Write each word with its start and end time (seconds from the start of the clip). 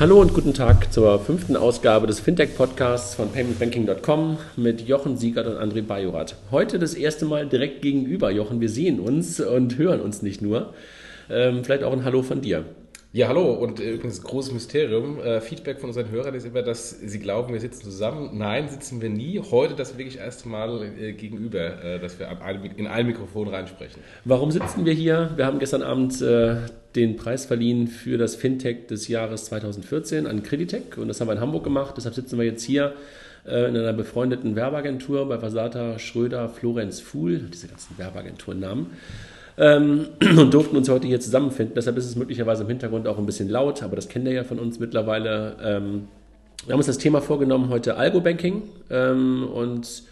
Hallo 0.00 0.18
und 0.18 0.32
guten 0.32 0.54
Tag 0.54 0.90
zur 0.94 1.20
fünften 1.20 1.58
Ausgabe 1.58 2.06
des 2.06 2.20
Fintech-Podcasts 2.20 3.16
von 3.16 3.30
paymentbanking.com 3.32 4.38
mit 4.56 4.88
Jochen 4.88 5.18
Siegert 5.18 5.46
und 5.46 5.58
André 5.58 5.82
Bajorat. 5.82 6.36
Heute 6.50 6.78
das 6.78 6.94
erste 6.94 7.26
Mal 7.26 7.46
direkt 7.46 7.82
gegenüber, 7.82 8.30
Jochen. 8.30 8.62
Wir 8.62 8.70
sehen 8.70 8.98
uns 8.98 9.40
und 9.40 9.76
hören 9.76 10.00
uns 10.00 10.22
nicht 10.22 10.40
nur. 10.40 10.72
Ähm, 11.28 11.64
vielleicht 11.64 11.84
auch 11.84 11.92
ein 11.92 12.06
Hallo 12.06 12.22
von 12.22 12.40
dir. 12.40 12.64
Ja, 13.12 13.26
hallo 13.26 13.54
und 13.54 13.80
äh, 13.80 13.94
übrigens 13.94 14.22
großes 14.22 14.52
Mysterium. 14.52 15.18
Äh, 15.18 15.40
Feedback 15.40 15.80
von 15.80 15.90
unseren 15.90 16.12
Hörern 16.12 16.32
ist 16.36 16.46
immer, 16.46 16.62
dass 16.62 16.90
sie 16.90 17.18
glauben, 17.18 17.52
wir 17.52 17.58
sitzen 17.58 17.82
zusammen. 17.82 18.38
Nein, 18.38 18.68
sitzen 18.68 19.02
wir 19.02 19.10
nie. 19.10 19.40
Heute 19.50 19.74
das 19.74 19.98
wirklich 19.98 20.18
erste 20.18 20.48
Mal 20.48 20.84
äh, 20.96 21.12
gegenüber, 21.12 21.82
äh, 21.82 21.98
dass 21.98 22.20
wir 22.20 22.28
in 22.76 22.86
ein 22.86 23.06
Mikrofon 23.08 23.48
reinsprechen. 23.48 24.00
Warum 24.24 24.52
sitzen 24.52 24.84
wir 24.84 24.92
hier? 24.92 25.32
Wir 25.34 25.44
haben 25.44 25.58
gestern 25.58 25.82
Abend 25.82 26.22
äh, 26.22 26.58
den 26.94 27.16
Preis 27.16 27.46
verliehen 27.46 27.88
für 27.88 28.16
das 28.16 28.36
Fintech 28.36 28.86
des 28.86 29.08
Jahres 29.08 29.46
2014 29.46 30.28
an 30.28 30.44
Creditec 30.44 30.96
und 30.96 31.08
das 31.08 31.20
haben 31.20 31.26
wir 31.26 31.32
in 31.32 31.40
Hamburg 31.40 31.64
gemacht. 31.64 31.94
Deshalb 31.96 32.14
sitzen 32.14 32.38
wir 32.38 32.44
jetzt 32.44 32.62
hier 32.62 32.94
in 33.44 33.54
einer 33.54 33.94
befreundeten 33.94 34.54
Werbeagentur 34.54 35.26
bei 35.26 35.40
Vasata 35.40 35.98
Schröder 35.98 36.50
Florenz 36.50 37.00
Fuhl, 37.00 37.38
diese 37.38 37.68
ganzen 37.68 37.96
Werbeagenturnamen 37.96 38.88
ähm, 39.60 40.08
und 40.38 40.52
durften 40.52 40.76
uns 40.76 40.88
heute 40.88 41.06
hier 41.06 41.20
zusammenfinden. 41.20 41.74
Deshalb 41.74 41.96
ist 41.98 42.06
es 42.06 42.16
möglicherweise 42.16 42.62
im 42.62 42.68
Hintergrund 42.68 43.06
auch 43.06 43.18
ein 43.18 43.26
bisschen 43.26 43.48
laut, 43.48 43.82
aber 43.82 43.94
das 43.94 44.08
kennt 44.08 44.26
ihr 44.26 44.32
ja 44.32 44.44
von 44.44 44.58
uns 44.58 44.80
mittlerweile. 44.80 45.56
Ähm, 45.62 46.08
wir 46.66 46.72
haben 46.72 46.80
uns 46.80 46.86
das 46.86 46.98
Thema 46.98 47.20
vorgenommen, 47.20 47.68
heute 47.68 47.96
Algo-Banking 47.96 48.62
ähm, 48.90 49.46
und 49.46 50.02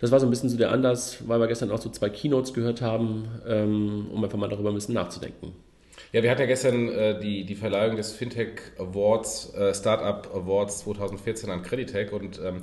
das 0.00 0.10
war 0.10 0.20
so 0.20 0.26
ein 0.26 0.30
bisschen 0.30 0.50
so 0.50 0.58
der 0.58 0.72
Anlass, 0.72 1.18
weil 1.26 1.40
wir 1.40 1.46
gestern 1.46 1.70
auch 1.70 1.80
so 1.80 1.88
zwei 1.88 2.10
Keynotes 2.10 2.52
gehört 2.52 2.82
haben, 2.82 3.28
ähm, 3.48 4.08
um 4.12 4.22
einfach 4.22 4.38
mal 4.38 4.48
darüber 4.48 4.68
ein 4.70 4.74
bisschen 4.74 4.94
nachzudenken. 4.94 5.52
Ja, 6.12 6.22
wir 6.22 6.30
hatten 6.30 6.42
ja 6.42 6.46
gestern 6.46 6.88
äh, 6.88 7.18
die, 7.18 7.44
die 7.44 7.54
Verleihung 7.54 7.96
des 7.96 8.12
Fintech 8.12 8.60
Awards, 8.78 9.54
äh, 9.54 9.74
Startup 9.74 10.28
Awards 10.34 10.80
2014 10.80 11.50
an 11.50 11.62
Creditec 11.62 12.12
und 12.12 12.40
ähm, 12.44 12.62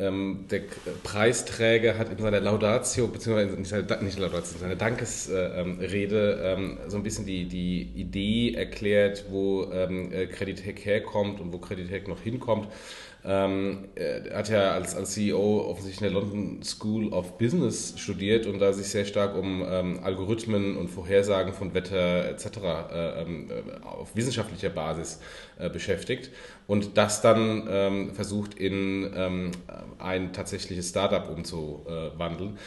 ähm, 0.00 0.46
der 0.50 0.62
Preisträger 1.02 1.98
hat 1.98 2.10
in 2.10 2.18
seiner 2.18 2.40
Laudatio, 2.40 3.06
beziehungsweise 3.08 3.56
nicht 4.02 4.18
Laudatio, 4.18 4.58
seine 4.58 4.76
Dankesrede 4.76 6.40
ähm, 6.42 6.78
so 6.88 6.96
ein 6.96 7.02
bisschen 7.02 7.26
die, 7.26 7.44
die 7.44 7.82
Idee 7.94 8.54
erklärt, 8.54 9.26
wo 9.28 9.70
ähm, 9.72 10.10
Creditec 10.32 10.84
herkommt 10.84 11.40
und 11.40 11.52
wo 11.52 11.58
Creditec 11.58 12.08
noch 12.08 12.20
hinkommt. 12.20 12.68
Ähm, 13.22 13.88
er 13.96 14.38
hat 14.38 14.48
ja 14.48 14.72
als, 14.72 14.96
als 14.96 15.12
CEO 15.12 15.66
offensichtlich 15.68 16.08
in 16.08 16.14
der 16.14 16.22
London 16.22 16.62
School 16.62 17.12
of 17.12 17.36
Business 17.36 17.94
studiert 17.98 18.46
und 18.46 18.58
da 18.60 18.72
sich 18.72 18.88
sehr 18.88 19.04
stark 19.04 19.36
um 19.36 19.62
ähm, 19.68 20.00
Algorithmen 20.02 20.76
und 20.78 20.88
Vorhersagen 20.88 21.52
von 21.52 21.74
Wetter 21.74 22.28
etc. 22.30 22.46
Äh, 22.46 23.22
ähm, 23.22 23.50
äh, 23.50 23.86
auf 23.86 24.16
wissenschaftlicher 24.16 24.70
Basis 24.70 25.20
äh, 25.58 25.68
beschäftigt 25.68 26.30
und 26.66 26.96
das 26.96 27.20
dann 27.20 27.68
ähm, 27.68 28.14
versucht 28.14 28.54
in 28.54 29.12
ähm, 29.14 29.50
ein 29.98 30.32
tatsächliches 30.32 30.88
Startup 30.88 31.28
umzuwandeln 31.28 32.58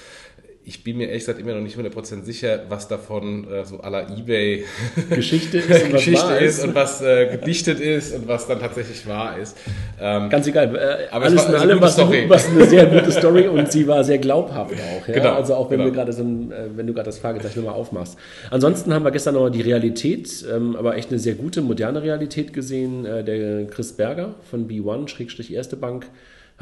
ich 0.65 0.83
bin 0.83 0.97
mir 0.97 1.07
ehrlich 1.07 1.23
gesagt 1.23 1.39
immer 1.39 1.53
noch 1.53 1.61
nicht 1.61 1.77
100% 1.77 2.23
sicher, 2.23 2.63
was 2.69 2.87
davon 2.87 3.51
äh, 3.51 3.65
so 3.65 3.81
aller 3.81 4.07
Ebay 4.17 4.63
Geschichte 5.09 5.57
ist 5.57 5.83
und 5.83 5.91
Geschichte 5.91 6.25
was 6.25 6.41
ist, 6.41 6.63
und 6.63 6.75
was 6.75 7.01
äh, 7.01 7.27
gedichtet 7.31 7.79
ist 7.79 8.15
und 8.15 8.27
was 8.27 8.47
dann 8.47 8.59
tatsächlich 8.59 9.05
wahr 9.05 9.37
ist. 9.37 9.57
Ähm, 9.99 10.29
Ganz 10.29 10.47
egal. 10.47 10.75
Äh, 10.75 11.11
aber 11.11 11.25
alles 11.25 11.45
in 11.45 11.55
allem 11.55 11.81
was, 11.81 11.97
was 11.97 12.49
eine 12.49 12.65
sehr 12.65 12.85
gute 12.85 13.11
Story 13.11 13.47
und 13.47 13.71
sie 13.71 13.87
war 13.87 14.03
sehr 14.03 14.19
glaubhaft 14.19 14.73
auch. 14.73 15.07
Ja? 15.07 15.13
Genau, 15.13 15.33
also 15.33 15.55
auch 15.55 15.69
wenn, 15.69 15.79
genau. 15.79 15.89
wir 15.89 15.95
gerade 15.95 16.13
so 16.13 16.23
ein, 16.23 16.51
äh, 16.51 16.55
wenn 16.75 16.87
du 16.87 16.93
gerade 16.93 17.07
das 17.07 17.19
Fragezeichen 17.19 17.59
nochmal 17.59 17.75
aufmachst. 17.75 18.17
Ansonsten 18.49 18.93
haben 18.93 19.03
wir 19.03 19.11
gestern 19.11 19.35
noch 19.35 19.49
die 19.49 19.61
Realität, 19.61 20.45
ähm, 20.49 20.75
aber 20.77 20.95
echt 20.95 21.09
eine 21.09 21.19
sehr 21.19 21.35
gute, 21.35 21.61
moderne 21.61 22.01
Realität 22.03 22.53
gesehen. 22.53 23.05
Äh, 23.05 23.23
der 23.23 23.65
Chris 23.67 23.91
Berger 23.91 24.35
von 24.49 24.67
B1, 24.69 25.09
Schrägstrich 25.09 25.53
Erste 25.53 25.75
Bank, 25.75 26.07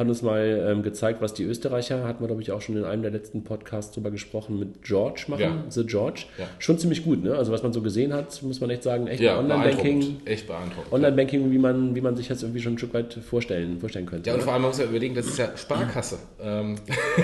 hat 0.02 0.07
uns 0.07 0.21
mal 0.21 0.67
ähm, 0.67 0.83
gezeigt, 0.83 1.21
was 1.21 1.33
die 1.33 1.44
Österreicher, 1.44 2.03
hatten 2.03 2.21
wir 2.21 2.27
glaube 2.27 2.41
ich 2.41 2.52
auch 2.52 2.61
schon 2.61 2.77
in 2.77 2.83
einem 2.83 3.02
der 3.02 3.11
letzten 3.11 3.44
Podcasts 3.44 3.94
drüber 3.94 4.11
gesprochen, 4.11 4.59
mit 4.59 4.84
George 4.84 5.25
machen, 5.28 5.41
ja. 5.41 5.63
The 5.69 5.85
George. 5.85 6.25
Ja. 6.38 6.45
Schon 6.59 6.78
ziemlich 6.78 7.03
gut, 7.03 7.23
ne? 7.23 7.35
Also 7.35 7.51
was 7.51 7.63
man 7.63 7.73
so 7.73 7.81
gesehen 7.81 8.13
hat, 8.13 8.41
muss 8.44 8.59
man 8.59 8.69
echt 8.69 8.84
sagen, 8.84 9.07
echt 9.07 9.22
ja, 9.22 9.40
Online-Banking. 9.40 10.22
Echt 10.25 10.47
beeindruckend. 10.47 10.91
Online-Banking, 10.91 11.51
wie 11.51 11.57
man, 11.57 11.95
wie 11.95 12.01
man 12.01 12.16
sich 12.16 12.28
das 12.28 12.44
irgendwie 12.44 12.61
schon 12.61 12.73
ein 12.73 12.78
Stück 12.78 12.94
weit 12.94 13.13
vorstellen, 13.13 13.79
vorstellen 13.79 14.06
könnte. 14.06 14.29
Ja, 14.29 14.35
und 14.35 14.44
vor 14.44 14.53
allem 14.53 14.63
muss 14.63 14.78
man 14.78 14.90
überlegen, 14.90 15.16
das 15.16 15.28
ist 15.28 15.38
ja 15.38 15.56
Sparkasse. 15.56 16.17
Ähm, 16.41 16.75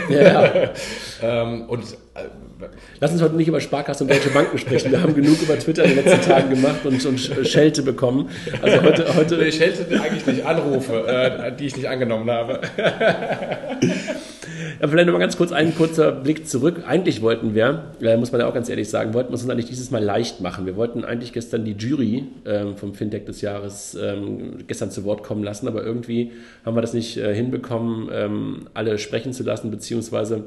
ja. 0.09 0.71
ähm, 1.21 1.63
und 1.67 1.83
Lass 2.99 3.11
uns 3.11 3.21
heute 3.21 3.35
nicht 3.35 3.47
über 3.47 3.61
Sparkasse 3.61 4.03
und 4.03 4.09
Deutsche 4.09 4.29
Banken 4.29 4.57
sprechen. 4.57 4.91
Wir 4.91 5.01
haben 5.01 5.13
genug 5.13 5.41
über 5.41 5.57
Twitter 5.59 5.83
in 5.83 5.95
den 5.95 6.03
letzten 6.03 6.21
Tagen 6.21 6.49
gemacht 6.49 6.85
und, 6.85 7.05
und 7.05 7.19
Schelte 7.19 7.83
bekommen. 7.83 8.29
Also 8.61 8.81
heute, 8.81 9.15
heute 9.15 9.37
nee, 9.37 9.51
Schelte 9.51 10.01
eigentlich 10.01 10.25
nicht 10.25 10.45
Anrufe, 10.45 11.07
äh, 11.07 11.55
die 11.55 11.67
ich 11.67 11.75
nicht 11.75 11.87
angenommen 11.87 12.29
habe. 12.29 12.61
Ja, 14.79 14.87
vielleicht 14.87 15.07
nochmal 15.07 15.21
ganz 15.21 15.37
kurz 15.37 15.51
ein 15.51 15.73
kurzer 15.75 16.11
Blick 16.11 16.47
zurück. 16.47 16.83
Eigentlich 16.85 17.23
wollten 17.23 17.55
wir, 17.55 17.93
äh, 17.99 18.15
muss 18.15 18.31
man 18.31 18.41
ja 18.41 18.47
auch 18.47 18.53
ganz 18.53 18.69
ehrlich 18.69 18.89
sagen, 18.89 19.13
wollten 19.15 19.31
wir 19.31 19.35
es 19.35 19.41
uns 19.41 19.49
eigentlich 19.49 19.65
dieses 19.65 19.89
Mal 19.89 20.03
leicht 20.03 20.39
machen. 20.39 20.67
Wir 20.67 20.75
wollten 20.75 21.03
eigentlich 21.03 21.33
gestern 21.33 21.65
die 21.65 21.71
Jury 21.71 22.25
ähm, 22.45 22.77
vom 22.77 22.93
Fintech 22.93 23.25
des 23.25 23.41
Jahres 23.41 23.97
ähm, 23.99 24.59
gestern 24.67 24.91
zu 24.91 25.03
Wort 25.03 25.23
kommen 25.23 25.43
lassen, 25.43 25.67
aber 25.67 25.83
irgendwie 25.83 26.31
haben 26.63 26.75
wir 26.75 26.81
das 26.81 26.93
nicht 26.93 27.17
äh, 27.17 27.33
hinbekommen, 27.33 28.09
ähm, 28.11 28.67
alle 28.75 28.99
sprechen 28.99 29.33
zu 29.33 29.43
lassen, 29.43 29.71
beziehungsweise 29.71 30.43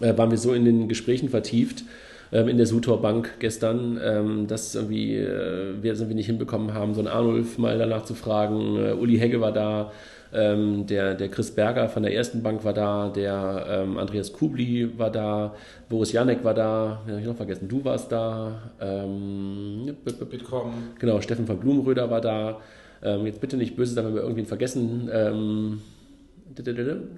äh, 0.00 0.16
waren 0.16 0.30
wir 0.30 0.38
so 0.38 0.52
in 0.52 0.64
den 0.64 0.88
Gesprächen 0.88 1.28
vertieft, 1.28 1.84
ähm, 2.32 2.48
in 2.48 2.56
der 2.56 2.66
Sutor 2.66 3.02
Bank 3.02 3.34
gestern, 3.40 3.98
ähm, 4.02 4.46
dass 4.46 4.74
irgendwie 4.74 5.16
äh, 5.16 5.74
wir 5.82 5.92
es 5.92 6.00
irgendwie 6.00 6.16
nicht 6.16 6.26
hinbekommen 6.26 6.74
haben, 6.74 6.94
so 6.94 7.00
einen 7.00 7.08
Arnulf 7.08 7.58
mal 7.58 7.78
danach 7.78 8.04
zu 8.04 8.14
fragen. 8.14 8.76
Äh, 8.76 8.92
Uli 8.92 9.18
Hegge 9.18 9.40
war 9.40 9.52
da, 9.52 9.90
ähm, 10.32 10.86
der, 10.86 11.14
der 11.14 11.28
Chris 11.28 11.50
Berger 11.50 11.88
von 11.88 12.04
der 12.04 12.14
ersten 12.14 12.42
Bank 12.42 12.64
war 12.64 12.72
da, 12.72 13.08
der 13.08 13.66
ähm, 13.68 13.98
Andreas 13.98 14.32
Kubli 14.32 14.96
war 14.96 15.10
da, 15.10 15.54
Boris 15.88 16.12
Janek 16.12 16.44
war 16.44 16.54
da, 16.54 17.02
ja, 17.08 17.18
ich 17.18 17.26
noch 17.26 17.36
vergessen, 17.36 17.68
du 17.68 17.84
warst 17.84 18.12
da, 18.12 18.72
ähm, 18.80 19.96
Bitkom. 20.04 20.72
Genau, 20.98 21.20
Steffen 21.20 21.46
von 21.46 21.58
Blumenröder 21.58 22.10
war 22.10 22.20
da. 22.20 22.60
Ähm, 23.02 23.26
jetzt 23.26 23.40
bitte 23.40 23.56
nicht 23.56 23.76
böse 23.76 23.94
sein, 23.94 24.04
wenn 24.04 24.14
wir 24.14 24.22
irgendwen 24.22 24.46
vergessen. 24.46 25.10
Ähm, 25.12 25.80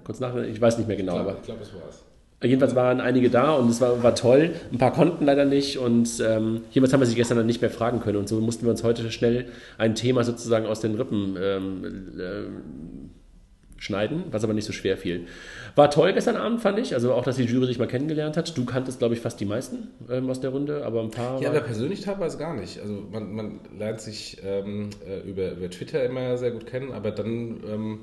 kurz 0.04 0.21
nach, 0.21 0.34
ich 0.37 0.60
weiß 0.60 0.78
nicht 0.78 0.87
mehr 0.87 0.97
genau. 0.97 1.19
Ich 1.19 1.22
glaube, 1.22 1.39
glaub, 1.44 1.60
es 1.60 1.75
war's. 1.75 2.04
Jedenfalls 2.42 2.75
waren 2.75 3.00
einige 3.00 3.30
da 3.30 3.53
und 3.53 3.69
es 3.70 3.80
war, 3.80 4.03
war 4.03 4.14
toll. 4.14 4.50
Ein 4.72 4.78
paar 4.78 4.92
konnten 4.92 5.25
leider 5.25 5.44
nicht 5.44 5.78
und 5.78 6.08
ähm, 6.26 6.62
jedenfalls 6.70 6.92
haben 6.92 7.00
wir 7.00 7.06
sie 7.06 7.14
gestern 7.14 7.38
dann 7.38 7.47
nicht 7.47 7.60
mehr 7.60 7.70
fragen 7.70 8.00
können 8.00 8.19
und 8.19 8.28
so 8.28 8.41
mussten 8.41 8.64
wir 8.64 8.70
uns 8.70 8.82
heute 8.82 9.10
schnell 9.10 9.47
ein 9.78 9.94
Thema 9.94 10.25
sozusagen 10.25 10.66
aus 10.66 10.80
den 10.80 10.94
Rippen 10.94 11.36
ähm, 11.41 11.84
äh, 12.19 13.82
schneiden, 13.82 14.25
was 14.30 14.44
aber 14.44 14.54
nicht 14.54 14.64
so 14.64 14.72
schwer 14.72 14.97
fiel. 14.97 15.26
War 15.75 15.91
toll 15.91 16.12
gestern 16.12 16.36
Abend, 16.36 16.60
fand 16.60 16.78
ich. 16.78 16.94
Also 16.94 17.12
auch, 17.14 17.25
dass 17.25 17.36
die 17.36 17.44
Jury 17.44 17.66
sich 17.66 17.78
mal 17.78 17.88
kennengelernt 17.88 18.36
hat. 18.36 18.56
Du 18.56 18.64
kanntest, 18.64 19.00
glaube 19.00 19.14
ich, 19.14 19.20
fast 19.20 19.41
die 19.41 19.44
meisten 19.44 19.88
ähm, 20.09 20.30
aus 20.30 20.41
der 20.41 20.50
Runde, 20.50 20.84
aber 20.84 21.03
ein 21.03 21.10
paar. 21.10 21.41
Ja, 21.42 21.50
aber 21.50 21.60
persönlich 21.60 22.03
teilweise 22.03 22.38
gar 22.38 22.54
nicht. 22.54 22.80
Also 22.80 23.03
man, 23.10 23.34
man 23.34 23.60
lernt 23.76 24.00
sich 24.00 24.38
ähm, 24.44 24.91
äh, 25.06 25.28
über, 25.28 25.53
über 25.53 25.69
Twitter 25.69 26.04
immer 26.04 26.38
sehr 26.38 26.53
gut 26.53 26.66
kennen, 26.66 26.92
aber 26.92 27.10
dann 27.10 27.60
ähm, 27.69 27.98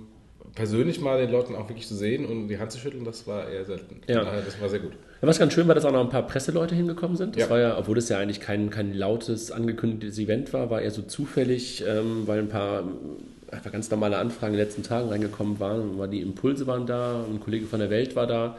persönlich 0.56 1.00
mal 1.00 1.20
den 1.20 1.32
Leuten 1.32 1.56
auch 1.56 1.70
wirklich 1.70 1.88
zu 1.88 1.96
sehen 1.96 2.26
und 2.26 2.48
die 2.48 2.58
Hand 2.58 2.72
zu 2.72 2.80
schütteln, 2.80 3.06
das 3.06 3.28
war 3.28 3.50
eher 3.50 3.66
selten. 3.66 4.02
Ja. 4.08 4.24
Das 4.24 4.60
war 4.60 4.70
sehr 4.70 4.80
gut. 4.80 4.94
Ja, 5.22 5.28
was 5.28 5.40
ganz 5.40 5.54
schön 5.54 5.68
war, 5.68 5.76
dass 5.76 5.86
auch 5.86 5.92
noch 5.92 6.02
ein 6.02 6.10
paar 6.10 6.26
Presseleute 6.26 6.76
hingekommen 6.76 7.18
sind. 7.18 7.36
Das 7.36 7.44
ja. 7.44 7.50
war 7.50 7.60
ja, 7.60 7.78
obwohl 7.78 7.98
es 7.98 8.10
ja 8.10 8.18
eigentlich 8.18 8.40
kein, 8.40 8.70
kein 8.70 8.94
lautes, 8.94 9.52
angekündigtes 9.52 10.18
Event 10.18 10.54
war, 10.54 10.70
war 10.70 10.82
eher 10.82 10.92
so 10.92 11.02
zufällig, 11.02 11.84
ähm, 11.88 12.24
weil 12.26 12.40
ein 12.40 12.50
paar 12.50 12.84
einfach 13.52 13.72
ganz 13.72 13.90
normale 13.90 14.18
Anfragen 14.18 14.54
in 14.54 14.60
den 14.60 14.66
letzten 14.66 14.84
Tagen 14.84 15.10
reingekommen 15.10 15.60
waren. 15.60 15.98
War 15.98 16.08
die 16.08 16.22
Impulse 16.22 16.68
waren 16.68 16.86
da, 16.86 17.26
ein 17.30 17.40
Kollege 17.40 17.66
von 17.66 17.80
der 17.80 17.90
Welt 17.90 18.16
war 18.16 18.28
da. 18.28 18.58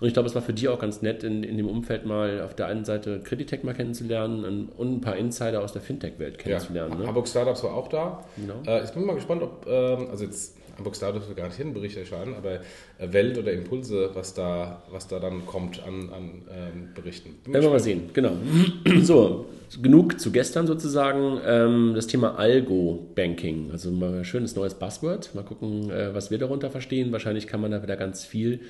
Und 0.00 0.08
ich 0.08 0.14
glaube, 0.14 0.28
es 0.28 0.34
war 0.34 0.40
für 0.40 0.54
die 0.54 0.66
auch 0.68 0.78
ganz 0.78 1.02
nett, 1.02 1.24
in, 1.24 1.44
in 1.44 1.58
dem 1.58 1.68
Umfeld 1.68 2.06
mal 2.06 2.40
auf 2.40 2.54
der 2.54 2.66
einen 2.66 2.86
Seite 2.86 3.20
Creditec 3.20 3.64
mal 3.64 3.74
kennenzulernen 3.74 4.70
und 4.76 4.96
ein 4.96 5.00
paar 5.02 5.16
Insider 5.16 5.62
aus 5.62 5.74
der 5.74 5.82
Fintech-Welt 5.82 6.38
kennenzulernen. 6.38 6.92
Ja. 6.92 6.98
Ne? 7.00 7.06
Hamburg 7.06 7.28
Startups 7.28 7.62
war 7.64 7.74
auch 7.74 7.88
da. 7.88 8.24
Genau. 8.36 8.62
Äh, 8.66 8.82
ich 8.82 8.90
bin 8.90 9.04
mal 9.04 9.14
gespannt, 9.14 9.42
ob, 9.42 9.66
ähm, 9.68 10.08
also 10.10 10.24
jetzt 10.24 10.56
Hamburg 10.80 10.96
Star 10.96 11.12
dürfte 11.12 11.34
gar 11.34 11.48
nicht 11.48 11.58
hin, 11.58 11.74
Bericht 11.74 11.98
erscheinen, 11.98 12.34
aber 12.34 12.54
äh, 12.54 13.12
Welt 13.12 13.36
oder 13.36 13.52
Impulse, 13.52 14.10
was 14.14 14.32
da, 14.32 14.82
was 14.90 15.08
da 15.08 15.18
dann 15.18 15.44
kommt 15.44 15.82
an, 15.82 16.08
an 16.10 16.42
ähm, 16.50 16.88
Berichten. 16.94 17.36
Werden 17.44 17.62
wir 17.62 17.70
mal 17.70 17.80
sehen, 17.80 18.10
genau. 18.14 18.32
So, 19.02 19.46
genug 19.82 20.18
zu 20.18 20.32
gestern 20.32 20.66
sozusagen. 20.66 21.38
Ähm, 21.44 21.92
das 21.94 22.06
Thema 22.06 22.38
Algo-Banking, 22.38 23.70
also 23.72 23.90
mal 23.90 24.20
ein 24.20 24.24
schönes 24.24 24.56
neues 24.56 24.74
Buzzword. 24.74 25.34
Mal 25.34 25.44
gucken, 25.44 25.90
äh, 25.90 26.14
was 26.14 26.30
wir 26.30 26.38
darunter 26.38 26.70
verstehen. 26.70 27.12
Wahrscheinlich 27.12 27.46
kann 27.46 27.60
man 27.60 27.70
da 27.70 27.82
wieder 27.82 27.96
ganz 27.96 28.24
viel 28.24 28.60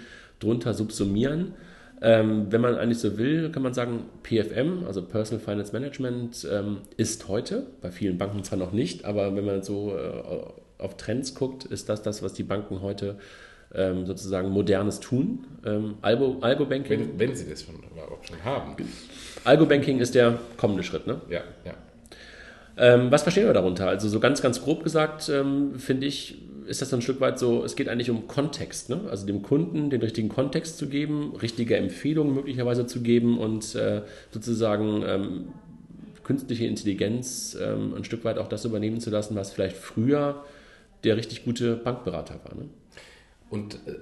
drunter 0.41 0.75
subsumieren. 0.75 1.55
Ähm, 2.03 2.47
wenn 2.51 2.61
man 2.61 2.75
eigentlich 2.75 2.99
so 2.99 3.19
will, 3.19 3.51
kann 3.53 3.63
man 3.63 3.75
sagen, 3.75 4.05
PFM, 4.25 4.85
also 4.87 5.03
Personal 5.03 5.45
Finance 5.45 5.73
Management, 5.73 6.49
ähm, 6.51 6.79
ist 6.97 7.29
heute, 7.29 7.67
bei 7.83 7.93
vielen 7.93 8.19
Banken 8.19 8.43
zwar 8.43 8.59
noch 8.59 8.73
nicht, 8.73 9.05
aber 9.05 9.37
wenn 9.37 9.45
man 9.45 9.63
so 9.63 9.95
äh, 9.95 10.70
auf 10.81 10.97
Trends 10.97 11.35
guckt, 11.35 11.65
ist 11.65 11.89
das 11.89 12.03
das, 12.03 12.23
was 12.23 12.33
die 12.33 12.43
Banken 12.43 12.81
heute 12.81 13.17
ähm, 13.75 14.07
sozusagen 14.07 14.49
modernes 14.51 15.01
tun. 15.01 15.47
Ähm, 15.65 15.95
Algo, 16.03 16.39
Algo 16.41 16.67
Banking. 16.67 17.01
Wenn, 17.01 17.19
wenn, 17.19 17.37
sie 17.37 17.49
das 17.49 17.63
schon, 17.63 17.77
schon 18.23 18.45
haben. 18.45 18.77
Algo 19.45 19.67
Banking 19.67 20.01
ist 20.01 20.15
der 20.15 20.39
kommende 20.57 20.83
Schritt, 20.83 21.07
ne? 21.07 21.21
Ja, 21.29 21.43
ja. 21.65 21.75
Ähm, 22.77 23.11
was 23.11 23.23
verstehen 23.23 23.47
wir 23.47 23.53
darunter? 23.53 23.89
Also 23.89 24.09
so 24.09 24.21
ganz, 24.21 24.43
ganz 24.43 24.63
grob 24.63 24.85
gesagt, 24.85 25.29
ähm, 25.29 25.79
finde 25.79 26.07
ich, 26.07 26.39
ist 26.67 26.81
das 26.81 26.95
ein 26.95 27.03
Stück 27.03 27.21
weit 27.21 27.39
so, 27.39 27.65
es 27.65 27.77
geht 27.77 27.89
eigentlich 27.89 28.11
um 28.11 28.27
Kontext, 28.27 28.91
ne? 28.91 29.01
also 29.11 29.27
dem 29.27 29.43
Kunden 29.43 29.91
den 29.91 30.01
richtigen 30.01 30.29
Kontext 30.29 30.79
zu 30.79 30.89
geben, 30.89 31.35
richtige 31.43 31.77
Empfehlungen 31.77 32.33
möglicherweise 32.33 32.87
zu 32.87 33.03
geben 33.03 33.39
und 33.39 33.75
äh, 33.75 34.03
sozusagen 34.31 35.03
ähm, 35.05 35.49
künstliche 36.23 36.67
Intelligenz 36.67 37.59
ähm, 37.61 37.93
ein 37.95 38.05
Stück 38.05 38.25
weit 38.25 38.39
auch 38.39 38.49
das 38.49 38.65
übernehmen 38.65 39.01
zu 39.01 39.11
lassen, 39.11 39.35
was 39.35 39.51
vielleicht 39.51 39.77
früher 39.77 40.45
der 41.05 41.17
richtig 41.17 41.45
gute 41.45 41.77
Bankberater 41.77 42.41
war. 42.45 42.55
Ne? 42.55 42.69
Und 43.49 43.75
äh, 43.87 43.97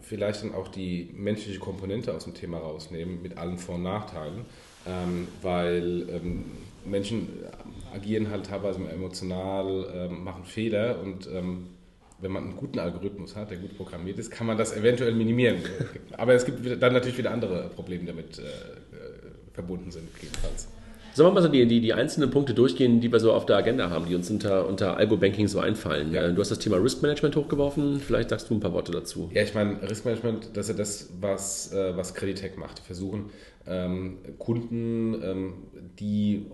vielleicht 0.00 0.42
dann 0.42 0.54
auch 0.54 0.68
die 0.68 1.10
menschliche 1.14 1.58
Komponente 1.58 2.14
aus 2.14 2.24
dem 2.24 2.34
Thema 2.34 2.58
rausnehmen 2.58 3.22
mit 3.22 3.38
allen 3.38 3.58
Vor- 3.58 3.76
und 3.76 3.84
Nachteilen, 3.84 4.44
ähm, 4.86 5.28
weil 5.42 6.08
ähm, 6.10 6.44
Menschen 6.84 7.28
agieren 7.94 8.30
halt 8.30 8.46
teilweise 8.46 8.80
emotional, 8.88 9.86
ähm, 9.94 10.24
machen 10.24 10.44
Fehler 10.44 11.00
und 11.00 11.28
ähm, 11.32 11.68
wenn 12.20 12.32
man 12.32 12.44
einen 12.44 12.56
guten 12.56 12.80
Algorithmus 12.80 13.36
hat, 13.36 13.50
der 13.50 13.58
gut 13.58 13.76
programmiert 13.76 14.18
ist, 14.18 14.30
kann 14.30 14.46
man 14.46 14.58
das 14.58 14.76
eventuell 14.76 15.14
minimieren. 15.14 15.62
Aber 16.16 16.34
es 16.34 16.44
gibt 16.44 16.82
dann 16.82 16.92
natürlich 16.92 17.18
wieder 17.18 17.30
andere 17.30 17.68
Probleme 17.68 18.04
damit 18.04 18.38
äh, 18.38 18.42
äh 18.42 18.44
verbunden 19.52 19.90
sind, 19.90 20.14
gegebenenfalls. 20.14 20.68
Sollen 21.18 21.30
wir 21.30 21.34
mal 21.34 21.42
so 21.42 21.48
die, 21.48 21.66
die, 21.66 21.80
die 21.80 21.92
einzelnen 21.92 22.30
Punkte 22.30 22.54
durchgehen, 22.54 23.00
die 23.00 23.10
wir 23.10 23.18
so 23.18 23.32
auf 23.32 23.44
der 23.44 23.56
Agenda 23.56 23.90
haben, 23.90 24.06
die 24.06 24.14
uns 24.14 24.30
unter, 24.30 24.68
unter 24.68 24.98
Algo-Banking 24.98 25.48
so 25.48 25.58
einfallen? 25.58 26.14
Ja. 26.14 26.28
Du 26.28 26.40
hast 26.40 26.52
das 26.52 26.60
Thema 26.60 26.76
Risk 26.76 27.02
Management 27.02 27.34
hochgeworfen, 27.34 27.98
vielleicht 27.98 28.30
sagst 28.30 28.48
du 28.48 28.54
ein 28.54 28.60
paar 28.60 28.72
Worte 28.72 28.92
dazu. 28.92 29.28
Ja, 29.34 29.42
ich 29.42 29.52
meine, 29.52 29.82
Risk 29.90 30.04
Management, 30.04 30.50
das 30.54 30.66
ist 30.66 30.70
ja 30.70 30.78
das, 30.78 31.08
was, 31.20 31.72
äh, 31.72 31.96
was 31.96 32.14
Creditec 32.14 32.56
macht. 32.56 32.78
Die 32.78 32.82
versuchen, 32.82 33.30
ähm, 33.66 34.18
Kunden, 34.38 35.20
ähm, 35.20 35.54
die 35.98 36.46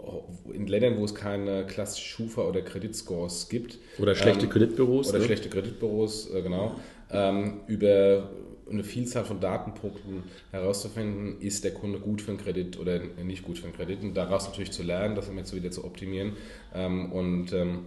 in 0.50 0.66
Ländern, 0.66 0.96
wo 0.96 1.04
es 1.04 1.14
keine 1.14 1.66
klassischen 1.66 2.06
Schufa- 2.08 2.48
oder 2.48 2.62
Kreditscores 2.62 3.50
gibt. 3.50 3.78
Oder 3.98 4.14
schlechte 4.14 4.46
ähm, 4.46 4.50
Kreditbüros. 4.50 5.10
Oder 5.10 5.18
ne? 5.18 5.26
schlechte 5.26 5.50
Kreditbüros, 5.50 6.32
äh, 6.32 6.40
genau. 6.40 6.76
Ähm, 7.10 7.60
über 7.66 8.30
eine 8.70 8.84
Vielzahl 8.84 9.24
von 9.24 9.40
Datenpunkten 9.40 10.24
herauszufinden, 10.50 11.40
ist 11.40 11.64
der 11.64 11.74
Kunde 11.74 11.98
gut 11.98 12.22
für 12.22 12.30
einen 12.30 12.40
Kredit 12.40 12.78
oder 12.78 13.00
nicht 13.22 13.42
gut 13.42 13.58
für 13.58 13.64
einen 13.64 13.76
Kredit 13.76 14.02
und 14.02 14.14
daraus 14.14 14.46
natürlich 14.46 14.72
zu 14.72 14.82
lernen, 14.82 15.14
das 15.14 15.30
jetzt 15.34 15.54
wieder 15.54 15.70
zu 15.70 15.84
optimieren 15.84 16.32
ähm, 16.74 17.12
und, 17.12 17.52
ähm, 17.52 17.86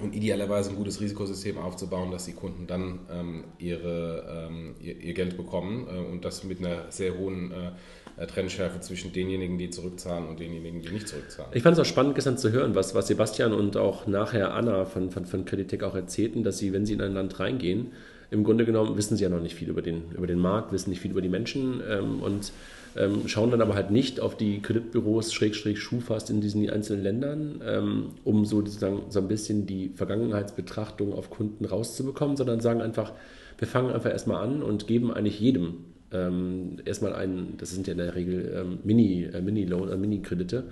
und 0.00 0.14
idealerweise 0.14 0.70
ein 0.70 0.76
gutes 0.76 1.00
Risikosystem 1.00 1.58
aufzubauen, 1.58 2.10
dass 2.10 2.26
die 2.26 2.32
Kunden 2.32 2.66
dann 2.66 3.00
ähm, 3.10 3.44
ihre, 3.58 4.48
ähm, 4.48 4.74
ihr, 4.80 4.96
ihr, 5.00 5.14
Geld 5.14 5.36
bekommen 5.36 5.86
äh, 5.88 5.98
und 5.98 6.24
das 6.24 6.44
mit 6.44 6.58
einer 6.58 6.90
sehr 6.90 7.18
hohen 7.18 7.52
äh, 7.52 8.26
Trennschärfe 8.26 8.80
zwischen 8.80 9.12
denjenigen, 9.12 9.58
die 9.58 9.70
zurückzahlen 9.70 10.28
und 10.28 10.38
denjenigen, 10.38 10.82
die 10.82 10.90
nicht 10.90 11.08
zurückzahlen. 11.08 11.50
Ich 11.54 11.62
fand 11.62 11.76
es 11.76 11.80
auch 11.80 11.86
spannend 11.86 12.14
gestern 12.14 12.38
zu 12.38 12.52
hören, 12.52 12.74
was, 12.74 12.94
was 12.94 13.08
Sebastian 13.08 13.52
und 13.52 13.76
auch 13.76 14.06
nachher 14.06 14.54
Anna 14.54 14.84
von, 14.84 15.10
von, 15.10 15.26
von 15.26 15.44
Creditec 15.44 15.82
auch 15.82 15.94
erzählten, 15.94 16.44
dass 16.44 16.58
sie, 16.58 16.72
wenn 16.72 16.86
sie 16.86 16.92
in 16.92 17.00
ein 17.00 17.14
Land 17.14 17.40
reingehen, 17.40 17.92
im 18.32 18.44
Grunde 18.44 18.64
genommen 18.64 18.96
wissen 18.96 19.16
sie 19.16 19.22
ja 19.22 19.28
noch 19.28 19.42
nicht 19.42 19.54
viel 19.54 19.68
über 19.68 19.82
den, 19.82 20.10
über 20.16 20.26
den 20.26 20.38
Markt, 20.38 20.72
wissen 20.72 20.90
nicht 20.90 21.00
viel 21.00 21.10
über 21.10 21.20
die 21.20 21.28
Menschen 21.28 21.82
ähm, 21.88 22.20
und 22.22 22.52
ähm, 22.96 23.28
schauen 23.28 23.50
dann 23.50 23.60
aber 23.60 23.74
halt 23.74 23.90
nicht 23.90 24.20
auf 24.20 24.36
die 24.36 24.60
Kreditbüros, 24.60 25.32
Schrägstrich, 25.32 25.80
Schufast 25.80 26.30
in 26.30 26.40
diesen 26.40 26.68
einzelnen 26.68 27.02
Ländern, 27.02 27.60
ähm, 27.64 28.06
um 28.24 28.44
so, 28.44 28.58
sozusagen, 28.58 29.02
so 29.10 29.20
ein 29.20 29.28
bisschen 29.28 29.66
die 29.66 29.90
Vergangenheitsbetrachtung 29.94 31.12
auf 31.12 31.30
Kunden 31.30 31.64
rauszubekommen, 31.64 32.36
sondern 32.36 32.60
sagen 32.60 32.80
einfach, 32.80 33.12
wir 33.58 33.68
fangen 33.68 33.92
einfach 33.92 34.10
erstmal 34.10 34.42
an 34.42 34.62
und 34.62 34.86
geben 34.86 35.12
eigentlich 35.12 35.38
jedem 35.38 35.84
ähm, 36.12 36.76
erstmal 36.84 37.14
einen, 37.14 37.54
das 37.58 37.70
sind 37.70 37.86
ja 37.86 37.92
in 37.92 37.98
der 37.98 38.14
Regel 38.14 38.52
ähm, 38.54 38.78
Mini, 38.84 39.24
äh, 39.24 39.40
Mini-Loan, 39.40 39.90
äh, 39.90 39.96
Mini-Kredite, 39.96 40.64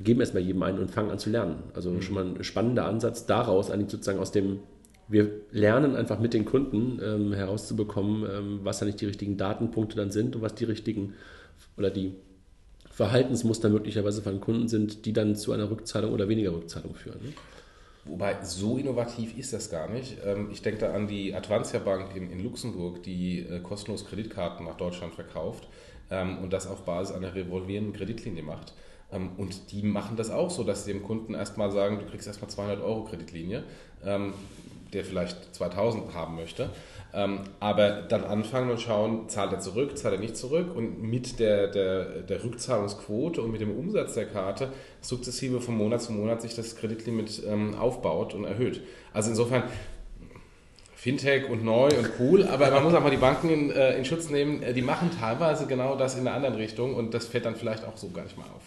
geben 0.00 0.20
erstmal 0.20 0.42
jedem 0.42 0.62
einen 0.62 0.78
und 0.78 0.90
fangen 0.90 1.10
an 1.10 1.18
zu 1.18 1.30
lernen. 1.30 1.56
Also 1.74 1.90
mhm. 1.90 2.02
schon 2.02 2.14
mal 2.14 2.24
ein 2.24 2.44
spannender 2.44 2.86
Ansatz 2.86 3.26
daraus, 3.26 3.70
eigentlich 3.70 3.90
sozusagen 3.90 4.18
aus 4.18 4.32
dem 4.32 4.60
wir 5.08 5.30
lernen 5.50 5.94
einfach 5.94 6.18
mit 6.18 6.34
den 6.34 6.44
Kunden 6.44 7.00
ähm, 7.02 7.32
herauszubekommen, 7.32 8.28
ähm, 8.30 8.60
was 8.62 8.82
eigentlich 8.82 8.96
die 8.96 9.06
richtigen 9.06 9.36
Datenpunkte 9.36 9.96
dann 9.96 10.10
sind 10.10 10.36
und 10.36 10.42
was 10.42 10.54
die 10.54 10.64
richtigen 10.64 11.14
oder 11.76 11.90
die 11.90 12.14
Verhaltensmuster 12.90 13.68
möglicherweise 13.68 14.22
von 14.22 14.40
Kunden 14.40 14.68
sind, 14.68 15.04
die 15.04 15.12
dann 15.12 15.36
zu 15.36 15.52
einer 15.52 15.70
Rückzahlung 15.70 16.12
oder 16.12 16.28
weniger 16.28 16.52
Rückzahlung 16.52 16.94
führen. 16.94 17.22
Ne? 17.22 17.32
Wobei, 18.06 18.36
so 18.42 18.78
innovativ 18.78 19.36
ist 19.36 19.52
das 19.52 19.68
gar 19.70 19.88
nicht. 19.90 20.16
Ähm, 20.24 20.48
ich 20.50 20.62
denke 20.62 20.80
da 20.80 20.92
an 20.92 21.06
die 21.06 21.34
Advantia 21.34 21.80
Bank 21.80 22.14
in, 22.16 22.30
in 22.30 22.42
Luxemburg, 22.42 23.02
die 23.02 23.40
äh, 23.40 23.60
kostenlos 23.60 24.06
Kreditkarten 24.06 24.64
nach 24.64 24.76
Deutschland 24.76 25.14
verkauft 25.14 25.68
ähm, 26.10 26.38
und 26.38 26.52
das 26.52 26.66
auf 26.66 26.84
Basis 26.84 27.14
einer 27.14 27.34
revolvierenden 27.34 27.92
Kreditlinie 27.92 28.42
macht. 28.42 28.72
Ähm, 29.12 29.30
und 29.36 29.72
die 29.72 29.82
machen 29.82 30.16
das 30.16 30.30
auch 30.30 30.50
so, 30.50 30.64
dass 30.64 30.84
sie 30.84 30.92
dem 30.92 31.02
Kunden 31.02 31.34
erstmal 31.34 31.70
sagen, 31.70 31.98
du 31.98 32.06
kriegst 32.06 32.26
erstmal 32.26 32.50
200 32.50 32.80
Euro 32.80 33.04
Kreditlinie 33.04 33.64
der 34.92 35.04
vielleicht 35.04 35.54
2000 35.54 36.14
haben 36.14 36.36
möchte. 36.36 36.70
Ähm, 37.14 37.40
aber 37.60 38.02
dann 38.02 38.24
anfangen 38.24 38.70
und 38.70 38.80
schauen, 38.80 39.28
zahlt 39.28 39.52
er 39.52 39.60
zurück, 39.60 39.96
zahlt 39.96 40.14
er 40.14 40.20
nicht 40.20 40.36
zurück 40.36 40.74
und 40.74 41.02
mit 41.02 41.38
der, 41.38 41.68
der, 41.68 42.22
der 42.22 42.44
Rückzahlungsquote 42.44 43.40
und 43.40 43.52
mit 43.52 43.60
dem 43.60 43.76
Umsatz 43.76 44.14
der 44.14 44.26
Karte 44.26 44.70
sukzessive 45.00 45.60
von 45.60 45.76
Monat 45.76 46.02
zu 46.02 46.12
Monat 46.12 46.42
sich 46.42 46.54
das 46.54 46.76
Kreditlimit 46.76 47.42
ähm, 47.46 47.74
aufbaut 47.74 48.34
und 48.34 48.44
erhöht. 48.44 48.82
Also 49.12 49.30
insofern, 49.30 49.62
Fintech 51.06 51.48
und 51.48 51.64
neu 51.64 51.86
und 51.86 52.10
cool, 52.18 52.42
aber 52.42 52.68
man 52.68 52.82
muss 52.82 52.92
auch 52.92 53.00
mal 53.00 53.10
die 53.10 53.16
Banken 53.16 53.48
in, 53.48 53.70
äh, 53.70 53.96
in, 53.96 54.04
Schutz 54.04 54.28
nehmen. 54.28 54.60
Äh, 54.60 54.72
die 54.72 54.82
machen 54.82 55.08
teilweise 55.20 55.68
genau 55.68 55.94
das 55.94 56.18
in 56.18 56.24
der 56.24 56.34
anderen 56.34 56.56
Richtung 56.56 56.96
und 56.96 57.14
das 57.14 57.26
fällt 57.26 57.46
dann 57.46 57.54
vielleicht 57.54 57.84
auch 57.84 57.96
so 57.96 58.08
gar 58.08 58.24
nicht 58.24 58.36
mal 58.36 58.42
auf. 58.42 58.62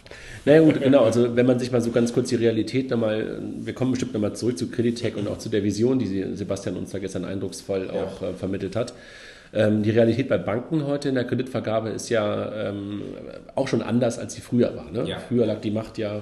Naja 0.46 0.62
gut, 0.62 0.82
genau. 0.82 1.04
Also 1.04 1.36
wenn 1.36 1.46
man 1.46 1.60
sich 1.60 1.70
mal 1.70 1.82
so 1.82 1.92
ganz 1.92 2.14
kurz 2.14 2.30
die 2.30 2.36
Realität 2.36 2.92
nochmal, 2.92 3.42
wir 3.42 3.74
kommen 3.74 3.92
bestimmt 3.92 4.14
nochmal 4.14 4.38
zurück 4.38 4.58
zu 4.58 4.72
Creditech 4.72 5.18
und 5.18 5.28
auch 5.28 5.38
zu 5.38 5.50
der 5.50 5.66
Vision, 5.66 6.00
die 6.00 6.34
Sebastian 6.34 6.78
uns 6.78 6.92
da 6.92 7.00
gestern 7.00 7.26
eindrucksvoll 7.26 7.92
ja. 7.94 8.04
auch 8.04 8.22
äh, 8.22 8.34
vermittelt 8.34 8.78
hat. 8.78 8.94
Ähm, 9.54 9.84
die 9.84 9.90
Realität 9.90 10.30
bei 10.30 10.38
Banken 10.38 10.88
heute 10.88 11.10
in 11.10 11.16
der 11.16 11.26
Kreditvergabe 11.26 11.90
ist 11.90 12.08
ja 12.08 12.70
ähm, 12.70 13.02
auch 13.56 13.68
schon 13.68 13.82
anders, 13.82 14.18
als 14.18 14.36
sie 14.36 14.42
früher 14.42 14.78
war. 14.78 14.90
Ne? 14.92 15.10
Ja. 15.10 15.20
Früher 15.28 15.46
lag 15.46 15.60
die 15.60 15.72
Macht 15.72 15.98
ja 15.98 16.22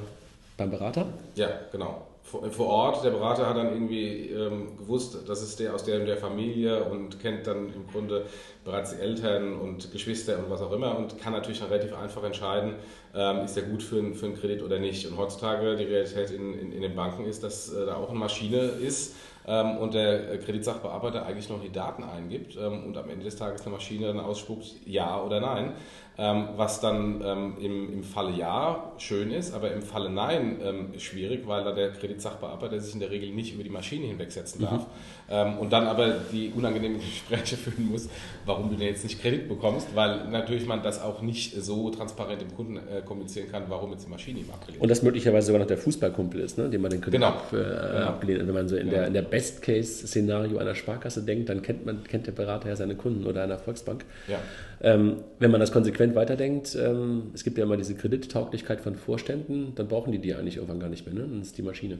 beim 0.57 0.71
Berater. 0.71 1.05
Ja, 1.35 1.49
genau 1.71 2.06
vor 2.27 2.67
Ort. 2.67 3.03
Der 3.05 3.11
Berater 3.11 3.47
hat 3.47 3.55
dann 3.55 3.71
irgendwie 3.71 4.29
ähm, 4.29 4.77
gewusst, 4.77 5.17
das 5.27 5.41
ist 5.41 5.59
der 5.59 5.73
aus 5.73 5.83
der, 5.83 5.99
der 5.99 6.17
Familie 6.17 6.83
und 6.83 7.19
kennt 7.21 7.47
dann 7.47 7.73
im 7.73 7.87
Grunde 7.91 8.25
bereits 8.65 8.95
die 8.95 9.01
Eltern 9.01 9.53
und 9.53 9.91
Geschwister 9.91 10.37
und 10.39 10.49
was 10.49 10.61
auch 10.61 10.73
immer 10.73 10.97
und 10.97 11.17
kann 11.19 11.31
natürlich 11.31 11.59
dann 11.59 11.69
relativ 11.69 11.95
einfach 11.95 12.23
entscheiden, 12.23 12.75
ähm, 13.15 13.45
ist 13.45 13.55
der 13.55 13.63
gut 13.63 13.81
für, 13.81 14.13
für 14.13 14.25
einen 14.25 14.35
Kredit 14.35 14.61
oder 14.61 14.77
nicht. 14.77 15.07
Und 15.07 15.17
heutzutage 15.17 15.77
die 15.77 15.85
Realität 15.85 16.31
in, 16.31 16.53
in, 16.59 16.71
in 16.73 16.81
den 16.81 16.95
Banken 16.95 17.25
ist, 17.25 17.43
dass 17.43 17.71
äh, 17.73 17.85
da 17.85 17.95
auch 17.95 18.09
eine 18.09 18.19
Maschine 18.19 18.57
ist 18.57 19.15
ähm, 19.47 19.77
und 19.77 19.93
der 19.93 20.37
Kreditsachbearbeiter 20.39 21.25
eigentlich 21.25 21.49
noch 21.49 21.61
die 21.61 21.71
Daten 21.71 22.03
eingibt 22.03 22.57
ähm, 22.57 22.85
und 22.85 22.97
am 22.97 23.09
Ende 23.09 23.23
des 23.23 23.37
Tages 23.37 23.61
eine 23.61 23.71
Maschine 23.71 24.07
dann 24.07 24.19
ausspuckt, 24.19 24.75
ja 24.85 25.21
oder 25.23 25.39
nein. 25.39 25.73
Ähm, 26.19 26.47
was 26.55 26.79
dann 26.79 27.21
ähm, 27.23 27.57
im, 27.59 27.93
im 27.93 28.03
Falle 28.03 28.31
Ja 28.31 28.91
schön 28.97 29.29
ist, 29.29 29.53
aber 29.53 29.71
im 29.71 29.83
Falle 29.83 30.09
Nein 30.09 30.59
ähm, 30.63 30.99
schwierig, 30.99 31.45
weil 31.45 31.63
da 31.63 31.73
der 31.73 31.91
Kreditsachbearbeiter 31.91 32.79
sich 32.79 32.95
in 32.95 32.99
der 32.99 33.11
Regel 33.11 33.29
nicht 33.29 33.53
über 33.53 33.63
die 33.63 33.69
Maschine 33.69 34.07
hinwegsetzen 34.07 34.61
darf 34.61 34.81
mhm. 34.81 34.91
Ähm, 35.29 35.57
und 35.57 35.73
dann 35.73 35.87
aber 35.87 36.15
die 36.31 36.51
unangenehmen 36.55 36.99
Gespräche 37.29 37.57
führen 37.57 37.89
muss, 37.91 38.09
warum 38.45 38.69
du 38.69 38.75
denn 38.75 38.87
jetzt 38.87 39.03
nicht 39.03 39.21
Kredit 39.21 39.49
bekommst, 39.49 39.87
weil 39.93 40.27
natürlich 40.29 40.65
man 40.65 40.81
das 40.81 41.01
auch 41.01 41.21
nicht 41.21 41.61
so 41.61 41.89
transparent 41.89 42.41
dem 42.41 42.55
Kunden 42.55 42.77
äh, 42.77 43.01
kommunizieren 43.01 43.51
kann, 43.51 43.63
warum 43.67 43.91
jetzt 43.91 44.05
die 44.05 44.09
Maschine 44.09 44.39
ihm 44.39 44.49
abgelehnt 44.49 44.81
Und 44.81 44.89
das 44.89 45.03
möglicherweise 45.03 45.47
sogar 45.47 45.59
noch 45.59 45.67
der 45.67 45.77
Fußballkumpel 45.77 46.39
ist, 46.39 46.57
ne, 46.57 46.69
dem 46.69 46.81
man 46.81 46.91
den 46.91 47.01
Kredit 47.01 47.19
genau. 47.19 47.27
ab, 47.27 47.51
äh, 47.51 47.55
genau. 47.55 48.05
abgelehnt 48.07 48.39
hat. 48.41 48.47
Wenn 48.47 48.55
man 48.55 48.67
so 48.69 48.75
in 48.75 48.85
genau. 48.85 48.97
der, 48.97 49.07
in 49.07 49.13
der 49.13 49.21
Best-Case-Szenario 49.23 50.57
einer 50.57 50.75
Sparkasse 50.75 51.23
denkt, 51.23 51.49
dann 51.49 51.61
kennt, 51.61 51.85
man, 51.85 52.03
kennt 52.03 52.27
der 52.27 52.31
Berater 52.31 52.69
ja 52.69 52.75
seine 52.75 52.95
Kunden 52.95 53.25
oder 53.25 53.43
einer 53.43 53.57
Volksbank. 53.57 54.05
Ja. 54.27 54.39
Ähm, 54.81 55.17
wenn 55.39 55.51
man 55.51 55.59
das 55.59 55.71
konsequent 55.71 56.15
weiterdenkt, 56.15 56.75
ähm, 56.75 57.31
es 57.33 57.43
gibt 57.43 57.57
ja 57.57 57.65
immer 57.65 57.77
diese 57.77 57.95
Kredittauglichkeit 57.95 58.79
von 58.79 58.95
Vorständen, 58.95 59.73
dann 59.75 59.87
brauchen 59.87 60.11
die 60.11 60.19
die 60.19 60.33
eigentlich 60.35 60.57
irgendwann 60.57 60.79
gar 60.79 60.89
nicht 60.89 61.05
mehr, 61.05 61.15
ne? 61.15 61.21
dann 61.21 61.41
ist 61.41 61.57
die 61.57 61.63
Maschine. 61.63 61.97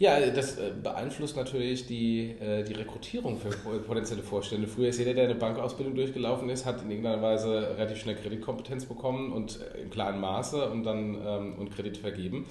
Ja, 0.00 0.18
das 0.30 0.56
äh, 0.56 0.72
beeinflusst 0.82 1.36
natürlich 1.36 1.86
die, 1.86 2.30
äh, 2.40 2.64
die 2.64 2.72
Rekrutierung 2.72 3.36
für 3.36 3.50
potenzielle 3.80 4.22
Vorstände. 4.22 4.66
Früher 4.66 4.88
ist 4.88 4.98
jeder, 4.98 5.12
der 5.12 5.24
eine 5.24 5.34
Bankausbildung 5.34 5.94
durchgelaufen 5.94 6.48
ist, 6.48 6.64
hat 6.64 6.80
in 6.80 6.90
irgendeiner 6.90 7.20
Weise 7.20 7.76
relativ 7.76 7.98
schnell 7.98 8.14
Kreditkompetenz 8.14 8.86
bekommen 8.86 9.30
und 9.30 9.60
äh, 9.60 9.82
im 9.82 9.90
kleinen 9.90 10.18
Maße 10.18 10.70
und 10.70 10.84
dann 10.84 11.18
ähm, 11.22 11.54
und 11.58 11.70
Kredit 11.76 11.98
vergeben. 11.98 12.46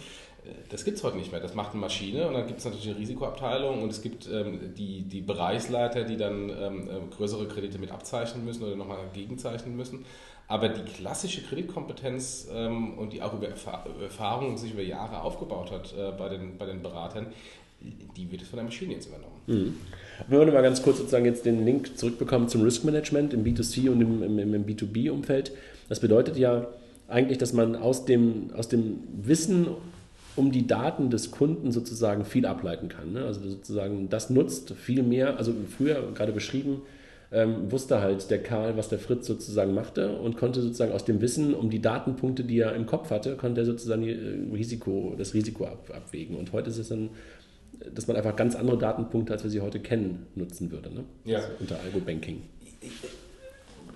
Das 0.70 0.86
gibt 0.86 0.98
es 0.98 1.04
heute 1.04 1.18
nicht 1.18 1.32
mehr. 1.32 1.42
Das 1.42 1.56
macht 1.56 1.72
eine 1.72 1.82
Maschine 1.82 2.28
und 2.28 2.34
dann 2.34 2.48
gibt 2.48 2.60
es 2.60 2.66
natürlich 2.66 2.90
eine 2.90 2.98
Risikoabteilung 2.98 3.82
und 3.82 3.92
es 3.92 4.02
gibt 4.02 4.28
ähm, 4.32 4.74
die, 4.78 5.02
die 5.02 5.22
Bereichsleiter, 5.22 6.04
die 6.04 6.18
dann 6.18 6.50
ähm, 6.50 6.90
größere 7.16 7.48
Kredite 7.48 7.78
mit 7.80 7.92
abzeichnen 7.92 8.46
müssen 8.46 8.64
oder 8.64 8.76
nochmal 8.76 9.00
gegenzeichnen 9.14 9.76
müssen. 9.76 10.06
Aber 10.48 10.70
die 10.70 10.82
klassische 10.82 11.42
Kreditkompetenz 11.44 12.48
ähm, 12.52 12.98
und 12.98 13.14
die 13.14 13.22
auch 13.22 13.34
über 13.34 13.48
Erfahrung 13.50 14.58
sich 14.58 14.74
über 14.74 14.82
Jahre 14.82 15.22
aufgebaut 15.22 15.72
hat 15.72 15.94
äh, 15.94 16.12
bei, 16.18 16.30
den, 16.30 16.58
bei 16.58 16.66
den 16.66 16.82
Beratern, 16.82 17.28
die 17.82 18.32
wird 18.32 18.42
von 18.42 18.58
der 18.58 18.66
Maschine 18.66 18.94
jetzt 18.94 19.08
übernommen. 19.08 19.40
Mhm. 19.48 19.78
Wir 20.28 20.40
wollen 20.40 20.52
mal 20.52 20.64
ganz 20.64 20.82
kurz 20.82 20.98
sozusagen 20.98 21.26
jetzt 21.26 21.46
den 21.46 21.66
Link 21.66 21.98
zurückbekommen 21.98 22.50
zum 22.50 22.64
Risk 22.64 22.84
Management 22.84 23.34
im 23.34 23.44
B2C 23.44 23.90
und 23.90 24.02
im, 24.02 24.24
im, 24.40 24.54
im 24.54 24.66
B2B-Umfeld. 24.66 25.52
Das 25.88 26.00
bedeutet 26.00 26.38
ja 26.38 26.68
eigentlich, 27.08 27.38
dass 27.38 27.54
man 27.54 27.76
aus 27.76 28.06
dem, 28.06 28.52
aus 28.56 28.68
dem 28.70 29.04
Wissen 29.22 29.68
um 30.40 30.52
die 30.52 30.66
Daten 30.66 31.10
des 31.10 31.32
Kunden 31.32 31.72
sozusagen 31.72 32.24
viel 32.24 32.46
ableiten 32.46 32.88
kann. 32.88 33.12
Ne? 33.12 33.26
Also 33.26 33.42
sozusagen 33.48 34.10
das 34.10 34.30
nutzt 34.30 34.74
viel 34.74 35.04
mehr, 35.04 35.38
also 35.38 35.54
früher 35.78 36.12
gerade 36.14 36.32
beschrieben, 36.32 36.82
ähm, 37.32 37.72
wusste 37.72 38.02
halt 38.02 38.32
der 38.32 38.42
Karl, 38.42 38.78
was 38.78 38.90
der 38.90 38.98
Fritz 38.98 39.28
sozusagen 39.28 39.74
machte 39.74 40.18
und 40.18 40.38
konnte 40.38 40.62
sozusagen 40.62 40.94
aus 40.94 41.06
dem 41.06 41.22
Wissen 41.22 41.54
um 41.54 41.70
die 41.70 41.82
Datenpunkte, 41.82 42.44
die 42.44 42.60
er 42.60 42.74
im 42.74 42.86
Kopf 42.86 43.12
hatte, 43.12 43.36
konnte 43.36 43.62
er 43.62 43.66
sozusagen 43.66 44.02
die, 44.02 44.12
äh, 44.12 44.54
Risiko, 44.54 45.14
das 45.18 45.34
Risiko 45.34 45.66
ab, 45.66 45.92
abwägen. 45.94 46.38
Und 46.38 46.54
heute 46.54 46.70
ist 46.70 46.80
es 46.80 46.90
dann, 46.90 47.10
dass 47.94 48.08
man 48.08 48.16
einfach 48.16 48.36
ganz 48.36 48.56
andere 48.56 48.78
Datenpunkte, 48.78 49.34
als 49.34 49.44
wir 49.44 49.52
sie 49.52 49.62
heute 49.62 49.80
kennen, 49.80 50.26
nutzen 50.36 50.72
würde. 50.72 50.92
Ne? 50.94 51.04
Ja. 51.26 51.40
Also 51.40 51.50
unter 51.60 51.80
Algo-Banking. 51.82 52.42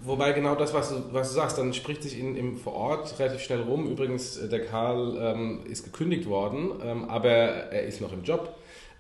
Wobei 0.06 0.34
genau 0.34 0.56
das, 0.56 0.74
was 0.74 0.90
du, 0.90 1.02
was 1.12 1.30
du 1.30 1.36
sagst, 1.36 1.58
dann 1.58 1.74
spricht 1.74 2.04
sich 2.04 2.20
in, 2.20 2.36
im, 2.36 2.58
vor 2.58 2.74
Ort 2.74 3.18
relativ 3.20 3.42
schnell 3.42 3.62
rum. 3.62 3.88
Übrigens, 3.88 4.38
äh, 4.38 4.50
der 4.50 4.66
Karl 4.66 5.18
ähm, 5.18 5.62
ist 5.70 5.86
gekündigt 5.86 6.28
worden, 6.28 6.72
ähm, 6.84 7.10
aber 7.10 7.30
er 7.30 7.84
ist 7.84 8.02
noch 8.02 8.12
im 8.12 8.24
Job. 8.24 8.54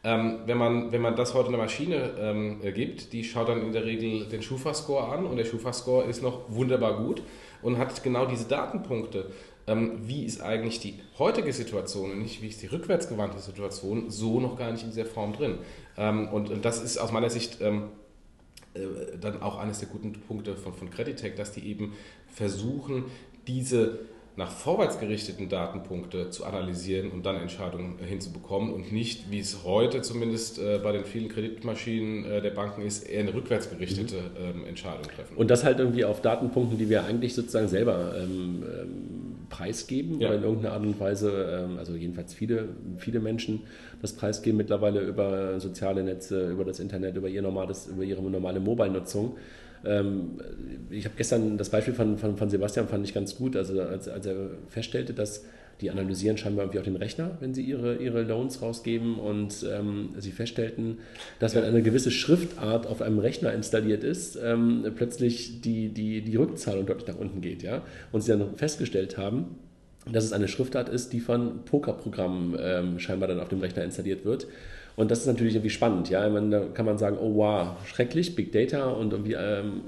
Ähm, 0.05 0.39
wenn, 0.45 0.57
man, 0.57 0.91
wenn 0.91 1.01
man 1.01 1.15
das 1.15 1.33
heute 1.33 1.49
einer 1.49 1.57
Maschine 1.57 2.11
ähm, 2.19 2.59
äh, 2.61 2.71
gibt, 2.71 3.13
die 3.13 3.23
schaut 3.23 3.49
dann 3.49 3.61
in 3.61 3.71
der 3.71 3.85
Regel 3.85 4.25
den 4.25 4.41
Schufa-Score 4.41 5.07
an 5.09 5.25
und 5.25 5.37
der 5.37 5.45
Schufa-Score 5.45 6.05
ist 6.05 6.21
noch 6.21 6.49
wunderbar 6.49 6.97
gut 6.97 7.21
und 7.61 7.77
hat 7.77 8.03
genau 8.03 8.25
diese 8.25 8.45
Datenpunkte. 8.45 9.31
Ähm, 9.65 9.99
wie 10.01 10.25
ist 10.25 10.41
eigentlich 10.41 10.79
die 10.79 10.95
heutige 11.17 11.53
Situation 11.53 12.11
und 12.11 12.21
nicht 12.21 12.41
wie 12.41 12.47
ist 12.47 12.61
die 12.61 12.67
rückwärtsgewandte 12.67 13.39
Situation, 13.39 14.09
so 14.09 14.41
noch 14.41 14.57
gar 14.57 14.71
nicht 14.71 14.83
in 14.83 14.89
dieser 14.89 15.05
Form 15.05 15.31
drin. 15.31 15.59
Ähm, 15.97 16.27
und, 16.27 16.49
und, 16.49 16.65
das 16.65 16.83
ist 16.83 16.97
aus 16.97 17.13
meiner 17.13 17.29
Sicht 17.29 17.59
äh, 18.73 19.17
dann 19.19 19.41
auch 19.41 19.57
eines 19.57 19.79
der 19.79 19.89
guten 19.89 20.13
Punkte 20.13 20.55
von, 20.55 20.73
von 20.73 20.89
Creditec, 20.89 21.35
dass 21.35 21.51
die 21.51 21.67
eben 21.67 21.93
versuchen, 22.27 23.05
diese 23.47 23.99
nach 24.35 24.49
vorwärts 24.49 24.99
gerichteten 24.99 25.47
Datenpunkte 25.47 26.31
zu 26.31 26.45
analysieren 26.45 27.11
und 27.11 27.23
dann 27.23 27.35
Entscheidungen 27.35 27.99
hinzubekommen 27.99 28.73
und 28.73 28.91
nicht, 28.91 29.29
wie 29.29 29.39
es 29.39 29.63
heute 29.63 30.01
zumindest 30.01 30.57
äh, 30.57 30.79
bei 30.81 30.91
den 30.91 31.05
vielen 31.05 31.29
Kreditmaschinen 31.29 32.25
äh, 32.25 32.41
der 32.41 32.49
Banken 32.49 32.81
ist, 32.81 33.03
eher 33.03 33.21
eine 33.21 33.33
rückwärts 33.33 33.69
gerichtete 33.69 34.15
mhm. 34.15 34.61
ähm, 34.61 34.65
Entscheidung 34.65 35.03
treffen. 35.03 35.37
Und 35.37 35.51
das 35.51 35.63
halt 35.63 35.77
irgendwie 35.77 36.03
auf 36.03 36.21
Datenpunkten, 36.21 36.79
die 36.79 36.89
wir 36.89 37.03
eigentlich 37.03 37.35
sozusagen 37.35 37.67
selber 37.67 38.15
ähm, 38.17 38.63
ähm, 38.63 39.22
preisgeben 39.53 40.19
ja. 40.19 40.29
oder 40.29 40.37
in 40.37 40.43
irgendeiner 40.43 40.73
Art 40.73 40.83
und 40.83 40.99
Weise, 40.99 41.65
ähm, 41.65 41.77
also 41.77 41.93
jedenfalls 41.93 42.33
viele, 42.33 42.69
viele 42.97 43.19
Menschen 43.19 43.61
das 44.01 44.13
preisgeben 44.13 44.57
mittlerweile 44.57 45.01
über 45.01 45.59
soziale 45.59 46.03
Netze, 46.03 46.49
über 46.49 46.65
das 46.65 46.79
Internet, 46.79 47.15
über, 47.15 47.29
ihr 47.29 47.43
normales, 47.43 47.87
über 47.87 48.03
ihre 48.03 48.21
normale 48.21 48.59
Mobile-Nutzung. 48.59 49.37
Ähm, 49.85 50.39
ich 50.89 51.05
habe 51.05 51.13
gestern 51.15 51.57
das 51.57 51.69
Beispiel 51.69 51.93
von, 51.93 52.17
von, 52.17 52.35
von, 52.35 52.49
Sebastian 52.49 52.87
fand 52.87 53.05
ich 53.05 53.13
ganz 53.13 53.35
gut, 53.35 53.55
also 53.55 53.79
als, 53.79 54.07
als 54.07 54.25
er 54.25 54.35
feststellte, 54.69 55.13
dass 55.13 55.45
die 55.83 55.91
analysieren 55.91 56.37
scheinbar 56.37 56.65
irgendwie 56.65 56.79
auch 56.79 56.83
den 56.83 56.95
Rechner, 56.95 57.31
wenn 57.39 57.53
sie 57.53 57.61
ihre, 57.61 57.97
ihre 57.97 58.23
Loans 58.23 58.61
rausgeben 58.61 59.15
und 59.15 59.65
ähm, 59.69 60.09
sie 60.17 60.31
feststellten, 60.31 60.99
dass 61.39 61.53
wenn 61.55 61.63
eine 61.63 61.81
gewisse 61.81 62.09
Schriftart 62.09 62.87
auf 62.87 63.01
einem 63.01 63.19
Rechner 63.19 63.53
installiert 63.53 64.03
ist, 64.03 64.39
ähm, 64.41 64.85
plötzlich 64.95 65.61
die, 65.61 65.89
die, 65.89 66.21
die 66.21 66.35
Rückzahlung 66.35 66.85
deutlich 66.85 67.07
nach 67.07 67.17
unten 67.17 67.41
geht. 67.41 67.61
Ja? 67.61 67.81
Und 68.11 68.21
sie 68.21 68.31
dann 68.31 68.55
festgestellt 68.55 69.17
haben, 69.17 69.57
dass 70.11 70.23
es 70.23 70.33
eine 70.33 70.47
Schriftart 70.47 70.89
ist, 70.89 71.13
die 71.13 71.19
von 71.19 71.65
Pokerprogrammen 71.65 72.57
ähm, 72.59 72.99
scheinbar 72.99 73.27
dann 73.27 73.39
auf 73.39 73.49
dem 73.49 73.59
Rechner 73.59 73.83
installiert 73.83 74.25
wird. 74.25 74.47
Und 74.95 75.11
das 75.11 75.19
ist 75.19 75.27
natürlich 75.27 75.55
irgendwie 75.55 75.69
spannend. 75.69 76.09
Ja? 76.09 76.27
Meine, 76.29 76.49
da 76.49 76.65
kann 76.73 76.85
man 76.85 76.97
sagen, 76.97 77.17
oh 77.19 77.35
wow, 77.35 77.75
schrecklich, 77.85 78.35
Big 78.35 78.51
Data 78.51 78.87
und 78.87 79.11
irgendwie 79.11 79.33
ähm, 79.33 79.81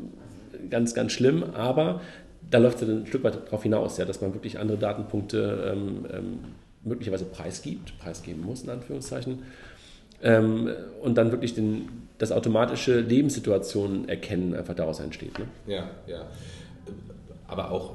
ganz, 0.69 0.93
ganz 0.93 1.11
schlimm, 1.11 1.43
aber 1.53 2.01
da 2.49 2.57
läuft 2.57 2.81
es 2.81 2.89
ein 2.89 3.05
Stück 3.05 3.23
weit 3.23 3.45
darauf 3.45 3.63
hinaus, 3.63 3.97
ja, 3.97 4.05
dass 4.05 4.21
man 4.21 4.33
wirklich 4.33 4.59
andere 4.59 4.77
Datenpunkte 4.77 5.73
ähm, 5.73 6.05
ähm, 6.11 6.39
möglicherweise 6.83 7.25
preisgibt, 7.25 7.97
preisgeben 7.99 8.43
muss, 8.43 8.63
in 8.63 8.69
Anführungszeichen, 8.69 9.43
ähm, 10.21 10.69
und 11.01 11.17
dann 11.17 11.31
wirklich 11.31 11.53
den, 11.55 12.07
das 12.17 12.31
automatische 12.31 12.99
Lebenssituationen 12.99 14.07
erkennen 14.07 14.55
einfach 14.55 14.75
daraus 14.75 14.99
entsteht. 14.99 15.37
Ne? 15.37 15.45
Ja, 15.67 15.89
ja. 16.07 16.25
Aber 17.47 17.71
auch 17.71 17.93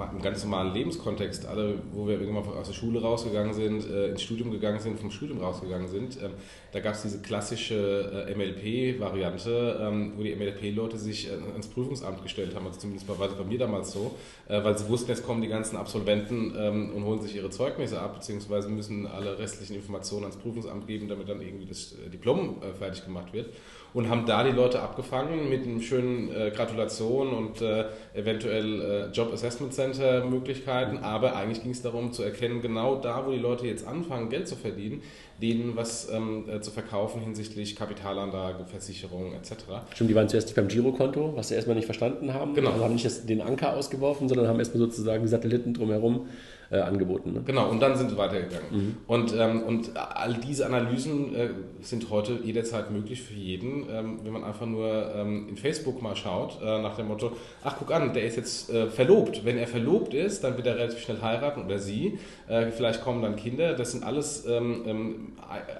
im 0.00 0.22
ganz 0.22 0.44
normalen 0.44 0.72
Lebenskontext, 0.74 1.46
alle, 1.46 1.78
wo 1.92 2.06
wir 2.06 2.20
irgendwann 2.20 2.44
aus 2.44 2.68
der 2.68 2.74
Schule 2.74 3.00
rausgegangen 3.00 3.54
sind, 3.54 3.88
äh, 3.88 4.08
ins 4.08 4.22
Studium 4.22 4.50
gegangen 4.50 4.78
sind, 4.78 4.98
vom 5.00 5.10
Studium 5.10 5.40
rausgegangen 5.40 5.88
sind, 5.88 6.18
ähm, 6.22 6.32
da 6.72 6.80
gab 6.80 6.94
es 6.94 7.02
diese 7.02 7.20
klassische 7.22 8.26
äh, 8.28 8.34
MLP-Variante, 8.34 9.80
ähm, 9.80 10.12
wo 10.16 10.22
die 10.22 10.34
MLP-Leute 10.34 10.98
sich 10.98 11.28
äh, 11.28 11.32
ans 11.52 11.68
Prüfungsamt 11.68 12.22
gestellt 12.22 12.54
haben, 12.54 12.66
also 12.66 12.78
zumindest 12.78 13.08
war 13.08 13.16
bei 13.16 13.44
mir 13.44 13.58
damals 13.58 13.92
so, 13.92 14.14
äh, 14.48 14.62
weil 14.62 14.76
sie 14.76 14.88
wussten, 14.88 15.10
jetzt 15.10 15.24
kommen 15.24 15.42
die 15.42 15.48
ganzen 15.48 15.76
Absolventen 15.76 16.54
ähm, 16.56 16.94
und 16.94 17.04
holen 17.04 17.20
sich 17.20 17.34
ihre 17.34 17.50
Zeugnisse 17.50 18.00
ab, 18.00 18.14
beziehungsweise 18.14 18.68
müssen 18.68 19.06
alle 19.06 19.38
restlichen 19.38 19.76
Informationen 19.76 20.24
ans 20.24 20.36
Prüfungsamt 20.36 20.86
geben, 20.86 21.08
damit 21.08 21.28
dann 21.28 21.40
irgendwie 21.40 21.66
das 21.66 21.92
äh, 21.92 22.10
Diplom 22.10 22.62
äh, 22.62 22.74
fertig 22.74 23.04
gemacht 23.04 23.32
wird 23.32 23.50
und 23.94 24.10
haben 24.10 24.26
da 24.26 24.44
die 24.44 24.50
Leute 24.50 24.80
abgefangen 24.80 25.48
mit 25.48 25.64
einem 25.64 25.80
schönen 25.80 26.30
äh, 26.30 26.50
Gratulation 26.54 27.28
und 27.32 27.62
äh, 27.62 27.86
eventuell 28.14 28.80
äh, 28.80 29.10
Job 29.10 29.32
Assessment 29.32 29.72
Center 29.72 30.24
Möglichkeiten. 30.24 30.98
Aber 30.98 31.36
eigentlich 31.36 31.62
ging 31.62 31.72
es 31.72 31.82
darum 31.82 32.12
zu 32.12 32.22
erkennen, 32.22 32.60
genau 32.60 32.96
da, 32.96 33.26
wo 33.26 33.30
die 33.30 33.38
Leute 33.38 33.66
jetzt 33.66 33.86
anfangen, 33.86 34.28
Geld 34.28 34.48
zu 34.48 34.56
verdienen, 34.56 35.02
denen 35.40 35.76
was 35.76 36.10
ähm, 36.10 36.44
äh, 36.48 36.60
zu 36.60 36.70
verkaufen 36.70 37.20
hinsichtlich 37.20 37.76
Kapitalanlage, 37.76 38.64
Versicherung 38.66 39.32
etc. 39.32 39.52
Stimmt, 39.94 40.10
die 40.10 40.14
waren 40.14 40.28
zuerst 40.28 40.54
beim 40.54 40.68
Girokonto, 40.68 41.32
was 41.36 41.48
sie 41.48 41.54
erstmal 41.54 41.76
nicht 41.76 41.86
verstanden 41.86 42.34
haben. 42.34 42.54
Genau. 42.54 42.70
Also 42.72 42.84
haben 42.84 42.94
nicht 42.94 43.06
das, 43.06 43.24
den 43.26 43.40
Anker 43.40 43.74
ausgeworfen, 43.76 44.28
sondern 44.28 44.48
haben 44.48 44.58
erstmal 44.58 44.80
sozusagen 44.80 45.22
die 45.22 45.28
Satelliten 45.28 45.74
drumherum 45.74 46.28
äh, 46.70 46.78
angeboten. 46.78 47.32
Ne? 47.32 47.42
Genau, 47.44 47.68
und 47.68 47.80
dann 47.80 47.96
sind 47.96 48.10
sie 48.10 48.16
weitergegangen. 48.16 48.66
Mhm. 48.70 48.96
Und, 49.06 49.34
ähm, 49.38 49.62
und 49.62 49.96
all 49.96 50.34
diese 50.34 50.66
Analysen 50.66 51.34
äh, 51.34 51.48
sind 51.80 52.10
heute 52.10 52.40
jederzeit 52.42 52.90
möglich 52.90 53.22
für 53.22 53.34
jeden, 53.34 53.86
ähm, 53.90 54.18
wenn 54.24 54.32
man 54.32 54.44
einfach 54.44 54.66
nur 54.66 55.14
ähm, 55.14 55.48
in 55.48 55.56
Facebook 55.56 56.02
mal 56.02 56.16
schaut, 56.16 56.60
äh, 56.62 56.82
nach 56.82 56.96
dem 56.96 57.08
Motto, 57.08 57.32
ach 57.62 57.76
guck 57.78 57.92
an, 57.92 58.12
der 58.14 58.24
ist 58.24 58.36
jetzt 58.36 58.70
äh, 58.70 58.88
verlobt. 58.88 59.44
Wenn 59.44 59.58
er 59.58 59.66
verlobt 59.66 60.14
ist, 60.14 60.42
dann 60.42 60.56
wird 60.56 60.66
er 60.66 60.76
relativ 60.76 61.00
schnell 61.00 61.20
heiraten 61.22 61.64
oder 61.64 61.78
sie. 61.78 62.18
Äh, 62.48 62.70
vielleicht 62.70 63.02
kommen 63.02 63.22
dann 63.22 63.36
Kinder. 63.36 63.74
Das 63.74 63.92
sind 63.92 64.04
alles 64.04 64.46
ähm, 64.46 64.82
ähm, 64.86 65.32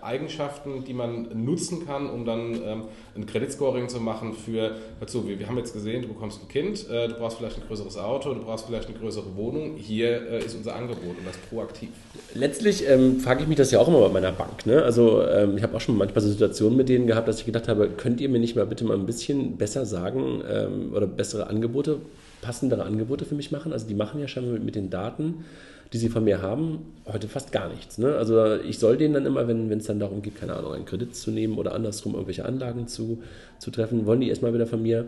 Eigenschaften, 0.02 0.84
die 0.84 0.94
man 0.94 1.44
nutzen 1.44 1.86
kann, 1.86 2.08
um 2.08 2.24
dann 2.24 2.54
ähm, 2.64 2.82
ein 3.16 3.26
Credit-Scoring 3.26 3.88
zu 3.88 4.00
machen 4.00 4.34
für, 4.34 4.76
hör 4.98 5.06
zu, 5.06 5.26
wir, 5.26 5.38
wir, 5.38 5.48
haben 5.48 5.58
jetzt 5.58 5.72
gesehen, 5.72 6.02
du 6.02 6.08
bekommst 6.08 6.42
ein 6.42 6.48
Kind, 6.48 6.88
äh, 6.88 7.08
du 7.08 7.14
brauchst 7.14 7.38
vielleicht 7.38 7.56
ein 7.56 7.66
größeres 7.66 7.98
Auto, 7.98 8.32
du 8.34 8.42
brauchst 8.42 8.66
vielleicht 8.66 8.88
eine 8.88 8.98
größere 8.98 9.34
Wohnung. 9.36 9.76
Hier 9.76 10.26
ist 10.26 10.54
unser 10.54 10.75
Angebot 10.76 11.18
und 11.18 11.26
das 11.26 11.36
proaktiv. 11.48 11.90
Letztlich 12.34 12.88
ähm, 12.88 13.20
frage 13.20 13.42
ich 13.42 13.48
mich 13.48 13.56
das 13.56 13.70
ja 13.70 13.78
auch 13.78 13.88
immer 13.88 14.00
bei 14.00 14.08
meiner 14.08 14.32
Bank. 14.32 14.66
Ne? 14.66 14.82
Also 14.82 15.22
ähm, 15.22 15.56
ich 15.56 15.62
habe 15.62 15.76
auch 15.76 15.80
schon 15.80 15.96
manchmal 15.96 16.22
so 16.22 16.30
Situationen 16.30 16.76
mit 16.76 16.88
denen 16.88 17.06
gehabt, 17.06 17.28
dass 17.28 17.40
ich 17.40 17.46
gedacht 17.46 17.68
habe, 17.68 17.88
könnt 17.88 18.20
ihr 18.20 18.28
mir 18.28 18.38
nicht 18.38 18.56
mal 18.56 18.66
bitte 18.66 18.84
mal 18.84 18.96
ein 18.96 19.06
bisschen 19.06 19.56
besser 19.56 19.86
sagen 19.86 20.42
ähm, 20.50 20.92
oder 20.94 21.06
bessere 21.06 21.48
Angebote, 21.48 21.98
passendere 22.42 22.84
Angebote 22.84 23.24
für 23.24 23.34
mich 23.34 23.50
machen? 23.52 23.72
Also 23.72 23.86
die 23.86 23.94
machen 23.94 24.20
ja 24.20 24.28
schon 24.28 24.52
mit, 24.52 24.64
mit 24.64 24.74
den 24.74 24.90
Daten 24.90 25.44
die 25.92 25.98
sie 25.98 26.08
von 26.08 26.24
mir 26.24 26.42
haben, 26.42 26.94
heute 27.06 27.28
fast 27.28 27.52
gar 27.52 27.68
nichts. 27.68 27.98
Ne? 27.98 28.16
Also 28.16 28.56
ich 28.56 28.78
soll 28.78 28.96
denen 28.96 29.14
dann 29.14 29.26
immer, 29.26 29.46
wenn 29.46 29.70
es 29.70 29.86
dann 29.86 30.00
darum 30.00 30.22
geht, 30.22 30.36
keine 30.36 30.54
Ahnung, 30.54 30.72
einen 30.72 30.84
Kredit 30.84 31.14
zu 31.14 31.30
nehmen 31.30 31.58
oder 31.58 31.74
andersrum 31.74 32.14
irgendwelche 32.14 32.44
Anlagen 32.44 32.88
zu, 32.88 33.22
zu 33.58 33.70
treffen, 33.70 34.06
wollen 34.06 34.20
die 34.20 34.28
erstmal 34.28 34.52
wieder 34.52 34.66
von 34.66 34.82
mir 34.82 35.06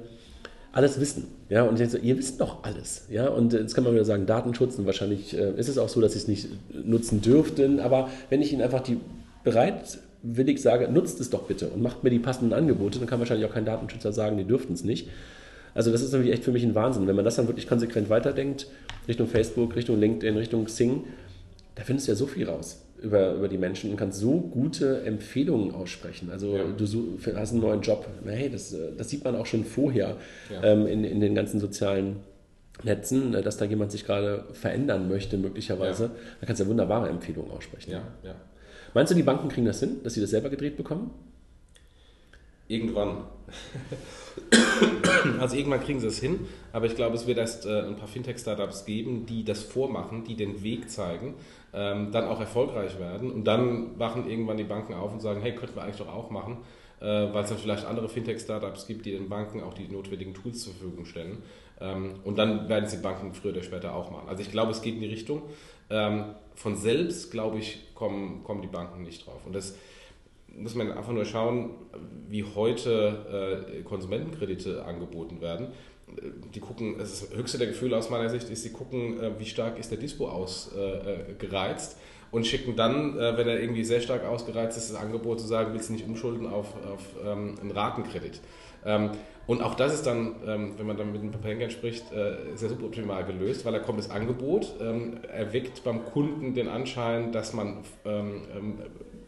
alles 0.72 1.00
wissen. 1.00 1.28
Ja, 1.48 1.62
und 1.62 1.78
denke 1.78 1.92
so, 1.92 1.98
ihr 1.98 2.16
wisst 2.18 2.40
doch 2.40 2.62
alles. 2.64 3.06
Ja, 3.10 3.28
und 3.28 3.52
jetzt 3.52 3.74
kann 3.74 3.84
man 3.84 3.94
wieder 3.94 4.04
sagen, 4.04 4.26
Datenschutz, 4.26 4.78
und 4.78 4.86
wahrscheinlich 4.86 5.36
äh, 5.36 5.52
ist 5.56 5.68
es 5.68 5.78
auch 5.78 5.88
so, 5.88 6.00
dass 6.00 6.12
sie 6.12 6.18
es 6.18 6.28
nicht 6.28 6.48
nutzen 6.72 7.20
dürften, 7.20 7.80
aber 7.80 8.10
wenn 8.30 8.42
ich 8.42 8.52
ihnen 8.52 8.62
einfach 8.62 8.80
die 8.80 8.98
bereitwillig 9.44 10.60
sage, 10.60 10.88
nutzt 10.88 11.20
es 11.20 11.30
doch 11.30 11.44
bitte 11.44 11.68
und 11.68 11.82
macht 11.82 12.04
mir 12.04 12.10
die 12.10 12.18
passenden 12.18 12.52
Angebote, 12.52 12.98
dann 12.98 13.08
kann 13.08 13.18
wahrscheinlich 13.18 13.48
auch 13.48 13.54
kein 13.54 13.64
Datenschützer 13.64 14.12
sagen, 14.12 14.36
die 14.36 14.44
dürften 14.44 14.74
es 14.74 14.84
nicht. 14.84 15.08
Also 15.74 15.90
das 15.90 16.02
ist 16.02 16.12
irgendwie 16.12 16.32
echt 16.32 16.44
für 16.44 16.52
mich 16.52 16.64
ein 16.64 16.74
Wahnsinn. 16.74 17.06
Wenn 17.06 17.16
man 17.16 17.24
das 17.24 17.36
dann 17.36 17.46
wirklich 17.46 17.68
konsequent 17.68 18.10
weiterdenkt, 18.10 18.66
Richtung 19.06 19.26
Facebook, 19.26 19.76
Richtung 19.76 19.98
LinkedIn, 19.98 20.36
Richtung 20.36 20.64
Xing, 20.64 21.04
da 21.76 21.84
findest 21.84 22.08
du 22.08 22.12
ja 22.12 22.16
so 22.16 22.26
viel 22.26 22.48
raus 22.48 22.82
über, 23.02 23.34
über 23.34 23.48
die 23.48 23.58
Menschen 23.58 23.90
und 23.90 23.96
kannst 23.96 24.18
so 24.18 24.40
gute 24.40 25.02
Empfehlungen 25.02 25.74
aussprechen. 25.74 26.30
Also 26.30 26.56
ja. 26.56 26.64
du 26.64 27.18
hast 27.34 27.52
einen 27.52 27.60
neuen 27.60 27.80
Job. 27.80 28.06
Hey, 28.24 28.50
das, 28.50 28.74
das 28.96 29.08
sieht 29.08 29.24
man 29.24 29.36
auch 29.36 29.46
schon 29.46 29.64
vorher 29.64 30.16
ja. 30.50 30.62
ähm, 30.62 30.86
in, 30.86 31.04
in 31.04 31.20
den 31.20 31.34
ganzen 31.34 31.60
sozialen 31.60 32.16
Netzen, 32.82 33.32
dass 33.32 33.56
da 33.56 33.64
jemand 33.64 33.90
sich 33.90 34.04
gerade 34.04 34.44
verändern 34.52 35.08
möchte, 35.08 35.36
möglicherweise. 35.36 36.04
Ja. 36.04 36.10
Da 36.40 36.46
kannst 36.46 36.60
du 36.60 36.64
ja 36.64 36.70
wunderbare 36.70 37.08
Empfehlungen 37.08 37.50
aussprechen. 37.50 37.90
Ja, 37.90 38.02
ja. 38.22 38.34
Meinst 38.94 39.10
du, 39.10 39.16
die 39.16 39.22
Banken 39.22 39.48
kriegen 39.48 39.66
das 39.66 39.80
hin, 39.80 39.96
dass 40.02 40.14
sie 40.14 40.20
das 40.20 40.30
selber 40.30 40.48
gedreht 40.48 40.76
bekommen? 40.76 41.10
Irgendwann. 42.68 43.24
also 45.40 45.56
irgendwann 45.56 45.80
kriegen 45.80 46.00
sie 46.00 46.06
es 46.06 46.20
hin, 46.20 46.46
aber 46.72 46.86
ich 46.86 46.94
glaube, 46.94 47.16
es 47.16 47.26
wird 47.26 47.38
erst 47.38 47.64
äh, 47.64 47.80
ein 47.80 47.96
paar 47.96 48.08
Fintech-Startups 48.08 48.84
geben, 48.84 49.24
die 49.24 49.42
das 49.42 49.62
vormachen, 49.62 50.24
die 50.24 50.36
den 50.36 50.62
Weg 50.62 50.90
zeigen, 50.90 51.34
ähm, 51.72 52.12
dann 52.12 52.26
auch 52.26 52.40
erfolgreich 52.40 52.98
werden 52.98 53.30
und 53.30 53.44
dann 53.44 53.98
wachen 53.98 54.28
irgendwann 54.28 54.58
die 54.58 54.64
Banken 54.64 54.92
auf 54.92 55.12
und 55.12 55.20
sagen, 55.20 55.40
hey, 55.40 55.54
könnten 55.54 55.76
wir 55.76 55.82
eigentlich 55.82 55.96
doch 55.96 56.12
auch 56.12 56.30
machen, 56.30 56.58
äh, 57.00 57.04
weil 57.04 57.44
es 57.44 57.48
dann 57.48 57.58
vielleicht 57.58 57.86
andere 57.86 58.10
Fintech-Startups 58.10 58.86
gibt, 58.86 59.06
die 59.06 59.12
den 59.12 59.30
Banken 59.30 59.62
auch 59.62 59.72
die 59.72 59.88
notwendigen 59.88 60.34
Tools 60.34 60.64
zur 60.64 60.74
Verfügung 60.74 61.06
stellen. 61.06 61.38
Ähm, 61.80 62.16
und 62.24 62.36
dann 62.36 62.68
werden 62.68 62.84
es 62.84 62.90
die 62.90 63.02
Banken 63.02 63.32
früher 63.32 63.52
oder 63.52 63.62
später 63.62 63.94
auch 63.94 64.10
machen. 64.10 64.28
Also 64.28 64.42
ich 64.42 64.50
glaube, 64.50 64.72
es 64.72 64.82
geht 64.82 64.94
in 64.94 65.00
die 65.00 65.06
Richtung. 65.06 65.42
Ähm, 65.90 66.34
von 66.54 66.76
selbst, 66.76 67.30
glaube 67.30 67.58
ich, 67.58 67.94
kommen, 67.94 68.42
kommen 68.44 68.60
die 68.60 68.68
Banken 68.68 69.02
nicht 69.04 69.26
drauf. 69.26 69.46
Und 69.46 69.54
das 69.54 69.76
muss 70.58 70.74
man 70.74 70.90
einfach 70.92 71.12
nur 71.12 71.24
schauen, 71.24 71.70
wie 72.28 72.44
heute 72.44 73.64
äh, 73.78 73.82
Konsumentenkredite 73.82 74.84
angeboten 74.84 75.40
werden. 75.40 75.68
Die 76.54 76.60
gucken, 76.60 76.96
das 76.98 77.28
höchste 77.34 77.58
der 77.58 77.66
Gefühle 77.68 77.96
aus 77.96 78.08
meiner 78.10 78.30
Sicht 78.30 78.48
ist, 78.48 78.62
sie 78.62 78.72
gucken, 78.72 79.20
äh, 79.20 79.38
wie 79.38 79.44
stark 79.44 79.78
ist 79.78 79.90
der 79.90 79.98
Dispo 79.98 80.28
ausgereizt 80.28 81.96
äh, 81.96 82.34
und 82.34 82.46
schicken 82.46 82.76
dann, 82.76 83.16
wenn 83.16 83.48
er 83.48 83.58
irgendwie 83.58 83.84
sehr 83.84 84.02
stark 84.02 84.26
ausgereizt 84.26 84.76
ist, 84.76 84.90
das 84.92 85.00
Angebot 85.00 85.40
zu 85.40 85.46
sagen, 85.46 85.72
willst 85.72 85.88
du 85.88 85.94
nicht 85.94 86.06
umschulden 86.06 86.46
auf, 86.46 86.74
auf 86.84 87.02
ähm, 87.24 87.54
einen 87.58 87.70
Ratenkredit. 87.70 88.42
Ähm, 88.84 89.12
und 89.46 89.62
auch 89.62 89.74
das 89.74 89.94
ist 89.94 90.06
dann, 90.06 90.34
ähm, 90.46 90.74
wenn 90.76 90.86
man 90.86 90.98
dann 90.98 91.10
mit 91.10 91.22
den 91.22 91.30
Bankern 91.30 91.70
spricht, 91.70 92.04
sehr 92.10 92.68
suboptimal 92.68 93.24
gelöst, 93.24 93.64
weil 93.64 93.72
da 93.72 93.78
kommt 93.78 93.98
das 93.98 94.10
Angebot, 94.10 94.78
erweckt 94.78 95.84
beim 95.84 96.04
Kunden 96.04 96.52
den 96.52 96.68
Anschein, 96.68 97.32
dass 97.32 97.54
man 97.54 97.78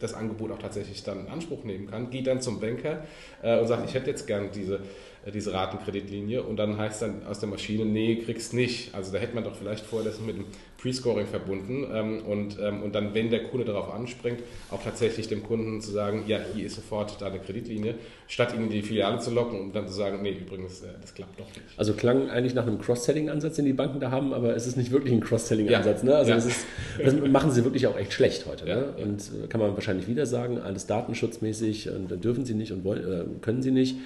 das 0.01 0.13
Angebot 0.13 0.51
auch 0.51 0.59
tatsächlich 0.59 1.03
dann 1.03 1.25
in 1.25 1.27
Anspruch 1.27 1.63
nehmen 1.63 1.89
kann, 1.89 2.09
geht 2.09 2.27
dann 2.27 2.41
zum 2.41 2.59
Banker 2.59 3.05
äh, 3.41 3.59
und 3.59 3.67
sagt, 3.67 3.87
ich 3.87 3.93
hätte 3.93 4.09
jetzt 4.09 4.27
gern 4.27 4.49
diese, 4.53 4.81
äh, 5.25 5.31
diese 5.31 5.53
Ratenkreditlinie 5.53 6.43
und 6.43 6.57
dann 6.57 6.77
heißt 6.77 7.01
dann 7.01 7.25
aus 7.25 7.39
der 7.39 7.49
Maschine, 7.49 7.85
nee, 7.85 8.15
kriegst 8.17 8.53
nicht. 8.53 8.93
Also 8.93 9.11
da 9.11 9.19
hätte 9.19 9.35
man 9.35 9.43
doch 9.43 9.55
vielleicht 9.55 9.85
vorher 9.85 10.09
das 10.09 10.19
mit 10.19 10.37
dem 10.37 10.45
Pre-Scoring 10.81 11.27
verbunden 11.27 11.85
ähm, 11.93 12.23
und, 12.25 12.57
ähm, 12.59 12.81
und 12.81 12.95
dann, 12.95 13.13
wenn 13.13 13.29
der 13.29 13.43
Kunde 13.43 13.65
darauf 13.65 13.93
anspringt, 13.93 14.39
auch 14.71 14.83
tatsächlich 14.83 15.27
dem 15.27 15.43
Kunden 15.43 15.79
zu 15.79 15.91
sagen, 15.91 16.23
ja, 16.27 16.39
hier 16.55 16.65
ist 16.65 16.75
sofort 16.75 17.21
deine 17.21 17.39
Kreditlinie, 17.39 17.95
statt 18.27 18.55
ihn 18.55 18.63
in 18.63 18.69
die 18.69 18.81
Filiale 18.81 19.19
zu 19.19 19.31
locken 19.31 19.59
und 19.59 19.75
dann 19.75 19.87
zu 19.87 19.93
sagen, 19.93 20.21
nee, 20.23 20.31
übrigens, 20.31 20.81
äh, 20.81 20.87
das 20.99 21.13
klappt 21.13 21.39
doch 21.39 21.47
nicht. 21.47 21.61
Also 21.77 21.93
klang 21.93 22.29
eigentlich 22.29 22.55
nach 22.55 22.65
einem 22.65 22.79
Cross-Selling-Ansatz, 22.79 23.57
den 23.57 23.65
die 23.65 23.73
Banken 23.73 23.99
da 23.99 24.09
haben, 24.09 24.33
aber 24.33 24.55
es 24.55 24.65
ist 24.65 24.75
nicht 24.75 24.91
wirklich 24.91 25.13
ein 25.13 25.21
Cross-Selling-Ansatz. 25.21 26.01
Ja. 26.01 26.09
Ne? 26.09 26.15
Also 26.15 26.29
ja. 26.31 26.35
das, 26.35 26.45
ist, 26.47 26.65
das 27.03 27.13
machen 27.13 27.51
sie 27.51 27.63
wirklich 27.63 27.85
auch 27.85 27.97
echt 27.97 28.13
schlecht 28.13 28.47
heute. 28.47 28.67
Ja. 28.67 28.75
Ne? 28.77 28.93
Und 29.03 29.21
äh, 29.21 29.47
kann 29.47 29.61
man 29.61 29.75
wahrscheinlich 29.75 30.07
wieder 30.07 30.25
sagen, 30.25 30.57
alles 30.57 30.87
datenschutzmäßig 30.87 31.89
und 31.91 32.09
dann 32.09 32.21
dürfen 32.21 32.45
sie 32.45 32.55
nicht 32.55 32.71
und 32.71 32.83
wollen, 32.83 33.03
äh, 33.03 33.25
können 33.41 33.61
sie 33.61 33.71
nicht. 33.71 33.97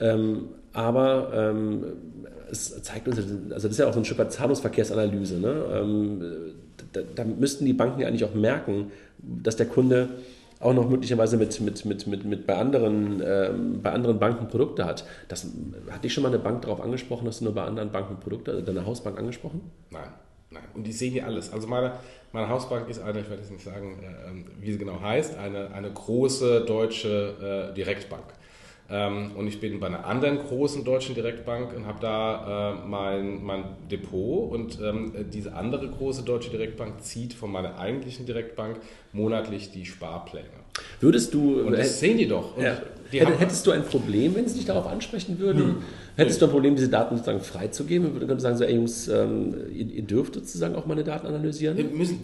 Ähm, 0.00 0.48
aber 0.72 1.32
ähm, 1.34 1.84
es 2.50 2.82
zeigt 2.82 3.08
uns, 3.08 3.18
also 3.18 3.34
das 3.50 3.64
ist 3.64 3.78
ja 3.78 3.88
auch 3.88 3.92
so 3.92 4.00
ein 4.00 4.04
Stück 4.04 4.18
weit 4.18 4.32
Zahlungsverkehrsanalyse. 4.32 5.38
Ne? 5.38 5.64
Ähm, 5.72 6.24
da, 6.92 7.00
da, 7.14 7.24
müssten 7.24 7.64
die 7.64 7.72
Banken 7.72 8.00
ja 8.00 8.08
eigentlich 8.08 8.24
auch 8.24 8.34
merken, 8.34 8.92
dass 9.18 9.56
der 9.56 9.66
Kunde 9.66 10.08
auch 10.60 10.74
noch 10.74 10.88
möglicherweise 10.88 11.36
mit, 11.36 11.60
mit, 11.60 11.84
mit, 11.84 12.06
mit, 12.06 12.24
mit 12.24 12.46
bei, 12.46 12.56
anderen, 12.56 13.22
ähm, 13.24 13.80
bei 13.82 13.92
anderen 13.92 14.18
Banken 14.18 14.48
Produkte 14.48 14.84
hat. 14.84 15.04
Das, 15.28 15.46
hat 15.90 16.02
dich 16.04 16.12
schon 16.12 16.22
mal 16.22 16.30
eine 16.30 16.38
Bank 16.38 16.62
darauf 16.62 16.80
angesprochen, 16.80 17.26
dass 17.26 17.38
du 17.38 17.44
nur 17.44 17.54
bei 17.54 17.62
anderen 17.62 17.92
Banken 17.92 18.18
Produkte, 18.18 18.52
also 18.52 18.64
deine 18.64 18.84
Hausbank 18.84 19.18
angesprochen? 19.18 19.60
Nein, 19.90 20.08
nein. 20.50 20.64
Und 20.74 20.86
die 20.86 20.92
sehen 20.92 21.12
hier 21.12 21.26
alles. 21.26 21.52
Also 21.52 21.68
meine, 21.68 21.92
meine 22.32 22.48
Hausbank 22.48 22.88
ist 22.88 23.00
eine, 23.00 23.20
ich 23.20 23.28
werde 23.28 23.42
jetzt 23.42 23.52
nicht 23.52 23.64
sagen, 23.64 23.98
äh, 24.02 24.62
wie 24.62 24.72
sie 24.72 24.78
genau 24.78 25.00
heißt, 25.00 25.38
eine, 25.38 25.70
eine 25.72 25.90
große 25.90 26.64
deutsche 26.66 27.70
äh, 27.70 27.74
Direktbank. 27.74 28.24
Ähm, 28.90 29.32
und 29.36 29.46
ich 29.46 29.60
bin 29.60 29.80
bei 29.80 29.86
einer 29.86 30.06
anderen 30.06 30.38
großen 30.38 30.84
deutschen 30.84 31.14
Direktbank 31.14 31.76
und 31.76 31.86
habe 31.86 31.98
da 32.00 32.72
äh, 32.72 32.86
mein, 32.86 33.44
mein 33.44 33.64
Depot. 33.90 34.50
Und 34.50 34.80
ähm, 34.80 35.26
diese 35.30 35.54
andere 35.54 35.88
große 35.88 36.22
deutsche 36.22 36.50
Direktbank 36.50 37.02
zieht 37.02 37.34
von 37.34 37.52
meiner 37.52 37.78
eigentlichen 37.78 38.26
Direktbank 38.26 38.80
monatlich 39.12 39.70
die 39.70 39.84
Sparpläne. 39.84 40.67
Würdest 41.00 41.34
du. 41.34 41.60
Und 41.60 41.72
das 41.72 42.00
sehen 42.00 42.18
die 42.18 42.26
doch. 42.26 42.58
Ja. 42.58 42.78
Die 43.12 43.20
Hättest 43.20 43.66
du 43.66 43.70
ein 43.70 43.84
Problem, 43.84 44.34
wenn 44.34 44.46
sie 44.48 44.58
dich 44.58 44.66
darauf 44.66 44.86
ansprechen 44.86 45.38
würden? 45.38 45.62
Hm. 45.62 45.76
Hättest 46.16 46.42
du 46.42 46.46
ein 46.46 46.50
Problem, 46.50 46.74
diese 46.76 46.88
Daten 46.88 47.16
sozusagen 47.16 47.40
freizugeben? 47.40 48.12
Würde 48.12 48.26
man 48.26 48.40
sagen, 48.40 48.56
so, 48.56 48.64
ey 48.64 48.74
Jungs, 48.74 49.08
ähm, 49.08 49.54
ihr, 49.72 49.86
ihr, 49.86 50.02
dürft 50.02 50.34
sozusagen 50.34 50.74
auch 50.74 50.84
meine 50.84 51.04
Daten 51.04 51.26
analysieren? 51.26 51.96
Müssen, 51.96 52.20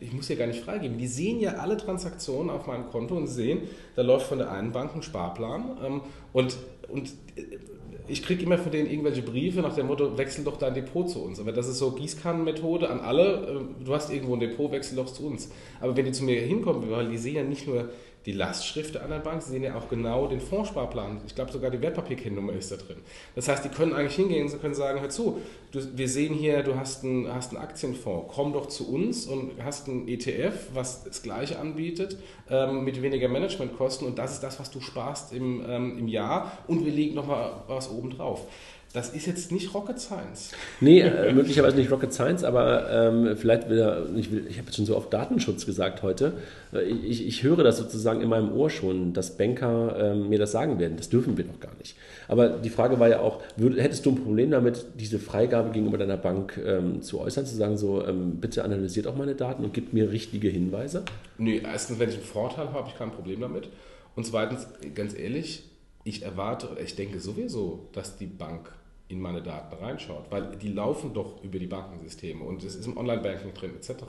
ich 0.00 0.12
muss 0.12 0.28
ja 0.28 0.36
gar 0.36 0.46
nicht 0.46 0.64
freigeben. 0.64 0.98
Die 0.98 1.06
sehen 1.06 1.38
ja 1.38 1.56
alle 1.56 1.76
Transaktionen 1.76 2.50
auf 2.50 2.66
meinem 2.66 2.86
Konto 2.90 3.16
und 3.16 3.26
sehen, 3.26 3.60
da 3.94 4.02
läuft 4.02 4.26
von 4.26 4.38
der 4.38 4.50
einen 4.50 4.72
Bank 4.72 4.96
ein 4.96 5.02
Sparplan 5.02 5.76
ähm, 5.84 6.00
und, 6.32 6.56
und 6.88 7.12
ich 8.06 8.22
kriege 8.22 8.42
immer 8.42 8.58
von 8.58 8.70
denen 8.70 8.90
irgendwelche 8.90 9.22
Briefe 9.22 9.60
nach 9.60 9.74
dem 9.74 9.86
Motto, 9.86 10.18
wechsel 10.18 10.44
doch 10.44 10.58
dein 10.58 10.74
Depot 10.74 11.08
zu 11.08 11.22
uns. 11.22 11.40
Aber 11.40 11.52
das 11.52 11.68
ist 11.68 11.78
so 11.78 11.92
Gießkannenmethode 11.92 12.90
an 12.90 13.00
alle, 13.00 13.68
äh, 13.80 13.84
du 13.84 13.94
hast 13.94 14.12
irgendwo 14.12 14.34
ein 14.34 14.40
Depot, 14.40 14.70
wechsel 14.70 14.96
doch 14.96 15.06
zu 15.06 15.26
uns. 15.26 15.50
Aber 15.80 15.96
wenn 15.96 16.04
die 16.04 16.12
zu 16.12 16.24
mir 16.24 16.40
hinkommen, 16.40 16.90
weil 16.90 17.08
die 17.08 17.18
sehen 17.18 17.36
ja 17.36 17.42
nicht 17.42 17.66
nur 17.66 17.88
die 18.26 18.32
Lastschrift 18.32 18.94
der 18.94 19.02
anderen 19.02 19.22
Bank. 19.22 19.42
Sie 19.42 19.50
sehen 19.50 19.62
ja 19.62 19.74
auch 19.76 19.88
genau 19.88 20.26
den 20.26 20.40
Fondssparplan. 20.40 21.20
Ich 21.26 21.34
glaube 21.34 21.52
sogar 21.52 21.70
die 21.70 21.80
Wertpapierkennnummer 21.80 22.52
ist 22.54 22.72
da 22.72 22.76
drin. 22.76 22.96
Das 23.34 23.48
heißt, 23.48 23.64
die 23.64 23.68
können 23.68 23.92
eigentlich 23.92 24.16
hingehen 24.16 24.50
und 24.50 24.60
können 24.60 24.74
sagen, 24.74 25.00
hör 25.00 25.10
zu, 25.10 25.40
du, 25.72 25.80
wir 25.96 26.08
sehen 26.08 26.34
hier, 26.34 26.62
du 26.62 26.76
hast 26.76 27.04
einen, 27.04 27.32
hast 27.32 27.56
Aktienfonds, 27.56 28.32
komm 28.34 28.52
doch 28.52 28.66
zu 28.66 28.92
uns 28.92 29.26
und 29.26 29.52
hast 29.62 29.88
einen 29.88 30.08
ETF, 30.08 30.54
was 30.72 31.04
das 31.04 31.22
gleiche 31.22 31.58
anbietet, 31.58 32.18
ähm, 32.48 32.84
mit 32.84 33.02
weniger 33.02 33.28
Managementkosten 33.28 34.06
und 34.06 34.18
das 34.18 34.32
ist 34.32 34.40
das, 34.42 34.58
was 34.58 34.70
du 34.70 34.80
sparst 34.80 35.32
im, 35.32 35.64
ähm, 35.68 35.98
im 35.98 36.08
Jahr 36.08 36.58
und 36.66 36.84
wir 36.84 36.92
legen 36.92 37.14
nochmal 37.14 37.62
was 37.68 37.90
oben 37.90 38.10
drauf. 38.10 38.46
Das 38.94 39.08
ist 39.08 39.26
jetzt 39.26 39.50
nicht 39.50 39.74
Rocket 39.74 39.98
Science. 39.98 40.52
Nee, 40.80 41.00
äh, 41.00 41.32
möglicherweise 41.32 41.76
nicht 41.76 41.90
Rocket 41.90 42.12
Science, 42.12 42.44
aber 42.44 42.88
ähm, 42.92 43.36
vielleicht 43.36 43.68
wieder, 43.68 44.06
ich, 44.14 44.30
will, 44.30 44.46
ich 44.48 44.56
habe 44.56 44.66
jetzt 44.66 44.76
schon 44.76 44.86
so 44.86 44.96
oft 44.96 45.12
Datenschutz 45.12 45.66
gesagt 45.66 46.04
heute. 46.04 46.34
Äh, 46.72 46.82
ich, 46.82 47.26
ich, 47.26 47.42
höre 47.42 47.64
das 47.64 47.76
sozusagen 47.76 48.20
in 48.20 48.28
meinem 48.28 48.52
Ohr 48.52 48.70
schon, 48.70 49.12
dass 49.12 49.36
Banker 49.36 49.96
ähm, 49.98 50.28
mir 50.28 50.38
das 50.38 50.52
sagen 50.52 50.78
werden. 50.78 50.96
Das 50.96 51.08
dürfen 51.08 51.36
wir 51.36 51.42
doch 51.42 51.58
gar 51.58 51.74
nicht. 51.80 51.96
Aber 52.28 52.50
die 52.50 52.70
Frage 52.70 53.00
war 53.00 53.08
ja 53.08 53.18
auch, 53.18 53.42
würd, 53.56 53.80
hättest 53.80 54.06
du 54.06 54.12
ein 54.12 54.22
Problem 54.22 54.52
damit, 54.52 54.86
diese 54.94 55.18
Freigabe 55.18 55.72
gegenüber 55.72 55.98
deiner 55.98 56.16
Bank 56.16 56.56
ähm, 56.64 57.02
zu 57.02 57.18
äußern, 57.18 57.46
zu 57.46 57.56
sagen, 57.56 57.76
so, 57.76 58.06
ähm, 58.06 58.36
bitte 58.36 58.62
analysiert 58.62 59.08
auch 59.08 59.16
meine 59.16 59.34
Daten 59.34 59.64
und 59.64 59.74
gibt 59.74 59.92
mir 59.92 60.12
richtige 60.12 60.48
Hinweise? 60.48 61.02
Nee, 61.36 61.60
erstens, 61.64 61.98
wenn 61.98 62.10
ich 62.10 62.14
einen 62.14 62.24
Vorteil 62.24 62.66
habe, 62.66 62.78
habe 62.78 62.88
ich 62.90 62.96
kein 62.96 63.10
Problem 63.10 63.40
damit. 63.40 63.70
Und 64.14 64.24
zweitens, 64.24 64.68
ganz 64.94 65.18
ehrlich, 65.18 65.64
ich 66.04 66.22
erwarte, 66.22 66.68
ich 66.80 66.94
denke 66.94 67.18
sowieso, 67.18 67.88
dass 67.92 68.18
die 68.18 68.26
Bank 68.26 68.70
in 69.08 69.20
meine 69.20 69.42
Daten 69.42 69.74
reinschaut, 69.76 70.30
weil 70.30 70.56
die 70.56 70.72
laufen 70.72 71.12
doch 71.12 71.42
über 71.42 71.58
die 71.58 71.66
Bankensysteme 71.66 72.42
und 72.42 72.62
es 72.64 72.74
ist 72.74 72.86
im 72.86 72.96
Online-Banking 72.96 73.52
drin 73.52 73.72
etc. 73.76 74.04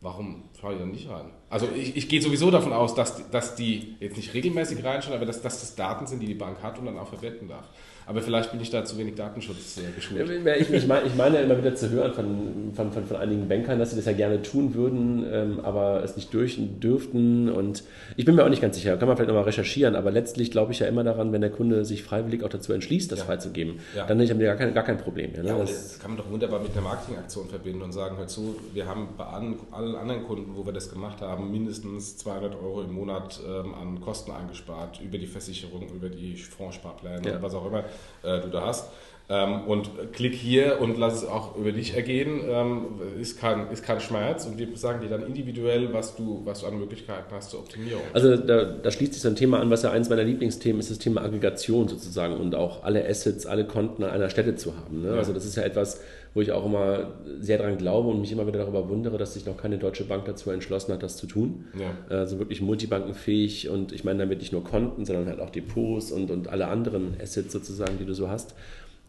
Warum 0.00 0.44
schaue 0.60 0.74
ich 0.74 0.78
dann 0.78 0.90
nicht 0.90 1.08
rein? 1.08 1.30
Also 1.50 1.66
ich, 1.74 1.96
ich 1.96 2.08
gehe 2.08 2.22
sowieso 2.22 2.50
davon 2.50 2.72
aus, 2.72 2.94
dass, 2.94 3.30
dass 3.30 3.56
die 3.56 3.96
jetzt 3.98 4.16
nicht 4.16 4.34
regelmäßig 4.34 4.84
reinschauen, 4.84 5.16
aber 5.16 5.26
dass, 5.26 5.42
dass 5.42 5.60
das 5.60 5.74
Daten 5.74 6.06
sind, 6.06 6.20
die 6.20 6.26
die 6.26 6.34
Bank 6.34 6.62
hat 6.62 6.78
und 6.78 6.86
dann 6.86 6.98
auch 6.98 7.08
verwenden 7.08 7.48
darf. 7.48 7.68
Aber 8.08 8.22
vielleicht 8.22 8.52
bin 8.52 8.60
ich 8.62 8.70
da 8.70 8.86
zu 8.86 8.96
wenig 8.96 9.16
Datenschutz 9.16 9.76
äh, 9.76 9.92
geschult. 9.94 10.30
Ich, 10.30 10.70
ich, 10.70 10.86
meine, 10.86 11.06
ich 11.06 11.14
meine 11.14 11.36
ja 11.36 11.42
immer 11.42 11.58
wieder 11.58 11.74
zu 11.74 11.90
hören 11.90 12.14
von, 12.14 12.72
von, 12.74 12.90
von, 12.90 13.04
von 13.04 13.16
einigen 13.18 13.48
Bankern, 13.48 13.78
dass 13.78 13.90
sie 13.90 13.96
das 13.96 14.06
ja 14.06 14.12
gerne 14.12 14.40
tun 14.40 14.72
würden, 14.72 15.26
ähm, 15.30 15.60
aber 15.62 16.02
es 16.02 16.16
nicht 16.16 16.32
durch 16.32 16.58
dürften. 16.58 17.50
Und 17.50 17.84
ich 18.16 18.24
bin 18.24 18.34
mir 18.34 18.44
auch 18.44 18.48
nicht 18.48 18.62
ganz 18.62 18.76
sicher, 18.76 18.96
kann 18.96 19.08
man 19.08 19.18
vielleicht 19.18 19.28
nochmal 19.28 19.44
recherchieren, 19.44 19.94
aber 19.94 20.10
letztlich 20.10 20.50
glaube 20.50 20.72
ich 20.72 20.78
ja 20.78 20.86
immer 20.86 21.04
daran, 21.04 21.32
wenn 21.32 21.42
der 21.42 21.50
Kunde 21.50 21.84
sich 21.84 22.02
freiwillig 22.02 22.44
auch 22.44 22.48
dazu 22.48 22.72
entschließt, 22.72 23.12
das 23.12 23.18
ja. 23.18 23.24
freizugeben, 23.26 23.80
ja. 23.94 24.06
dann 24.06 24.18
haben 24.18 24.38
wir 24.38 24.46
gar 24.46 24.56
kein, 24.56 24.72
gar 24.72 24.84
kein 24.84 24.96
Problem. 24.96 25.34
Ja, 25.36 25.42
ne? 25.42 25.56
das, 25.58 25.70
das, 25.70 25.98
kann 25.98 26.12
man 26.12 26.16
doch 26.16 26.30
wunderbar 26.30 26.60
mit 26.60 26.72
einer 26.72 26.80
Marketingaktion 26.80 27.46
verbinden 27.46 27.82
und 27.82 27.92
sagen, 27.92 28.16
hör 28.16 28.26
zu, 28.26 28.56
wir 28.72 28.86
haben 28.86 29.08
bei 29.18 29.24
allen, 29.24 29.56
allen 29.70 29.94
anderen 29.94 30.24
Kunden, 30.24 30.56
wo 30.56 30.64
wir 30.64 30.72
das 30.72 30.88
gemacht 30.88 31.20
haben, 31.20 31.50
mindestens 31.50 32.16
200 32.16 32.54
Euro 32.54 32.80
im 32.80 32.94
Monat 32.94 33.38
ähm, 33.46 33.74
an 33.74 34.00
Kosten 34.00 34.30
eingespart, 34.30 34.98
über 35.02 35.18
die 35.18 35.26
Versicherung, 35.26 35.86
über 35.94 36.08
die 36.08 36.36
Fondssparpläne 36.36 37.28
ja. 37.28 37.42
was 37.42 37.54
auch 37.54 37.66
immer 37.66 37.84
äh, 38.22 38.40
du 38.40 38.48
da 38.48 38.66
hast. 38.66 38.90
Ähm, 39.30 39.66
und 39.66 39.90
klick 40.14 40.32
hier 40.32 40.80
und 40.80 40.96
lass 40.96 41.22
es 41.22 41.28
auch 41.28 41.54
über 41.56 41.70
dich 41.72 41.94
ergehen, 41.94 42.40
ähm, 42.48 42.86
ist, 43.20 43.38
kein, 43.38 43.70
ist 43.70 43.82
kein 43.82 44.00
Schmerz 44.00 44.46
und 44.46 44.56
wir 44.56 44.68
sagen 44.74 45.02
dir 45.02 45.10
dann 45.10 45.26
individuell, 45.26 45.92
was 45.92 46.16
du, 46.16 46.40
was 46.46 46.60
du 46.60 46.66
an 46.66 46.78
Möglichkeiten 46.78 47.34
hast 47.34 47.50
zur 47.50 47.60
Optimierung. 47.60 48.00
Also 48.14 48.38
da, 48.38 48.64
da 48.64 48.90
schließt 48.90 49.12
sich 49.12 49.20
so 49.20 49.28
ein 49.28 49.36
Thema 49.36 49.60
an, 49.60 49.68
was 49.68 49.82
ja 49.82 49.90
eins 49.90 50.08
meiner 50.08 50.24
Lieblingsthemen 50.24 50.80
ist, 50.80 50.90
das 50.90 50.98
Thema 50.98 51.20
Aggregation 51.20 51.88
sozusagen 51.88 52.38
und 52.38 52.54
auch 52.54 52.84
alle 52.84 53.06
Assets, 53.06 53.44
alle 53.44 53.66
Konten 53.66 54.02
an 54.02 54.10
einer 54.10 54.30
Stelle 54.30 54.54
zu 54.56 54.74
haben. 54.74 55.02
Ne? 55.02 55.08
Ja. 55.08 55.16
Also 55.16 55.34
das 55.34 55.44
ist 55.44 55.56
ja 55.56 55.62
etwas, 55.62 56.00
wo 56.32 56.40
ich 56.40 56.52
auch 56.52 56.64
immer 56.64 57.12
sehr 57.38 57.58
daran 57.58 57.76
glaube 57.76 58.08
und 58.08 58.22
mich 58.22 58.32
immer 58.32 58.46
wieder 58.46 58.60
darüber 58.60 58.88
wundere, 58.88 59.18
dass 59.18 59.34
sich 59.34 59.44
noch 59.44 59.58
keine 59.58 59.76
deutsche 59.76 60.04
Bank 60.04 60.24
dazu 60.24 60.50
entschlossen 60.50 60.94
hat, 60.94 61.02
das 61.02 61.18
zu 61.18 61.26
tun. 61.26 61.66
Ja. 61.78 62.16
Also 62.16 62.38
wirklich 62.38 62.62
multibankenfähig 62.62 63.68
und 63.68 63.92
ich 63.92 64.04
meine 64.04 64.20
damit 64.20 64.38
nicht 64.38 64.52
nur 64.52 64.64
Konten, 64.64 65.04
sondern 65.04 65.26
halt 65.26 65.40
auch 65.40 65.50
Depots 65.50 66.12
und, 66.12 66.30
und 66.30 66.48
alle 66.48 66.68
anderen 66.68 67.14
Assets 67.20 67.52
sozusagen, 67.52 67.98
die 67.98 68.06
du 68.06 68.14
so 68.14 68.30
hast 68.30 68.54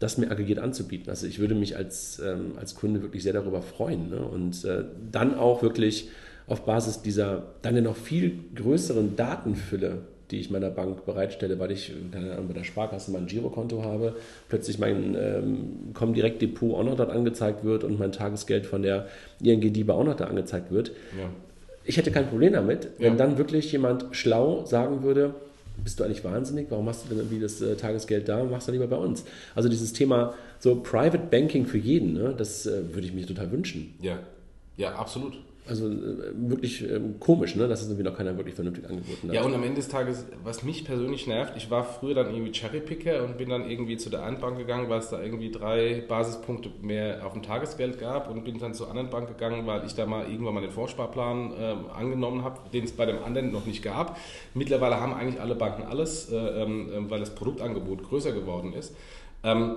das 0.00 0.18
mir 0.18 0.30
aggregiert 0.30 0.58
anzubieten. 0.58 1.08
Also 1.08 1.26
ich 1.26 1.38
würde 1.38 1.54
mich 1.54 1.76
als, 1.76 2.18
ähm, 2.18 2.52
als 2.58 2.74
Kunde 2.74 3.02
wirklich 3.02 3.22
sehr 3.22 3.32
darüber 3.32 3.62
freuen 3.62 4.10
ne? 4.10 4.20
und 4.20 4.64
äh, 4.64 4.84
dann 5.12 5.36
auch 5.36 5.62
wirklich 5.62 6.08
auf 6.48 6.64
Basis 6.64 7.02
dieser 7.02 7.44
dann 7.62 7.76
ja 7.76 7.82
noch 7.82 7.96
viel 7.96 8.40
größeren 8.56 9.14
Datenfülle 9.14 9.98
die 10.30 10.38
ich 10.38 10.50
meiner 10.50 10.70
Bank 10.70 11.04
bereitstelle, 11.04 11.58
weil 11.58 11.72
ich 11.72 11.92
Ahnung, 12.14 12.48
bei 12.48 12.54
der 12.54 12.64
Sparkasse 12.64 13.10
mein 13.10 13.26
Girokonto 13.26 13.82
habe, 13.82 14.14
plötzlich 14.48 14.78
mein 14.78 15.16
ähm, 15.18 15.92
Comdirect 15.94 16.40
Depot 16.40 16.74
auch 16.74 16.84
noch 16.84 16.96
dort 16.96 17.10
angezeigt 17.10 17.64
wird 17.64 17.84
und 17.84 17.98
mein 17.98 18.12
Tagesgeld 18.12 18.66
von 18.66 18.82
der 18.82 19.06
ING 19.42 19.60
DIBA 19.60 19.92
auch 19.92 20.04
noch 20.04 20.16
da 20.16 20.26
angezeigt 20.26 20.70
wird. 20.70 20.90
Ja. 21.18 21.28
Ich 21.84 21.96
hätte 21.96 22.12
kein 22.12 22.28
Problem 22.28 22.52
damit, 22.52 22.90
wenn 22.98 23.12
ja. 23.12 23.18
dann 23.18 23.38
wirklich 23.38 23.72
jemand 23.72 24.06
schlau 24.12 24.64
sagen 24.66 25.02
würde, 25.02 25.34
bist 25.82 26.00
du 26.00 26.04
eigentlich 26.04 26.24
wahnsinnig? 26.24 26.66
Warum 26.70 26.84
machst 26.84 27.04
du 27.04 27.08
denn 27.08 27.18
irgendwie 27.18 27.40
das 27.40 27.60
äh, 27.60 27.76
Tagesgeld 27.76 28.28
da 28.28 28.40
und 28.40 28.50
machst 28.50 28.68
du 28.68 28.72
lieber 28.72 28.86
bei 28.86 28.96
uns? 28.96 29.24
Also 29.54 29.68
dieses 29.68 29.92
Thema 29.92 30.34
so 30.58 30.76
Private 30.76 31.18
Banking 31.30 31.66
für 31.66 31.78
jeden, 31.78 32.14
ne, 32.14 32.34
das 32.36 32.66
äh, 32.66 32.94
würde 32.94 33.06
ich 33.06 33.12
mir 33.12 33.26
total 33.26 33.50
wünschen. 33.50 33.94
Ja, 34.00 34.18
ja, 34.76 34.94
absolut. 34.94 35.34
Also 35.70 35.86
äh, 35.86 36.32
wirklich 36.34 36.82
ähm, 36.82 37.20
komisch, 37.20 37.54
ne? 37.54 37.68
dass 37.68 37.80
es 37.80 37.86
irgendwie 37.86 38.02
noch 38.02 38.16
keiner 38.16 38.36
wirklich 38.36 38.56
vernünftig 38.56 38.90
angeboten 38.90 39.28
hat. 39.28 39.34
Ja, 39.34 39.44
und 39.44 39.54
am 39.54 39.62
Ende 39.62 39.76
des 39.76 39.86
Tages, 39.86 40.26
was 40.42 40.64
mich 40.64 40.84
persönlich 40.84 41.28
nervt, 41.28 41.56
ich 41.56 41.70
war 41.70 41.84
früher 41.84 42.14
dann 42.14 42.34
irgendwie 42.34 42.50
Cherrypicker 42.50 43.22
und 43.22 43.38
bin 43.38 43.50
dann 43.50 43.70
irgendwie 43.70 43.96
zu 43.96 44.10
der 44.10 44.24
einen 44.24 44.40
Bank 44.40 44.58
gegangen, 44.58 44.88
weil 44.88 44.98
es 44.98 45.10
da 45.10 45.22
irgendwie 45.22 45.52
drei 45.52 46.02
Basispunkte 46.08 46.70
mehr 46.82 47.24
auf 47.24 47.34
dem 47.34 47.42
Tagesgeld 47.42 48.00
gab 48.00 48.28
und 48.28 48.42
bin 48.44 48.58
dann 48.58 48.74
zur 48.74 48.88
anderen 48.88 49.10
Bank 49.10 49.28
gegangen, 49.28 49.64
weil 49.68 49.86
ich 49.86 49.94
da 49.94 50.06
mal 50.06 50.28
irgendwann 50.28 50.54
mal 50.54 50.60
den 50.60 50.72
Vorsparplan 50.72 51.52
äh, 51.52 51.74
angenommen 51.96 52.42
habe, 52.42 52.58
den 52.72 52.82
es 52.82 52.90
bei 52.90 53.06
dem 53.06 53.22
anderen 53.22 53.52
noch 53.52 53.64
nicht 53.64 53.84
gab. 53.84 54.18
Mittlerweile 54.54 55.00
haben 55.00 55.14
eigentlich 55.14 55.40
alle 55.40 55.54
Banken 55.54 55.84
alles, 55.84 56.32
äh, 56.32 56.36
äh, 56.36 56.66
weil 57.08 57.20
das 57.20 57.30
Produktangebot 57.30 58.02
größer 58.02 58.32
geworden 58.32 58.72
ist. 58.72 58.92
Ähm, 59.44 59.76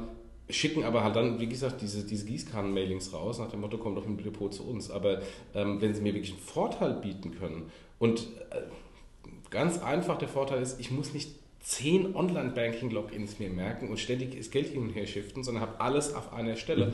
schicken 0.50 0.84
aber 0.84 1.04
halt 1.04 1.16
dann, 1.16 1.40
wie 1.40 1.48
gesagt, 1.48 1.82
diese, 1.82 2.04
diese 2.04 2.26
Gießkannen-Mailings 2.26 3.14
raus, 3.14 3.40
nach 3.40 3.50
dem 3.50 3.62
Motto, 3.62 3.78
komm 3.78 3.96
doch 3.96 4.06
mit 4.06 4.26
Depot 4.26 4.54
zu 4.54 4.64
uns. 4.64 4.92
Aber 4.92 5.22
ähm, 5.56 5.82
wenn 5.82 5.94
sie 5.94 6.02
mir 6.02 6.14
wirklich 6.14 6.32
einen 6.32 6.42
Vorteil 6.42 6.94
bieten 6.94 7.32
können 7.38 7.72
und 8.00 8.28
äh, 8.52 8.62
ganz 9.50 9.82
einfach 9.82 10.18
der 10.18 10.28
Vorteil 10.28 10.62
ist, 10.62 10.80
ich 10.80 10.92
muss 10.92 11.14
nicht 11.14 11.32
zehn 11.62 12.16
Online-Banking-Logins 12.16 13.40
mir 13.40 13.50
merken 13.50 13.90
und 13.90 14.00
ständig 14.00 14.38
das 14.38 14.52
Geld 14.52 14.68
hin 14.68 14.82
und 14.82 14.90
her 14.90 15.08
shiften, 15.08 15.44
sondern 15.44 15.64
habe 15.64 15.80
alles 15.80 16.14
auf 16.14 16.34
einer 16.34 16.58
Stelle. 16.58 16.92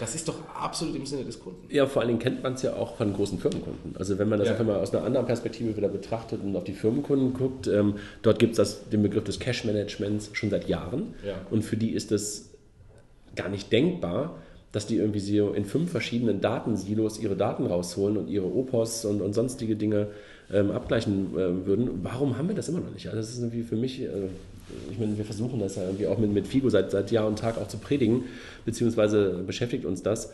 Das 0.00 0.14
ist 0.14 0.26
doch 0.26 0.48
absolut 0.48 0.96
im 0.96 1.06
Sinne 1.06 1.24
des 1.24 1.38
Kunden. 1.38 1.68
Ja, 1.68 1.86
vor 1.86 2.02
allen 2.02 2.08
Dingen 2.08 2.18
kennt 2.18 2.42
man 2.42 2.54
es 2.54 2.62
ja 2.62 2.74
auch 2.74 2.96
von 2.96 3.12
großen 3.12 3.38
Firmenkunden. 3.38 3.96
Also 3.96 4.18
wenn 4.18 4.28
man 4.28 4.38
das 4.38 4.48
ja. 4.48 4.54
einfach 4.54 4.66
mal 4.66 4.78
aus 4.78 4.92
einer 4.94 5.04
anderen 5.04 5.26
Perspektive 5.26 5.76
wieder 5.76 5.88
betrachtet 5.88 6.42
und 6.42 6.56
auf 6.56 6.64
die 6.64 6.72
Firmenkunden 6.72 7.34
guckt, 7.34 7.68
ähm, 7.68 7.96
dort 8.22 8.38
gibt 8.38 8.58
es 8.58 8.88
den 8.88 9.02
Begriff 9.02 9.24
des 9.24 9.38
Cash-Managements 9.38 10.30
schon 10.32 10.50
seit 10.50 10.68
Jahren. 10.68 11.14
Ja. 11.24 11.34
Und 11.50 11.62
für 11.62 11.76
die 11.76 11.90
ist 11.90 12.10
es 12.12 12.53
gar 13.36 13.48
nicht 13.48 13.72
denkbar, 13.72 14.36
dass 14.72 14.86
die 14.86 14.96
irgendwie 14.96 15.20
so 15.20 15.52
in 15.52 15.64
fünf 15.64 15.90
verschiedenen 15.90 16.40
Datensilos 16.40 17.18
ihre 17.20 17.36
Daten 17.36 17.66
rausholen 17.66 18.16
und 18.16 18.28
ihre 18.28 18.46
Opos 18.46 19.04
und, 19.04 19.22
und 19.22 19.32
sonstige 19.32 19.76
Dinge 19.76 20.08
ähm, 20.52 20.70
abgleichen 20.72 21.32
äh, 21.34 21.66
würden. 21.66 22.00
Warum 22.02 22.36
haben 22.36 22.48
wir 22.48 22.56
das 22.56 22.68
immer 22.68 22.80
noch 22.80 22.92
nicht? 22.92 23.06
Also 23.06 23.18
das 23.18 23.30
ist 23.30 23.38
irgendwie 23.38 23.62
für 23.62 23.76
mich, 23.76 24.02
äh, 24.02 24.08
ich 24.90 24.98
meine, 24.98 25.16
wir 25.16 25.24
versuchen 25.24 25.60
das 25.60 25.76
ja 25.76 25.84
irgendwie 25.84 26.06
auch 26.06 26.18
mit, 26.18 26.32
mit 26.32 26.48
Figo 26.48 26.68
seit, 26.70 26.90
seit 26.90 27.10
Jahr 27.12 27.28
und 27.28 27.38
Tag 27.38 27.56
auch 27.58 27.68
zu 27.68 27.78
predigen, 27.78 28.24
beziehungsweise 28.64 29.44
beschäftigt 29.46 29.84
uns 29.84 30.02
das 30.02 30.32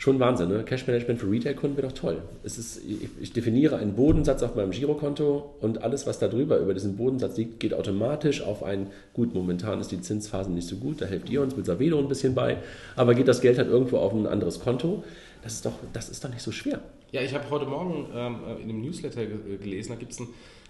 schon 0.00 0.18
Wahnsinn. 0.18 0.48
Ne? 0.48 0.64
Cash 0.64 0.86
Management 0.86 1.20
für 1.20 1.30
Retail-Kunden 1.30 1.76
wäre 1.76 1.88
doch 1.88 1.96
toll. 1.96 2.22
Es 2.42 2.56
ist, 2.56 2.80
ich, 3.20 3.32
definiere 3.34 3.76
einen 3.76 3.94
Bodensatz 3.94 4.42
auf 4.42 4.56
meinem 4.56 4.70
Girokonto 4.70 5.54
und 5.60 5.82
alles, 5.82 6.06
was 6.06 6.18
da 6.18 6.26
drüber 6.26 6.58
über 6.58 6.72
diesen 6.72 6.96
Bodensatz 6.96 7.36
liegt, 7.36 7.60
geht 7.60 7.74
automatisch 7.74 8.40
auf 8.40 8.62
ein, 8.62 8.86
gut, 9.12 9.34
momentan 9.34 9.78
ist 9.78 9.92
die 9.92 10.00
Zinsphase 10.00 10.50
nicht 10.50 10.66
so 10.66 10.76
gut, 10.76 11.02
da 11.02 11.06
helft 11.06 11.28
ihr 11.28 11.42
uns 11.42 11.54
mit 11.54 11.66
Savedo 11.66 11.98
ein 11.98 12.08
bisschen 12.08 12.34
bei, 12.34 12.56
aber 12.96 13.14
geht 13.14 13.28
das 13.28 13.42
Geld 13.42 13.58
halt 13.58 13.68
irgendwo 13.68 13.98
auf 13.98 14.14
ein 14.14 14.26
anderes 14.26 14.60
Konto. 14.60 15.04
Das 15.42 15.52
ist 15.52 15.66
doch, 15.66 15.74
das 15.92 16.08
ist 16.08 16.24
doch 16.24 16.30
nicht 16.30 16.42
so 16.42 16.50
schwer. 16.50 16.80
Ja, 17.12 17.20
ich 17.20 17.34
habe 17.34 17.50
heute 17.50 17.66
Morgen 17.66 18.08
ähm, 18.14 18.36
in 18.62 18.70
einem 18.70 18.80
Newsletter 18.80 19.26
gelesen, 19.26 19.90
da 19.90 19.96
gibt 19.96 20.12
es 20.12 20.20
ein 20.20 20.28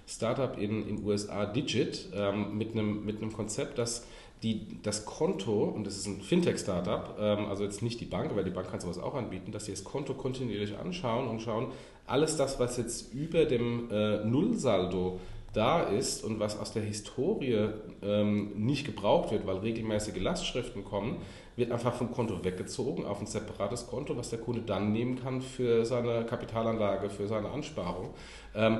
Startup 0.08 0.58
in 0.58 0.86
den 0.86 1.04
USA, 1.04 1.46
Digit, 1.46 2.08
ähm, 2.14 2.58
mit, 2.58 2.72
einem, 2.72 3.04
mit 3.04 3.22
einem 3.22 3.32
Konzept, 3.32 3.78
das 3.78 4.06
die, 4.42 4.78
das 4.82 5.04
Konto, 5.04 5.64
und 5.64 5.86
das 5.86 5.96
ist 5.96 6.06
ein 6.06 6.20
Fintech-Startup, 6.20 7.16
ähm, 7.18 7.46
also 7.46 7.64
jetzt 7.64 7.82
nicht 7.82 8.00
die 8.00 8.06
Bank, 8.06 8.30
aber 8.30 8.42
die 8.42 8.50
Bank 8.50 8.70
kann 8.70 8.80
sowas 8.80 8.98
auch 8.98 9.14
anbieten, 9.14 9.52
dass 9.52 9.66
sie 9.66 9.72
das 9.72 9.84
Konto 9.84 10.14
kontinuierlich 10.14 10.76
anschauen 10.78 11.28
und 11.28 11.40
schauen, 11.40 11.68
alles 12.06 12.36
das, 12.36 12.58
was 12.58 12.76
jetzt 12.76 13.12
über 13.12 13.44
dem 13.44 13.90
äh, 13.90 14.24
Nullsaldo 14.24 15.20
da 15.52 15.82
ist 15.82 16.24
und 16.24 16.38
was 16.38 16.58
aus 16.58 16.72
der 16.72 16.82
Historie 16.82 17.68
ähm, 18.02 18.52
nicht 18.56 18.86
gebraucht 18.86 19.32
wird, 19.32 19.46
weil 19.46 19.58
regelmäßige 19.58 20.20
Lastschriften 20.20 20.84
kommen, 20.84 21.18
wird 21.60 21.70
einfach 21.70 21.94
vom 21.94 22.10
Konto 22.10 22.42
weggezogen 22.42 23.04
auf 23.04 23.20
ein 23.20 23.26
separates 23.26 23.86
Konto, 23.86 24.16
was 24.16 24.30
der 24.30 24.40
Kunde 24.40 24.62
dann 24.62 24.92
nehmen 24.92 25.22
kann 25.22 25.40
für 25.40 25.84
seine 25.84 26.24
Kapitalanlage, 26.24 27.08
für 27.08 27.28
seine 27.28 27.50
Ansparung. 27.50 28.10
Ähm, 28.52 28.78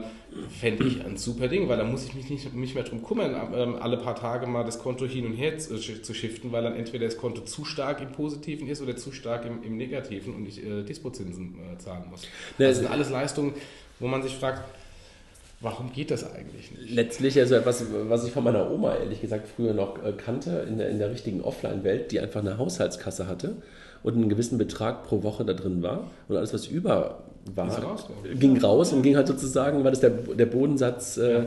Fände 0.59 0.85
ich 0.85 1.05
ein 1.05 1.17
super 1.17 1.47
Ding, 1.47 1.69
weil 1.69 1.77
da 1.77 1.85
muss 1.85 2.05
ich 2.05 2.15
mich 2.15 2.29
nicht, 2.29 2.53
nicht 2.55 2.75
mehr 2.75 2.83
drum 2.83 3.05
kümmern, 3.05 3.37
ähm, 3.55 3.77
alle 3.81 3.99
paar 3.99 4.17
Tage 4.17 4.49
mal 4.49 4.65
das 4.65 4.81
Konto 4.81 5.07
hin 5.07 5.27
und 5.27 5.35
her 5.35 5.57
zu, 5.59 5.79
zu, 5.79 6.15
shiften, 6.15 6.51
weil 6.51 6.65
dann 6.65 6.75
entweder 6.75 7.05
das 7.05 7.17
Konto 7.17 7.43
zu 7.43 7.65
stark 7.65 8.01
im 8.01 8.11
Positiven 8.11 8.67
ist 8.67 8.83
oder 8.83 8.97
zu 8.97 9.13
stark 9.13 9.45
im, 9.45 9.63
im 9.63 9.77
Negativen 9.77 10.35
und 10.35 10.49
ich 10.49 10.65
äh, 10.65 10.83
Dispozinsen 10.83 11.55
äh, 11.73 11.79
zahlen 11.79 12.05
muss. 12.11 12.27
Das 12.59 12.79
sind 12.79 12.91
alles 12.91 13.11
Leistungen, 13.11 13.55
wo 14.01 14.09
man 14.09 14.23
sich 14.23 14.35
fragt, 14.35 14.65
Warum 15.63 15.93
geht 15.93 16.11
das 16.11 16.25
eigentlich 16.25 16.73
nicht? 16.73 16.91
Letztlich, 16.91 17.39
also 17.39 17.55
etwas, 17.55 17.85
was 18.09 18.25
ich 18.27 18.33
von 18.33 18.45
meiner 18.45 18.71
Oma 18.71 18.95
ehrlich 18.97 19.21
gesagt 19.21 19.47
früher 19.47 19.75
noch 19.75 20.03
äh, 20.03 20.13
kannte, 20.13 20.65
in 20.67 20.79
der, 20.79 20.89
in 20.89 20.99
der 20.99 21.11
richtigen 21.11 21.43
Offline-Welt, 21.43 22.13
die 22.13 22.21
einfach 22.21 22.41
eine 22.41 22.57
Haushaltskasse 22.57 23.27
hatte 23.27 23.57
und 24.03 24.15
einen 24.15 24.31
gewissen 24.31 24.57
Betrag 24.57 25.05
pro 25.05 25.23
Woche 25.23 25.45
da 25.45 25.53
drin 25.53 25.83
war 25.83 26.11
und 26.29 26.37
alles, 26.37 26.55
was 26.55 26.67
über 26.67 27.25
war, 27.55 27.69
raus, 27.83 28.09
ging 28.35 28.59
raus 28.59 28.93
und 28.93 29.03
ging 29.03 29.17
halt 29.17 29.27
sozusagen, 29.27 29.85
weil 29.85 29.91
das 29.91 30.01
der, 30.01 30.11
der 30.11 30.47
Bodensatz 30.47 31.19
äh, 31.19 31.33
ja. 31.33 31.45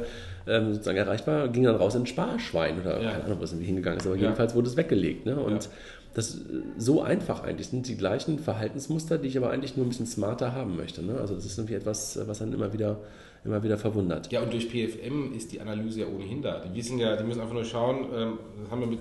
ähm, 0.47 0.73
sozusagen 0.73 0.97
erreicht 0.97 1.25
war, 1.25 1.47
ging 1.47 1.63
dann 1.63 1.75
raus 1.75 1.95
in 1.95 2.03
ein 2.03 2.07
Sparschwein 2.07 2.81
oder 2.81 3.01
ja. 3.01 3.11
keine 3.11 3.23
Ahnung, 3.25 3.37
was 3.41 3.51
irgendwie 3.51 3.67
hingegangen 3.67 3.99
ist, 3.99 4.05
aber 4.05 4.15
ja. 4.15 4.23
jedenfalls 4.23 4.53
wurde 4.53 4.67
es 4.67 4.77
weggelegt. 4.77 5.25
Ne? 5.25 5.39
Und 5.39 5.69
das 6.13 6.39
so 6.77 7.01
einfach 7.01 7.43
eigentlich 7.43 7.69
sind 7.69 7.87
die 7.87 7.97
gleichen 7.97 8.37
Verhaltensmuster, 8.37 9.17
die 9.17 9.27
ich 9.27 9.37
aber 9.37 9.49
eigentlich 9.49 9.75
nur 9.75 9.85
ein 9.85 9.89
bisschen 9.89 10.05
smarter 10.05 10.53
haben 10.53 10.75
möchte. 10.77 11.03
Ne? 11.03 11.17
Also 11.19 11.33
das 11.33 11.45
ist 11.45 11.57
irgendwie 11.57 11.75
etwas, 11.75 12.19
was 12.27 12.39
dann 12.39 12.53
immer 12.53 12.73
wieder 12.73 12.97
immer 13.45 13.61
wieder 13.61 13.77
verwundert. 13.77 14.31
Ja, 14.31 14.41
und 14.41 14.53
durch 14.53 14.69
PFM 14.69 15.33
ist 15.35 15.51
die 15.51 15.59
Analyse 15.59 16.01
ja 16.01 16.07
ohnehin 16.07 16.41
da. 16.41 16.59
Die 16.59 16.75
wissen 16.75 16.97
ja, 16.97 17.15
die 17.15 17.23
müssen 17.23 17.41
einfach 17.41 17.53
nur 17.53 17.65
schauen, 17.65 18.05
ähm, 18.13 18.39
das 18.61 18.71
haben 18.71 18.81
wir 18.81 18.87
mit 18.87 18.99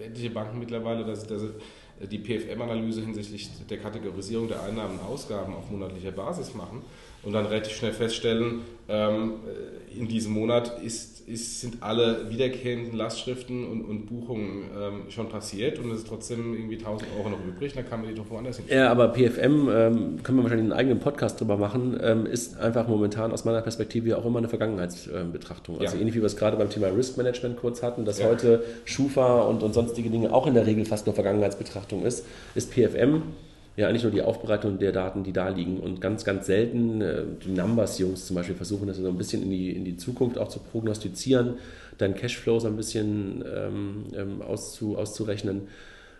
etliche 0.00 0.30
Banken 0.30 0.58
mittlerweile, 0.58 1.04
dass, 1.04 1.26
dass 1.26 1.42
die 2.10 2.18
PFM-Analyse 2.18 3.00
hinsichtlich 3.00 3.50
der 3.68 3.78
Kategorisierung 3.78 4.48
der 4.48 4.62
Einnahmen 4.62 4.98
und 4.98 5.06
Ausgaben 5.06 5.54
auf 5.54 5.70
monatlicher 5.70 6.12
Basis 6.12 6.54
machen 6.54 6.82
und 7.22 7.32
dann 7.32 7.46
relativ 7.46 7.76
schnell 7.76 7.92
feststellen, 7.92 8.60
ähm, 8.88 9.34
in 9.96 10.08
diesem 10.08 10.32
Monat 10.32 10.80
ist, 10.82 11.28
ist, 11.28 11.60
sind 11.60 11.82
alle 11.82 12.30
wiederkehrenden 12.30 12.96
Lastschriften 12.96 13.66
und, 13.66 13.82
und 13.82 14.06
Buchungen 14.06 14.64
ähm, 14.78 15.10
schon 15.10 15.28
passiert 15.28 15.78
und 15.78 15.90
es 15.90 15.98
ist 15.98 16.08
trotzdem 16.08 16.54
irgendwie 16.54 16.76
1000 16.76 17.10
Euro 17.18 17.30
noch 17.30 17.44
übrig, 17.46 17.74
dann 17.74 17.88
kann 17.88 18.00
man 18.00 18.10
die 18.10 18.14
doch 18.14 18.30
woanders 18.30 18.56
hin. 18.56 18.66
Ja, 18.68 18.90
aber 18.90 19.08
PFM, 19.08 19.68
ähm, 19.68 20.22
können 20.22 20.38
wir 20.38 20.44
wahrscheinlich 20.44 20.64
einen 20.64 20.72
eigenen 20.72 21.00
Podcast 21.00 21.40
drüber 21.40 21.56
machen, 21.56 21.98
ähm, 22.02 22.26
ist 22.26 22.58
einfach 22.58 22.88
momentan 22.88 23.32
aus 23.32 23.44
meiner 23.44 23.60
Perspektive 23.60 24.16
auch 24.16 24.24
immer 24.24 24.38
eine 24.38 24.48
Vergangenheitsbetrachtung. 24.48 25.80
Also 25.80 25.96
ja. 25.96 26.00
ähnlich 26.00 26.14
wie 26.14 26.20
wir 26.20 26.26
es 26.26 26.36
gerade 26.36 26.56
beim 26.56 26.70
Thema 26.70 26.88
Risk 26.88 27.16
Management 27.16 27.58
kurz 27.58 27.82
hatten, 27.82 28.04
dass 28.04 28.20
ja. 28.20 28.28
heute 28.28 28.64
Schufa 28.84 29.42
und, 29.42 29.62
und 29.62 29.74
sonstige 29.74 30.10
Dinge 30.10 30.32
auch 30.32 30.46
in 30.46 30.54
der 30.54 30.66
Regel 30.66 30.84
fast 30.84 31.06
nur 31.06 31.14
Vergangenheitsbetrachtung 31.14 32.04
ist, 32.04 32.24
ist 32.54 32.72
PFM 32.72 33.22
ja 33.78 33.88
eigentlich 33.88 34.02
nur 34.02 34.10
die 34.10 34.22
Aufbereitung 34.22 34.80
der 34.80 34.90
Daten, 34.90 35.22
die 35.22 35.32
da 35.32 35.50
liegen. 35.50 35.78
Und 35.78 36.00
ganz, 36.00 36.24
ganz 36.24 36.46
selten, 36.46 37.00
äh, 37.00 37.22
die 37.44 37.52
Numbers-Jungs 37.52 38.26
zum 38.26 38.34
Beispiel 38.34 38.56
versuchen 38.56 38.88
das 38.88 38.96
so 38.96 39.06
ein 39.06 39.16
bisschen 39.16 39.44
in 39.44 39.50
die, 39.50 39.70
in 39.70 39.84
die 39.84 39.96
Zukunft 39.96 40.36
auch 40.36 40.48
zu 40.48 40.58
prognostizieren, 40.58 41.58
dann 41.96 42.16
Cashflow 42.16 42.58
so 42.58 42.66
ein 42.66 42.74
bisschen 42.76 43.44
ähm, 43.54 44.06
ähm, 44.16 44.42
auszu, 44.42 44.98
auszurechnen. 44.98 45.68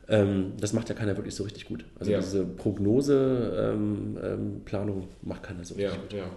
Ähm, 0.08 0.52
das 0.60 0.72
macht 0.72 0.88
ja 0.88 0.94
keiner 0.94 1.16
wirklich 1.16 1.34
so 1.34 1.42
richtig 1.42 1.66
gut. 1.66 1.84
Also 1.98 2.12
ja. 2.12 2.20
diese 2.20 2.44
Prognose-Planung 2.44 4.96
ähm, 4.96 5.02
ähm, 5.02 5.08
macht 5.22 5.42
keiner 5.42 5.64
so 5.64 5.74
richtig 5.74 5.92
ja, 5.92 6.00
gut. 6.00 6.12
Ja. 6.12 6.30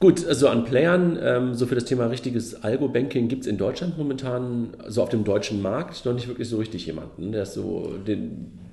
Gut, 0.00 0.26
also 0.26 0.48
an 0.48 0.64
Playern, 0.64 1.16
ähm, 1.22 1.54
so 1.54 1.66
für 1.66 1.76
das 1.76 1.84
Thema 1.84 2.06
richtiges 2.06 2.64
Algo-Banking 2.64 3.28
gibt 3.28 3.42
es 3.42 3.48
in 3.48 3.58
Deutschland 3.58 3.96
momentan, 3.96 4.70
so 4.88 5.04
auf 5.04 5.08
dem 5.08 5.22
deutschen 5.22 5.62
Markt, 5.62 6.04
noch 6.04 6.14
nicht 6.14 6.26
wirklich 6.26 6.48
so 6.48 6.56
richtig 6.56 6.84
jemanden, 6.86 7.30
der 7.32 7.46
so 7.46 7.94
den, 8.06 8.67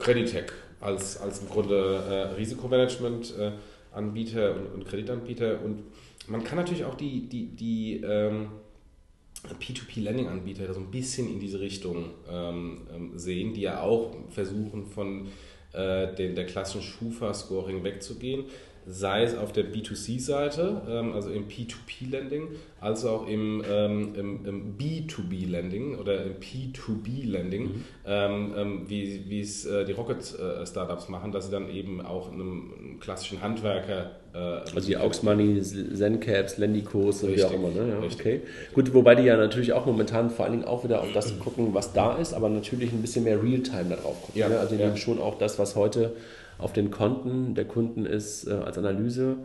Creditec 0.00 0.52
als, 0.80 1.20
als 1.20 1.38
im 1.40 1.48
Grunde 1.48 2.02
äh, 2.08 2.34
Risikomanagement-Anbieter 2.34 4.48
äh, 4.48 4.54
und, 4.54 4.66
und, 4.74 4.88
Kreditanbieter. 4.88 5.62
Und 5.62 5.84
man 6.26 6.42
kann 6.42 6.58
natürlich 6.58 6.84
auch 6.84 6.96
die, 6.96 7.28
die, 7.28 7.54
die 7.54 8.00
ähm, 8.02 8.48
P2P-Lending-Anbieter 9.60 10.74
so 10.74 10.80
ein 10.80 10.90
bisschen 10.90 11.32
in 11.32 11.38
diese 11.38 11.60
Richtung 11.60 12.06
ähm, 12.28 12.88
ähm, 12.92 13.16
sehen, 13.18 13.54
die 13.54 13.60
ja 13.62 13.82
auch 13.82 14.16
versuchen, 14.30 14.86
von 14.86 15.28
äh, 15.72 16.12
den, 16.14 16.34
der 16.34 16.46
klassischen 16.46 16.82
Schufa-Scoring 16.82 17.84
wegzugehen. 17.84 18.46
Sei 18.90 19.22
es 19.22 19.36
auf 19.36 19.52
der 19.52 19.64
B2C-Seite, 19.64 20.82
ähm, 20.88 21.12
also 21.12 21.30
im 21.30 21.48
P2P-Lending, 21.48 22.48
als 22.80 23.04
auch 23.04 23.26
im, 23.26 23.62
ähm, 23.70 24.14
im, 24.14 24.46
im 24.46 24.78
B2B-Lending 24.78 25.96
oder 25.98 26.24
im 26.24 26.34
P2B-Lending, 26.40 27.62
mhm. 27.62 27.84
ähm, 28.06 28.54
ähm 28.56 28.82
wie, 28.88 29.24
wie 29.28 29.40
es 29.40 29.64
äh, 29.66 29.84
die 29.84 29.92
Rocket-Startups 29.92 31.08
äh, 31.08 31.10
machen, 31.10 31.32
dass 31.32 31.46
sie 31.46 31.52
dann 31.52 31.70
eben 31.70 32.00
auch 32.00 32.32
einem, 32.32 32.72
einem 32.78 33.00
klassischen 33.00 33.40
Handwerker 33.40 34.10
äh, 34.34 34.38
also 34.38 34.80
die 34.80 34.96
Aux 34.96 35.22
Money, 35.22 35.60
Zencaps, 35.60 36.58
Lendicos 36.58 37.22
und 37.22 37.34
wie 37.34 37.44
auch 37.44 37.52
immer. 37.52 37.68
Ne? 37.68 37.88
Ja, 37.88 38.06
okay. 38.06 38.40
Gut, 38.72 38.94
wobei 38.94 39.14
die 39.14 39.24
ja 39.24 39.36
natürlich 39.36 39.72
auch 39.72 39.86
momentan 39.86 40.30
vor 40.30 40.44
allen 40.44 40.52
Dingen 40.52 40.64
auch 40.64 40.84
wieder 40.84 41.00
auf 41.00 41.12
das 41.12 41.38
gucken, 41.40 41.74
was 41.74 41.92
da 41.92 42.16
ist, 42.16 42.32
aber 42.32 42.48
natürlich 42.48 42.92
ein 42.92 43.02
bisschen 43.02 43.24
mehr 43.24 43.42
Realtime 43.42 43.86
da 43.90 43.96
drauf 43.96 44.20
gucken. 44.22 44.40
Ja, 44.40 44.48
ne? 44.48 44.58
Also 44.58 44.74
die 44.74 44.80
ja. 44.80 44.86
nehmen 44.86 44.98
schon 44.98 45.20
auch 45.20 45.38
das, 45.38 45.58
was 45.58 45.74
heute 45.76 46.12
auf 46.60 46.72
den 46.72 46.90
Konten 46.90 47.54
der 47.54 47.64
Kunden 47.64 48.06
ist, 48.06 48.46
äh, 48.46 48.52
als 48.52 48.78
Analyse 48.78 49.36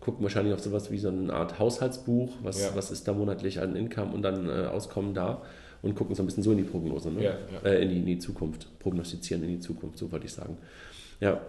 gucken 0.00 0.22
wahrscheinlich 0.24 0.52
auf 0.52 0.60
sowas 0.60 0.90
wie 0.90 0.98
so 0.98 1.08
eine 1.08 1.32
Art 1.32 1.58
Haushaltsbuch, 1.58 2.32
was, 2.42 2.60
ja. 2.60 2.70
was 2.74 2.90
ist 2.90 3.06
da 3.06 3.12
monatlich 3.12 3.60
an 3.60 3.76
Income 3.76 4.12
und 4.12 4.22
dann 4.22 4.48
äh, 4.48 4.66
Auskommen 4.66 5.14
da 5.14 5.42
und 5.80 5.94
gucken 5.94 6.14
so 6.14 6.22
ein 6.22 6.26
bisschen 6.26 6.42
so 6.42 6.50
in 6.50 6.58
die 6.58 6.64
Prognose, 6.64 7.10
ne? 7.10 7.22
ja, 7.22 7.34
ja. 7.52 7.70
Äh, 7.70 7.82
in, 7.82 7.88
die, 7.88 7.98
in 7.98 8.06
die 8.06 8.18
Zukunft, 8.18 8.66
prognostizieren 8.80 9.42
in 9.44 9.50
die 9.50 9.60
Zukunft, 9.60 9.98
so 9.98 10.10
wollte 10.10 10.26
ich 10.26 10.32
sagen. 10.32 10.58
Ja, 11.20 11.40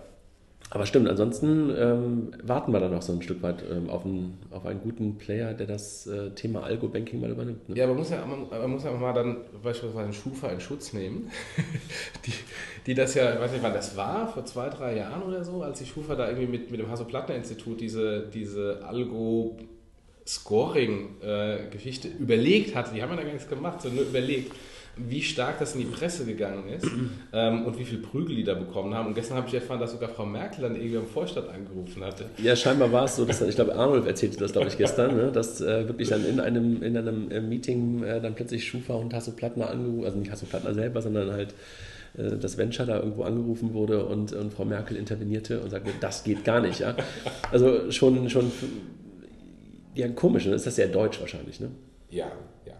aber 0.70 0.86
stimmt, 0.86 1.08
ansonsten 1.08 1.70
ähm, 1.78 2.32
warten 2.42 2.72
wir 2.72 2.80
dann 2.80 2.92
noch 2.92 3.02
so 3.02 3.14
ein 3.14 3.22
Stück 3.22 3.44
weit 3.44 3.64
ähm, 3.70 3.90
auf, 3.90 4.06
einen, 4.06 4.38
auf 4.50 4.66
einen 4.66 4.82
guten 4.82 5.18
Player, 5.18 5.54
der 5.54 5.68
das 5.68 6.08
äh, 6.08 6.32
Thema 6.32 6.64
Algo-Banking 6.64 7.22
mal 7.22 7.30
übernimmt. 7.30 7.70
Ne? 7.70 7.78
Ja, 7.78 7.86
man 7.86 7.98
muss 7.98 8.10
ja, 8.10 8.26
man, 8.26 8.50
man, 8.50 8.72
muss 8.72 8.84
ja 8.84 8.92
mal 8.92 9.14
dann 9.14 9.38
beispielsweise 9.62 10.14
Schufa 10.14 10.50
in 10.50 10.60
Schutz 10.60 10.94
nehmen, 10.94 11.30
die, 12.26 12.34
die 12.88 12.94
das 12.96 13.14
ja, 13.14 13.34
ich 13.34 13.40
weiß 13.40 13.52
nicht 13.52 13.64
wann 13.64 13.74
das 13.74 13.96
war, 13.96 14.28
vor 14.28 14.46
zwei, 14.46 14.70
drei 14.70 14.98
Jahren 14.98 15.22
oder 15.24 15.44
so, 15.44 15.62
als 15.62 15.80
die 15.80 15.86
Schufa 15.86 16.16
da 16.16 16.28
irgendwie 16.28 16.48
mit, 16.48 16.72
mit 16.72 16.80
dem 16.80 16.90
Hasso-Plattner-Institut 16.90 17.80
diese, 17.80 18.28
diese 18.34 18.82
Algo- 18.84 19.58
Scoring-Geschichte 20.26 22.08
äh, 22.08 22.12
überlegt 22.12 22.76
hatte, 22.76 22.94
die 22.94 23.02
haben 23.02 23.10
ja 23.10 23.18
da 23.18 23.24
gar 23.24 23.34
nichts 23.34 23.50
gemacht, 23.50 23.82
sondern 23.82 24.04
nur 24.04 24.10
überlegt 24.10 24.54
wie 24.96 25.22
stark 25.22 25.60
das 25.60 25.74
in 25.74 25.82
die 25.82 25.88
Presse 25.88 26.26
gegangen 26.26 26.68
ist 26.70 26.88
ähm, 27.34 27.66
und 27.66 27.80
wie 27.80 27.84
viel 27.84 27.98
Prügel 27.98 28.36
die 28.36 28.44
da 28.44 28.54
bekommen 28.54 28.94
haben. 28.94 29.08
Und 29.08 29.16
gestern 29.16 29.38
habe 29.38 29.48
ich 29.48 29.54
erfahren, 29.54 29.80
dass 29.80 29.92
sogar 29.92 30.10
Frau 30.10 30.26
Merkel 30.26 30.62
dann 30.62 30.76
irgendwie 30.76 30.98
am 30.98 31.08
Vorstand 31.08 31.50
angerufen 31.50 32.04
hatte. 32.04 32.26
Ja, 32.38 32.56
scheinbar 32.56 32.92
war 32.92 33.06
es 33.06 33.16
so, 33.16 33.26
dass 33.26 33.42
ich 33.42 33.56
glaube, 33.56 33.76
Arnold 33.76 34.06
erzählte 34.06 34.38
das, 34.38 34.52
glaube 34.52 34.68
ich, 34.68 34.78
gestern, 34.78 35.16
ne, 35.16 35.32
dass 35.32 35.62
äh, 35.62 35.88
wirklich 35.88 36.10
dann 36.10 36.26
in 36.26 36.40
einem, 36.40 36.84
in 36.84 36.96
einem 36.96 37.32
äh, 37.32 37.42
Meeting 37.42 38.04
äh, 38.04 38.22
dann 38.22 38.36
plötzlich 38.36 38.68
Schufa 38.68 38.94
und 38.94 39.14
Hasso 39.14 39.32
Plattner 39.32 39.70
angerufen, 39.70 40.06
also 40.06 40.18
nicht 40.20 40.32
Hasso 40.32 40.46
Plattner 40.46 40.74
selber, 40.76 41.02
sondern 41.02 41.32
halt 41.32 41.56
äh, 42.18 42.38
das 42.38 42.58
Venture 42.58 42.86
da 42.86 43.00
irgendwo 43.00 43.24
angerufen 43.24 43.74
wurde 43.74 44.06
und, 44.06 44.34
und 44.34 44.54
Frau 44.54 44.66
Merkel 44.66 44.98
intervenierte 44.98 45.60
und 45.62 45.72
sagte, 45.72 45.92
das 46.00 46.24
geht 46.24 46.44
gar 46.44 46.62
nicht. 46.62 46.80
Ja? 46.80 46.96
Also 47.52 47.92
schon, 47.92 48.30
schon 48.30 48.52
ja, 49.96 50.08
komisch, 50.10 50.46
ne? 50.46 50.54
ist 50.54 50.68
das 50.68 50.76
sehr 50.76 50.88
deutsch 50.88 51.20
wahrscheinlich, 51.20 51.60
ne? 51.60 51.70
Ja, 52.10 52.32
ja. 52.66 52.74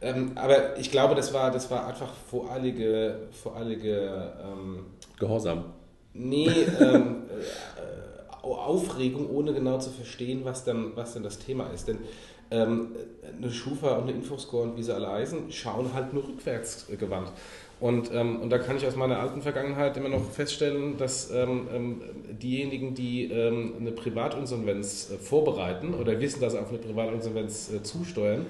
Ähm, 0.00 0.32
aber 0.36 0.78
ich 0.78 0.90
glaube, 0.90 1.14
das 1.14 1.34
war, 1.34 1.50
das 1.50 1.70
war 1.70 1.86
einfach 1.86 2.12
voreilige, 2.30 3.28
voreilige 3.42 4.32
ähm, 4.44 4.86
Gehorsam. 5.18 5.64
Nee, 6.14 6.48
ähm, 6.80 7.24
äh, 7.28 8.46
Aufregung, 8.68 9.30
ohne 9.30 9.52
genau 9.54 9.78
zu 9.78 9.90
verstehen, 9.90 10.40
was 10.44 10.64
denn, 10.64 10.92
was 10.94 11.14
denn 11.14 11.22
das 11.22 11.38
Thema 11.38 11.68
ist. 11.68 11.88
Denn 11.88 11.98
ähm, 12.50 12.92
eine 13.36 13.50
Schufa 13.50 13.96
und 13.96 14.04
eine 14.04 14.12
Infoscore 14.12 14.64
und 14.64 14.76
wie 14.76 14.82
sie 14.82 14.94
alle 14.94 15.08
heißen, 15.08 15.50
schauen 15.52 15.92
halt 15.94 16.12
nur 16.12 16.24
rückwärts 16.24 16.86
gewandt. 16.98 17.32
Und, 17.80 18.10
ähm, 18.12 18.40
und 18.40 18.50
da 18.50 18.58
kann 18.58 18.76
ich 18.76 18.86
aus 18.86 18.96
meiner 18.96 19.20
alten 19.20 19.40
Vergangenheit 19.40 19.96
immer 19.96 20.08
noch 20.08 20.24
feststellen, 20.30 20.96
dass 20.96 21.30
ähm, 21.30 21.68
ähm 21.72 22.02
diejenigen, 22.42 22.94
die 22.94 23.30
ähm, 23.30 23.74
eine 23.80 23.92
Privatinsolvenz 23.92 25.10
äh, 25.10 25.18
vorbereiten 25.18 25.94
oder 25.94 26.20
wissen, 26.20 26.40
dass 26.40 26.52
sie 26.52 26.60
auf 26.60 26.70
eine 26.70 26.78
Privatinsolvenz 26.78 27.72
äh, 27.72 27.82
zusteuern, 27.82 28.46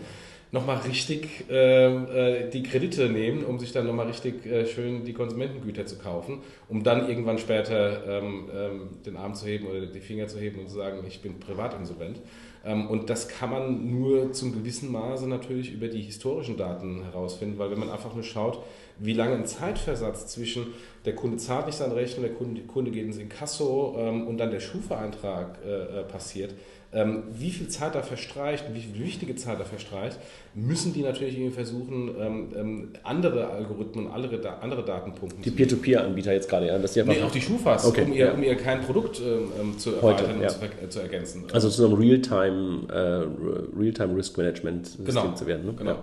nochmal 0.51 0.79
richtig 0.79 1.45
ähm, 1.51 2.07
äh, 2.13 2.49
die 2.49 2.63
Kredite 2.63 3.09
nehmen, 3.09 3.45
um 3.45 3.59
sich 3.59 3.73
dann 3.73 3.87
nochmal 3.87 4.07
richtig 4.07 4.47
äh, 4.47 4.67
schön 4.67 5.05
die 5.05 5.13
Konsumentengüter 5.13 5.87
zu 5.87 5.99
kaufen, 5.99 6.41
um 6.69 6.83
dann 6.83 7.09
irgendwann 7.09 7.39
später 7.39 8.07
ähm, 8.07 8.49
ähm, 8.55 8.89
den 9.05 9.17
Arm 9.17 9.35
zu 9.35 9.47
heben 9.47 9.67
oder 9.67 9.87
die 9.87 10.01
Finger 10.01 10.27
zu 10.27 10.39
heben 10.39 10.61
und 10.61 10.69
zu 10.69 10.77
sagen, 10.77 11.05
ich 11.07 11.21
bin 11.21 11.39
privatinsolvent. 11.39 12.21
Ähm, 12.65 12.89
und 12.89 13.11
das 13.11 13.29
kann 13.29 13.51
man 13.51 13.91
nur 13.91 14.33
zum 14.33 14.53
gewissen 14.53 14.91
Maße 14.91 15.29
natürlich 15.29 15.73
über 15.73 15.89
die 15.89 16.03
historischen 16.03 16.57
Daten 16.57 17.05
herausfinden, 17.05 17.59
weil 17.59 17.71
wenn 17.71 17.79
man 17.79 17.91
einfach 17.91 18.15
nur 18.15 18.25
schaut, 18.25 18.63
wie 18.99 19.13
lange 19.13 19.35
ein 19.35 19.47
Zeitversatz 19.47 20.27
zwischen 20.27 20.69
der 21.05 21.15
Kunde 21.15 21.37
zahlt 21.37 21.67
nicht 21.67 21.77
seine 21.77 21.95
Rechnung, 21.95 22.25
der 22.25 22.35
Kunde, 22.35 22.63
Kunde 22.63 22.91
geht 22.91 23.05
ins 23.05 23.19
Inkasso 23.19 23.97
ähm, 23.99 24.27
und 24.27 24.39
dann 24.39 24.51
der 24.51 24.61
Schufa-Eintrag 24.61 25.59
äh, 25.65 26.01
äh 26.01 26.03
passiert, 26.05 26.55
wie 26.91 27.51
viel 27.51 27.69
Zeit 27.69 27.95
da 27.95 28.01
verstreicht, 28.01 28.65
wie 28.73 28.81
viel 28.81 29.05
wichtige 29.05 29.37
Zeit 29.37 29.61
da 29.61 29.65
verstreicht, 29.65 30.19
müssen 30.55 30.95
die 30.95 31.03
natürlich 31.03 31.35
irgendwie 31.35 31.55
versuchen, 31.55 32.15
ähm, 32.19 32.53
ähm 32.57 32.89
andere 33.03 33.49
Algorithmen, 33.51 34.11
andere, 34.11 34.41
andere 34.63 34.85
Datenpunkte 34.85 35.43
Die 35.43 35.51
Peer-to-Peer-Anbieter 35.51 36.33
jetzt 36.33 36.49
gerade, 36.49 36.67
ja? 36.67 36.79
Dass 36.79 36.95
die 36.95 37.03
nee, 37.03 37.23
auch 37.23 37.31
die 37.31 37.43
Schufas, 37.43 37.85
okay, 37.85 38.05
um, 38.05 38.13
ihr, 38.13 38.27
ja. 38.27 38.33
um 38.33 38.43
ihr 38.43 38.57
kein 38.57 38.81
Produkt 38.81 39.21
ähm, 39.21 39.53
ähm 39.61 39.79
zu 39.79 39.97
erweitern 39.97 40.41
ja. 40.41 40.49
und 40.49 40.51
zu, 40.51 40.89
zu, 40.89 41.01
ergänzen. 41.01 41.45
Also 41.53 41.69
zu 41.69 41.85
einem 41.85 41.95
Realtime, 41.95 42.87
äh, 42.89 43.79
Realtime 43.79 44.17
Risk 44.17 44.39
Management 44.39 44.87
System 44.87 45.05
genau, 45.05 45.35
zu 45.35 45.47
werden. 45.47 45.67
Ne? 45.67 45.75
Genau. 45.77 45.91
Ja. 45.91 46.03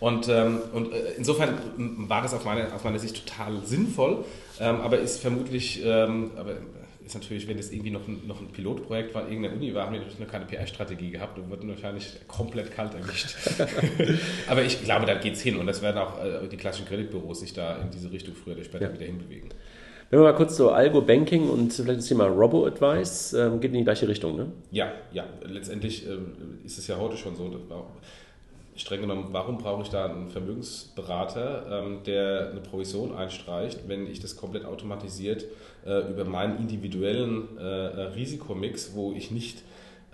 Und, 0.00 0.28
ähm, 0.28 0.58
und 0.72 0.92
äh, 0.92 1.12
insofern 1.18 1.58
war 2.08 2.22
das 2.22 2.32
auf 2.32 2.44
meine, 2.44 2.74
aus 2.74 2.82
meiner 2.82 2.98
Sicht 2.98 3.24
total 3.24 3.52
sinnvoll, 3.64 4.24
ähm, 4.58 4.80
aber 4.80 4.98
ist 4.98 5.20
vermutlich, 5.20 5.80
ähm, 5.84 6.30
aber 6.36 6.54
ist 7.14 7.22
natürlich, 7.22 7.46
wenn 7.48 7.56
das 7.56 7.70
irgendwie 7.70 7.90
noch 7.90 8.06
ein, 8.08 8.22
noch 8.26 8.40
ein 8.40 8.48
Pilotprojekt 8.48 9.14
war, 9.14 9.28
irgendeine 9.28 9.54
Uni 9.54 9.74
war, 9.74 9.86
haben 9.86 9.92
die 9.92 9.98
natürlich 9.98 10.20
noch 10.20 10.28
keine 10.28 10.46
PR-Strategie 10.46 11.10
gehabt 11.10 11.38
und 11.38 11.50
wurden 11.50 11.68
wahrscheinlich 11.68 12.06
komplett 12.26 12.72
kalt 12.72 12.94
erwischt. 12.94 13.36
Aber 14.48 14.62
ich 14.62 14.82
glaube, 14.82 15.06
da 15.06 15.14
geht 15.14 15.34
es 15.34 15.42
hin 15.42 15.56
und 15.56 15.66
das 15.66 15.82
werden 15.82 15.98
auch 15.98 16.24
äh, 16.24 16.48
die 16.48 16.56
klassischen 16.56 16.86
Kreditbüros 16.86 17.40
sich 17.40 17.52
da 17.52 17.76
in 17.76 17.90
diese 17.90 18.10
Richtung 18.10 18.34
früher 18.34 18.54
oder 18.54 18.64
später 18.64 18.86
ja. 18.86 18.94
wieder 18.94 19.06
hinbewegen. 19.06 19.50
Wenn 20.10 20.20
wir 20.20 20.24
mal 20.24 20.34
kurz 20.34 20.56
so 20.56 20.70
Algo-Banking 20.70 21.48
und 21.48 21.72
vielleicht 21.72 22.00
das 22.00 22.06
Thema 22.06 22.26
Robo-Advice, 22.26 23.34
ähm, 23.34 23.60
geht 23.60 23.72
in 23.72 23.78
die 23.78 23.84
gleiche 23.84 24.08
Richtung, 24.08 24.36
ne? 24.36 24.52
Ja, 24.70 24.92
ja. 25.12 25.24
Letztendlich 25.44 26.06
ähm, 26.06 26.58
ist 26.64 26.78
es 26.78 26.86
ja 26.86 26.98
heute 26.98 27.16
schon 27.16 27.34
so, 27.34 27.50
streng 28.76 29.02
genommen, 29.02 29.28
warum 29.32 29.58
brauche 29.58 29.82
ich 29.82 29.88
da 29.88 30.06
einen 30.06 30.28
Vermögensberater, 30.28 31.84
ähm, 31.84 31.98
der 32.04 32.50
eine 32.50 32.60
Provision 32.60 33.14
einstreicht, 33.14 33.86
wenn 33.86 34.06
ich 34.06 34.20
das 34.20 34.36
komplett 34.36 34.64
automatisiert 34.64 35.44
äh, 35.84 36.10
über 36.10 36.24
meinen 36.24 36.58
individuellen 36.58 37.58
äh, 37.58 37.62
äh, 37.62 38.00
Risikomix, 38.14 38.92
wo 38.94 39.12
ich 39.12 39.30
nicht 39.30 39.62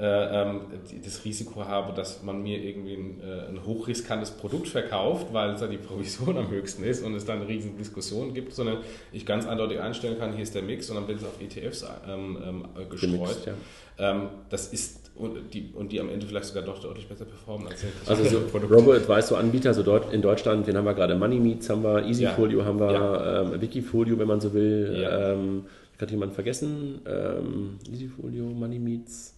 ähm, 0.01 0.61
das 1.05 1.25
Risiko 1.25 1.65
habe, 1.65 1.93
dass 1.93 2.23
man 2.23 2.41
mir 2.41 2.63
irgendwie 2.63 2.95
ein, 2.95 3.21
ein, 3.49 3.67
hochriskantes 3.67 4.31
Produkt 4.31 4.69
verkauft, 4.69 5.33
weil 5.33 5.51
es 5.51 5.61
da 5.61 5.67
die 5.67 5.77
Provision 5.77 6.37
am 6.37 6.51
höchsten 6.51 6.85
ist 6.85 7.03
und 7.03 7.17
es 7.17 7.25
dann 7.25 7.41
eine 7.41 7.49
riesen 7.49 7.77
Diskussion 7.77 8.33
gibt, 8.33 8.55
sondern 8.55 8.79
ich 9.11 9.27
ganz 9.27 9.45
eindeutig 9.45 9.81
einstellen 9.81 10.17
kann, 10.17 10.35
hier 10.35 10.45
ist 10.45 10.55
der 10.55 10.63
Mix 10.63 10.89
und 10.89 10.95
dann 10.95 11.09
wird 11.09 11.19
es 11.19 11.25
auf 11.25 11.41
ETFs 11.41 11.85
ähm, 12.07 12.39
ähm, 12.47 12.89
gestreut. 12.89 13.11
Gemixt, 13.11 13.47
ja. 13.47 13.55
ähm, 13.99 14.29
das 14.51 14.73
ist 14.73 15.08
und 15.19 15.53
die, 15.53 15.71
und 15.75 15.93
die 15.93 16.01
am 16.01 16.09
Ende 16.09 16.27
vielleicht 16.27 16.47
sogar 16.47 16.63
doch 16.63 16.81
deutlich 16.81 17.07
besser 17.09 17.25
performen 17.25 17.69
als 17.69 17.85
Also 18.07 18.25
so 18.25 18.59
Robo-Advice, 18.59 19.29
so 19.29 19.37
Anbieter, 19.37 19.75
so 19.75 19.83
dort 19.83 20.13
in 20.13 20.23
Deutschland, 20.23 20.67
den 20.67 20.77
haben 20.77 20.85
wir 20.85 20.95
gerade 20.95 21.15
Money 21.17 21.41
Meets, 21.41 21.71
haben 21.71 21.83
wir 21.83 22.05
Easyfolio, 22.05 22.61
ja. 22.61 22.65
haben 22.65 22.81
wir 22.81 22.93
ja. 22.93 23.43
ähm, 23.43 23.61
Wikifolio, 23.61 24.19
wenn 24.19 24.29
man 24.29 24.41
so 24.41 24.53
will. 24.55 24.99
Ja. 25.01 25.33
Ähm, 25.33 25.65
hat 26.01 26.11
jemand 26.13 26.33
vergessen? 26.33 27.01
Ähm, 27.07 27.79
Easyfolio, 27.91 28.45
Money 28.45 28.79
Meets. 28.79 29.35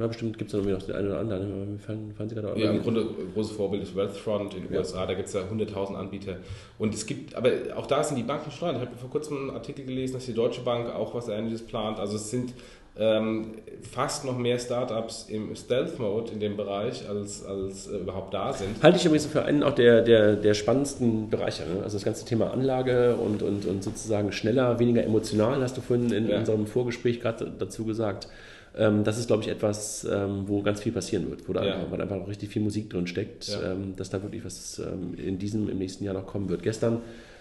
Ja, 0.00 0.06
bestimmt 0.06 0.38
gibt 0.38 0.52
es 0.52 0.56
noch 0.56 0.64
den 0.64 0.96
einen 0.96 1.08
oder 1.08 1.18
anderen. 1.18 1.78
Fallen, 1.78 2.14
fallen 2.14 2.28
Sie 2.28 2.34
gerade 2.34 2.58
ja, 2.58 2.70
im 2.70 2.80
Grunde 2.80 3.06
großes 3.34 3.54
Vorbild 3.54 3.82
ist 3.82 3.94
Wealthfront 3.94 4.54
in 4.54 4.62
den 4.62 4.72
ja. 4.72 4.78
USA. 4.78 5.04
Da 5.04 5.12
gibt 5.12 5.28
es 5.28 5.34
ja 5.34 5.42
100.000 5.42 5.94
Anbieter. 5.94 6.36
Und 6.78 6.94
es 6.94 7.04
gibt, 7.04 7.34
aber 7.34 7.50
auch 7.76 7.86
da 7.86 8.02
sind 8.02 8.16
die 8.16 8.22
Banken 8.22 8.50
steuern. 8.50 8.76
Ich 8.76 8.80
habe 8.80 8.96
vor 8.96 9.10
kurzem 9.10 9.36
einen 9.36 9.50
Artikel 9.50 9.84
gelesen, 9.84 10.14
dass 10.14 10.24
die 10.24 10.32
Deutsche 10.32 10.62
Bank 10.62 10.88
auch 10.88 11.14
was 11.14 11.28
Ähnliches 11.28 11.66
plant. 11.66 11.98
Also 11.98 12.16
es 12.16 12.30
sind 12.30 12.54
ähm, 13.00 13.54
fast 13.90 14.26
noch 14.26 14.36
mehr 14.36 14.58
Startups 14.58 15.26
im 15.30 15.56
Stealth-Mode 15.56 16.32
in 16.32 16.40
dem 16.40 16.56
Bereich, 16.58 17.08
als, 17.08 17.44
als 17.46 17.86
äh, 17.86 17.96
überhaupt 17.96 18.34
da 18.34 18.52
sind. 18.52 18.82
Halte 18.82 18.98
ich 18.98 19.06
übrigens 19.06 19.24
für 19.24 19.42
einen 19.42 19.62
auch 19.62 19.74
der, 19.74 20.02
der, 20.02 20.36
der 20.36 20.52
spannendsten 20.52 21.30
Bereiche. 21.30 21.62
Ne? 21.62 21.82
Also 21.82 21.96
das 21.96 22.04
ganze 22.04 22.26
Thema 22.26 22.52
Anlage 22.52 23.16
und, 23.16 23.42
und, 23.42 23.64
und 23.64 23.82
sozusagen 23.82 24.32
schneller, 24.32 24.78
weniger 24.78 25.02
emotional, 25.02 25.62
hast 25.62 25.78
du 25.78 25.80
vorhin 25.80 26.12
in 26.12 26.28
ja. 26.28 26.38
unserem 26.38 26.66
Vorgespräch 26.66 27.22
gerade 27.22 27.50
dazu 27.58 27.86
gesagt. 27.86 28.28
Ähm, 28.76 29.02
das 29.02 29.18
ist, 29.18 29.28
glaube 29.28 29.42
ich, 29.42 29.48
etwas, 29.48 30.04
ähm, 30.04 30.44
wo 30.46 30.60
ganz 30.60 30.82
viel 30.82 30.92
passieren 30.92 31.30
wird, 31.30 31.48
wo 31.48 31.54
da 31.54 31.64
ja. 31.64 31.76
einfach, 31.76 31.98
einfach 31.98 32.28
richtig 32.28 32.50
viel 32.50 32.62
Musik 32.62 32.90
drin 32.90 33.06
steckt, 33.06 33.48
ja. 33.48 33.72
ähm, 33.72 33.94
dass 33.96 34.10
da 34.10 34.22
wirklich 34.22 34.44
was 34.44 34.78
ähm, 34.78 35.14
in 35.16 35.38
diesem, 35.38 35.70
im 35.70 35.78
nächsten 35.78 36.04
Jahr 36.04 36.14
noch 36.14 36.26
kommen 36.26 36.50
wird. 36.50 36.62
Gestern 36.62 37.00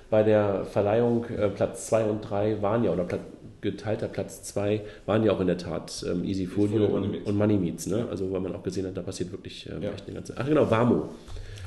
bei 0.09 0.23
der 0.23 0.65
Verleihung 0.65 1.25
äh, 1.25 1.49
Platz 1.49 1.87
2 1.87 2.05
und 2.05 2.21
3 2.21 2.61
waren 2.61 2.83
ja, 2.83 2.91
oder 2.91 3.03
Platz 3.03 3.21
geteilter 3.61 4.07
Platz 4.07 4.43
2 4.43 4.81
waren 5.05 5.23
ja 5.23 5.31
auch 5.31 5.39
in 5.39 5.47
der 5.47 5.57
Tat 5.57 6.05
ähm, 6.09 6.23
Easyfolio 6.23 6.85
und, 6.85 7.25
und 7.25 7.37
Money 7.37 7.57
Meets. 7.57 7.87
Ne? 7.87 8.07
Also 8.09 8.31
weil 8.31 8.41
man 8.41 8.55
auch 8.55 8.63
gesehen 8.63 8.85
hat, 8.85 8.95
da 8.95 9.01
passiert 9.01 9.31
wirklich 9.31 9.69
ähm, 9.69 9.83
ja. 9.83 9.91
echt 9.91 10.05
eine 10.05 10.15
ganze... 10.15 10.33
Ach 10.37 10.47
genau, 10.47 10.69
Warmo. 10.69 11.09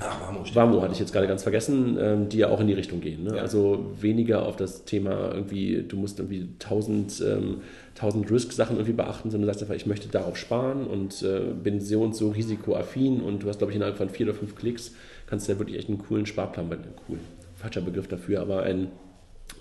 Ach, 0.04 0.28
Wamo, 0.28 0.44
Wamo 0.54 0.82
hatte 0.82 0.92
ich 0.92 0.98
jetzt 0.98 1.12
gerade 1.12 1.26
ganz 1.26 1.42
vergessen, 1.42 1.96
ähm, 2.00 2.28
die 2.28 2.38
ja 2.38 2.48
auch 2.48 2.60
in 2.60 2.66
die 2.66 2.72
Richtung 2.72 3.00
gehen. 3.00 3.24
Ne? 3.24 3.36
Ja. 3.36 3.42
Also 3.42 3.92
weniger 4.00 4.46
auf 4.46 4.56
das 4.56 4.84
Thema 4.84 5.32
irgendwie, 5.32 5.84
du 5.86 5.96
musst 5.96 6.18
irgendwie 6.18 6.48
1000, 6.60 7.22
ähm, 7.26 7.60
1000 7.94 8.30
Risk-Sachen 8.30 8.76
irgendwie 8.76 8.94
beachten, 8.94 9.30
sondern 9.30 9.46
du 9.46 9.52
sagst 9.52 9.62
einfach, 9.62 9.74
ich 9.74 9.86
möchte 9.86 10.08
darauf 10.08 10.36
sparen 10.36 10.86
und 10.86 11.22
äh, 11.22 11.52
bin 11.52 11.80
so 11.80 12.02
und 12.02 12.16
so 12.16 12.30
risikoaffin 12.30 13.20
und 13.20 13.42
du 13.42 13.48
hast, 13.48 13.58
glaube 13.58 13.72
ich, 13.72 13.76
innerhalb 13.76 13.96
von 13.96 14.08
vier 14.08 14.26
oder 14.26 14.34
fünf 14.34 14.56
Klicks 14.56 14.92
kannst 15.26 15.48
du 15.48 15.52
ja 15.52 15.58
wirklich 15.58 15.78
echt 15.78 15.88
einen 15.88 15.98
coolen 15.98 16.26
Sparplan, 16.26 16.68
cool, 17.08 17.18
falscher 17.54 17.80
Begriff 17.80 18.08
dafür, 18.08 18.40
aber 18.40 18.62
einen 18.62 18.88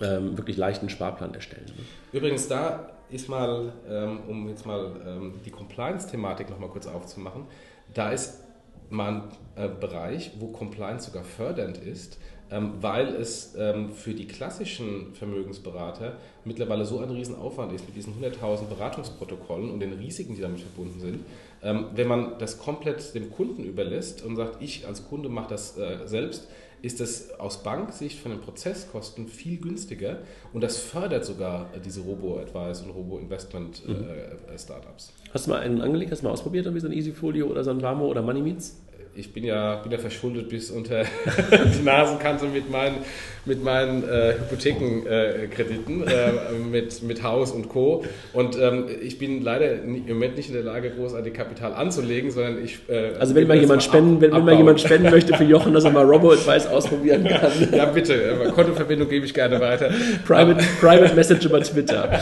ähm, 0.02 0.38
wirklich 0.38 0.58
leichten 0.58 0.90
Sparplan 0.90 1.34
erstellen. 1.34 1.66
Ne? 1.68 1.84
Übrigens, 2.12 2.48
da 2.48 2.92
ist 3.10 3.30
mal, 3.30 3.74
ähm, 3.90 4.20
um 4.28 4.48
jetzt 4.50 4.66
mal 4.66 4.92
ähm, 5.06 5.34
die 5.46 5.52
Compliance-Thematik 5.52 6.50
nochmal 6.50 6.70
kurz 6.70 6.88
aufzumachen, 6.88 7.46
da 7.94 8.12
ist 8.12 8.44
mal 8.90 9.24
ein 9.56 9.64
äh, 9.64 9.68
Bereich, 9.68 10.32
wo 10.40 10.48
Compliance 10.48 11.08
sogar 11.08 11.24
fördernd 11.24 11.78
ist, 11.78 12.18
ähm, 12.52 12.74
weil 12.82 13.08
es 13.16 13.56
ähm, 13.58 13.92
für 13.92 14.14
die 14.14 14.28
klassischen 14.28 15.14
Vermögensberater 15.14 16.18
mittlerweile 16.44 16.86
so 16.86 17.00
ein 17.00 17.10
Riesenaufwand 17.10 17.72
ist 17.72 17.86
mit 17.88 17.96
diesen 17.96 18.14
100.000 18.22 18.66
Beratungsprotokollen 18.66 19.72
und 19.72 19.80
den 19.80 19.94
Risiken, 19.94 20.36
die 20.36 20.42
damit 20.42 20.60
verbunden 20.60 21.00
sind. 21.00 21.26
Ähm, 21.64 21.88
wenn 21.96 22.08
man 22.08 22.38
das 22.40 22.58
komplett 22.58 23.16
dem 23.16 23.32
Kunden 23.32 23.64
überlässt 23.64 24.24
und 24.24 24.36
sagt, 24.36 24.62
ich 24.62 24.86
als 24.86 25.08
Kunde 25.08 25.30
mache 25.30 25.50
das 25.50 25.78
äh, 25.78 26.06
selbst, 26.06 26.50
ist 26.82 27.00
das 27.00 27.40
aus 27.40 27.64
Banksicht 27.64 28.20
von 28.20 28.32
den 28.32 28.42
Prozesskosten 28.42 29.28
viel 29.28 29.60
günstiger 29.60 30.18
und 30.54 30.62
das 30.62 30.78
fördert 30.78 31.26
sogar 31.26 31.70
diese 31.86 32.02
Robo-Advice 32.02 32.82
und 32.82 32.90
Robo-Investment-Startups. 32.92 35.08
Mhm. 35.08 35.12
Hast 35.34 35.48
du 35.48 35.52
mal 35.52 35.60
einen 35.60 35.82
angelegt, 35.82 36.12
hast 36.12 36.22
du 36.22 36.26
mal 36.26 36.34
ausprobiert, 36.34 36.74
wie 36.74 36.80
so 36.80 36.88
ein 36.88 36.94
Easyfolio 36.94 37.48
oder 37.48 37.64
so 37.64 37.70
ein 37.72 37.82
Vamo 37.82 38.08
oder 38.08 38.22
MoneyMeets? 38.22 38.78
Ich 39.16 39.34
bin 39.34 39.44
ja, 39.44 39.76
bin 39.76 39.92
ja 39.92 39.98
verschuldet 39.98 40.50
bis 40.50 40.72
unter 40.72 41.04
die 41.52 41.84
Nasenkante 41.84 42.46
mit 42.46 42.72
meinen, 42.72 42.98
mit 43.46 43.64
meinen 43.64 44.08
äh, 44.08 44.36
Hypothekenkrediten, 44.40 46.08
äh, 46.08 46.32
mit, 46.72 47.04
mit 47.04 47.22
Haus 47.22 47.52
und 47.52 47.68
Co. 47.68 48.06
Und 48.34 48.58
ähm, 48.58 48.86
ich 49.02 49.20
bin 49.20 49.44
leider 49.44 49.82
im 49.84 50.08
Moment 50.08 50.38
nicht 50.38 50.48
in 50.48 50.54
der 50.54 50.64
Lage, 50.64 50.92
großartig 50.92 51.34
Kapital 51.34 51.74
anzulegen, 51.74 52.32
sondern 52.32 52.64
ich. 52.64 52.80
Äh, 52.88 53.12
also, 53.20 53.36
wenn 53.36 53.48
mal 53.48 53.58
jemand 53.58 53.84
spenden, 53.84 54.22
wenn, 54.22 54.32
wenn 54.32 54.46
mal 54.46 54.56
jemand 54.56 54.80
spenden 54.80 55.12
möchte 55.12 55.36
für 55.36 55.44
Jochen, 55.44 55.74
dass 55.74 55.84
er 55.84 55.92
mal 55.92 56.06
Robo-Advice 56.06 56.68
ausprobieren 56.68 57.28
kann. 57.28 57.52
ja, 57.72 57.86
bitte. 57.86 58.14
Äh, 58.14 58.52
Kontoverbindung 58.52 59.10
gebe 59.10 59.26
ich 59.26 59.34
gerne 59.34 59.60
weiter. 59.60 59.92
Private, 60.26 60.64
Private 60.80 61.16
Message 61.16 61.46
über 61.46 61.62
Twitter. 61.62 62.20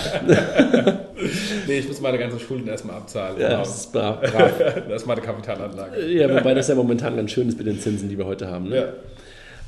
nee, 1.70 1.80
ich 1.80 1.88
muss 1.88 2.02
meine 2.02 2.18
ganzen 2.18 2.40
Schulden 2.40 2.68
erstmal 2.68 2.98
abzahlen. 2.98 3.40
Ja, 3.40 3.48
genau. 3.48 3.60
das 3.60 3.78
ist 3.78 3.94
brav. 3.94 4.20
brav. 4.22 4.52
das 4.90 5.02
ist 5.02 5.08
meine 5.08 5.22
Kapitalanlage. 5.22 6.06
Ja, 6.08 6.30
wobei 6.34 6.54
das 6.54 6.68
ja 6.68 6.76
momentan 6.76 7.16
ganz 7.16 7.32
schön 7.32 7.48
ist 7.48 7.58
mit 7.58 7.68
den 7.68 7.80
Zinsen, 7.80 8.10
die 8.10 8.18
wir 8.18 8.26
heute 8.26 8.50
haben. 8.50 8.70
Ne? 8.70 8.76
Ja. 8.76 8.94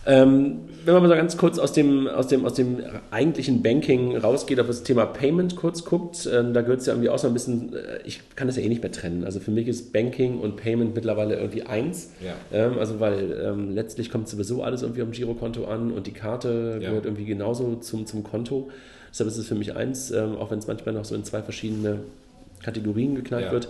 Ähm, 0.04 0.62
wenn 0.84 0.96
man 0.96 1.04
mal 1.04 1.10
so 1.10 1.16
ganz 1.16 1.38
kurz 1.38 1.60
aus 1.60 1.74
dem, 1.74 2.08
aus 2.08 2.26
dem, 2.26 2.44
aus 2.44 2.56
dem 2.56 2.80
eigentlichen 3.12 3.62
Banking 3.62 4.18
rausgeht, 4.18 4.60
auf 4.60 4.66
das 4.66 4.82
Thema 4.82 5.06
Payment 5.06 5.56
kurz 5.56 5.86
guckt, 5.86 6.28
ähm, 6.32 6.56
da 6.56 6.62
gehört 6.62 6.80
es 6.80 6.88
ja 6.88 6.94
irgendwie 6.94 7.10
auch 7.10 7.20
so 7.20 7.28
ein 7.28 7.34
bisschen, 7.34 7.76
äh, 7.76 8.00
ich 8.04 8.22
kann 8.36 8.48
das 8.48 8.58
ja 8.58 8.64
eh 8.64 8.68
nicht 8.68 8.82
mehr 8.82 8.92
trennen. 8.92 9.24
Also 9.24 9.40
für 9.40 9.52
mich 9.52 9.68
ist 9.68 9.94
Banking 9.94 10.40
und 10.40 10.56
Payment 10.56 10.96
mittlerweile 10.96 11.36
irgendwie 11.36 11.64
eins. 11.64 12.14
Ja. 12.20 12.34
Ähm, 12.52 12.80
also 12.80 13.00
weil 13.00 13.44
ähm, 13.46 13.76
letztlich 13.76 14.10
kommt 14.10 14.28
sowieso 14.28 14.64
alles 14.64 14.82
irgendwie 14.82 15.04
am 15.04 15.12
Girokonto 15.12 15.66
an 15.66 15.92
und 15.92 16.08
die 16.08 16.14
Karte 16.14 16.80
ja. 16.82 16.90
gehört 16.90 17.06
irgendwie 17.06 17.26
genauso 17.26 17.76
zum, 17.76 18.08
zum 18.08 18.24
Konto. 18.24 18.70
Deshalb 19.12 19.30
ist 19.30 19.38
es 19.38 19.48
für 19.48 19.56
mich 19.56 19.76
eins, 19.76 20.12
ähm, 20.12 20.38
auch 20.38 20.52
wenn 20.52 20.60
es 20.60 20.68
manchmal 20.68 20.96
noch 20.96 21.06
so 21.06 21.16
in 21.16 21.24
zwei 21.24 21.42
verschiedene 21.42 22.00
Kategorien 22.64 23.16
geknallt 23.16 23.46
ja. 23.46 23.52
wird. 23.52 23.68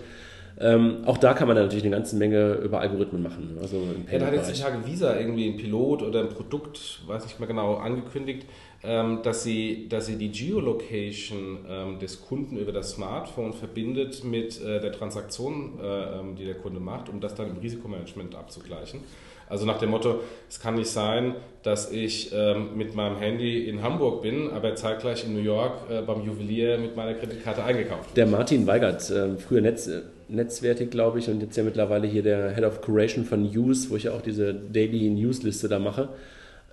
Ähm, 0.59 0.97
auch 1.05 1.17
da 1.17 1.33
kann 1.33 1.47
man 1.47 1.57
natürlich 1.57 1.83
eine 1.83 1.95
ganze 1.95 2.15
Menge 2.15 2.53
über 2.55 2.81
Algorithmen 2.81 3.23
machen. 3.23 3.57
Also 3.61 3.83
ja, 4.11 4.19
da 4.19 4.27
hat 4.27 4.33
jetzt 4.33 4.55
die 4.55 4.61
Tage 4.61 4.85
Visa 4.85 5.17
irgendwie 5.17 5.49
ein 5.49 5.57
Pilot 5.57 6.03
oder 6.03 6.21
ein 6.21 6.29
Produkt, 6.29 7.01
weiß 7.07 7.23
nicht 7.23 7.39
mehr 7.39 7.47
genau, 7.47 7.75
angekündigt, 7.75 8.45
ähm, 8.83 9.19
dass, 9.23 9.43
sie, 9.43 9.87
dass 9.89 10.07
sie 10.07 10.17
die 10.17 10.29
Geolocation 10.29 11.59
ähm, 11.67 11.99
des 11.99 12.21
Kunden 12.21 12.57
über 12.57 12.71
das 12.71 12.91
Smartphone 12.91 13.53
verbindet 13.53 14.23
mit 14.23 14.61
äh, 14.61 14.79
der 14.79 14.91
Transaktion, 14.91 15.79
äh, 15.81 16.19
ähm, 16.19 16.35
die 16.35 16.45
der 16.45 16.55
Kunde 16.55 16.79
macht, 16.79 17.09
um 17.09 17.19
das 17.21 17.33
dann 17.33 17.49
im 17.49 17.57
Risikomanagement 17.57 18.35
abzugleichen. 18.35 19.01
Also 19.51 19.65
nach 19.65 19.77
dem 19.77 19.89
Motto, 19.89 20.21
es 20.49 20.59
kann 20.59 20.75
nicht 20.75 20.89
sein, 20.89 21.35
dass 21.61 21.91
ich 21.91 22.31
ähm, 22.33 22.77
mit 22.77 22.95
meinem 22.95 23.17
Handy 23.17 23.67
in 23.67 23.83
Hamburg 23.83 24.21
bin, 24.21 24.49
aber 24.49 24.75
zeitgleich 24.75 25.25
in 25.25 25.33
New 25.33 25.41
York 25.41 25.89
äh, 25.89 26.01
beim 26.01 26.25
Juwelier 26.25 26.77
mit 26.77 26.95
meiner 26.95 27.13
Kreditkarte 27.13 27.63
eingekauft. 27.63 28.15
Der 28.15 28.25
Martin 28.25 28.65
Weigert, 28.65 29.09
äh, 29.11 29.35
früher 29.37 29.61
Netz, 29.61 29.89
Netzwertig, 30.29 30.89
glaube 30.89 31.19
ich, 31.19 31.29
und 31.29 31.41
jetzt 31.41 31.57
ja 31.57 31.63
mittlerweile 31.63 32.07
hier 32.07 32.23
der 32.23 32.55
Head 32.55 32.63
of 32.63 32.79
Curation 32.79 33.25
von 33.25 33.51
News, 33.51 33.89
wo 33.89 33.97
ich 33.97 34.03
ja 34.03 34.13
auch 34.13 34.21
diese 34.21 34.53
Daily 34.53 35.09
News-Liste 35.09 35.67
da 35.67 35.77
mache, 35.77 36.07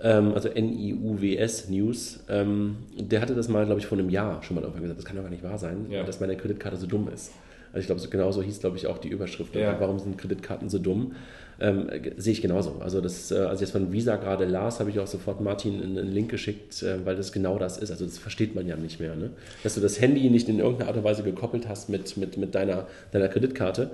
ähm, 0.01 0.33
also 0.33 0.49
N-I-U-W-S 0.49 1.69
News, 1.69 2.21
ähm, 2.29 2.77
der 2.97 3.21
hatte 3.21 3.35
das 3.35 3.49
mal, 3.49 3.67
glaube 3.67 3.81
ich, 3.81 3.87
vor 3.87 3.99
einem 3.99 4.11
Jahr 4.11 4.45
schon 4.45 4.55
mal 4.55 4.61
irgendwann 4.61 4.83
gesagt, 4.83 5.01
das 5.01 5.05
kann 5.05 5.17
doch 5.17 5.25
gar 5.25 5.31
nicht 5.31 5.43
wahr 5.43 5.59
sein, 5.59 5.87
ja. 5.91 6.05
dass 6.05 6.21
meine 6.21 6.37
Kreditkarte 6.37 6.77
so 6.77 6.87
dumm 6.87 7.09
ist. 7.13 7.33
Also 7.73 7.81
ich 7.81 7.87
glaube, 7.87 8.01
so, 8.01 8.09
genauso 8.09 8.43
hieß, 8.43 8.61
glaube 8.61 8.77
ich, 8.77 8.87
auch 8.87 8.99
die 8.99 9.09
Überschrift. 9.09 9.55
Ja. 9.55 9.79
Warum 9.81 9.99
sind 9.99 10.19
Kreditkarten 10.19 10.69
so 10.69 10.79
dumm? 10.79 11.13
Ähm, 11.61 11.91
sehe 12.17 12.33
ich 12.33 12.41
genauso. 12.41 12.77
Also 12.81 13.01
das, 13.01 13.33
äh, 13.33 13.39
als 13.39 13.57
ich 13.57 13.63
jetzt 13.63 13.73
von 13.73 13.93
Visa 13.93 14.17
gerade 14.17 14.45
las, 14.45 14.79
habe 14.79 14.91
ich 14.91 15.01
auch 15.01 15.09
sofort 15.09 15.41
Martin 15.41 15.83
einen, 15.83 15.99
einen 15.99 16.13
Link 16.13 16.31
geschickt, 16.31 16.83
äh, 16.83 17.05
weil 17.05 17.17
das 17.17 17.33
genau 17.33 17.59
das 17.59 17.79
ist. 17.79 17.91
Also 17.91 18.05
das 18.05 18.19
versteht 18.19 18.55
man 18.55 18.67
ja 18.67 18.77
nicht 18.77 19.01
mehr. 19.01 19.17
Ne? 19.17 19.31
Dass 19.65 19.75
du 19.75 19.81
das 19.81 20.01
Handy 20.01 20.31
nicht 20.31 20.49
in 20.49 20.61
irgendeiner 20.61 20.89
Art 20.89 20.97
und 20.97 21.05
Weise 21.05 21.25
gekoppelt 21.25 21.69
hast 21.69 21.89
mit, 21.89 22.17
mit, 22.17 22.37
mit 22.37 22.55
deiner, 22.55 22.87
deiner 23.11 23.29
Kreditkarte. 23.29 23.91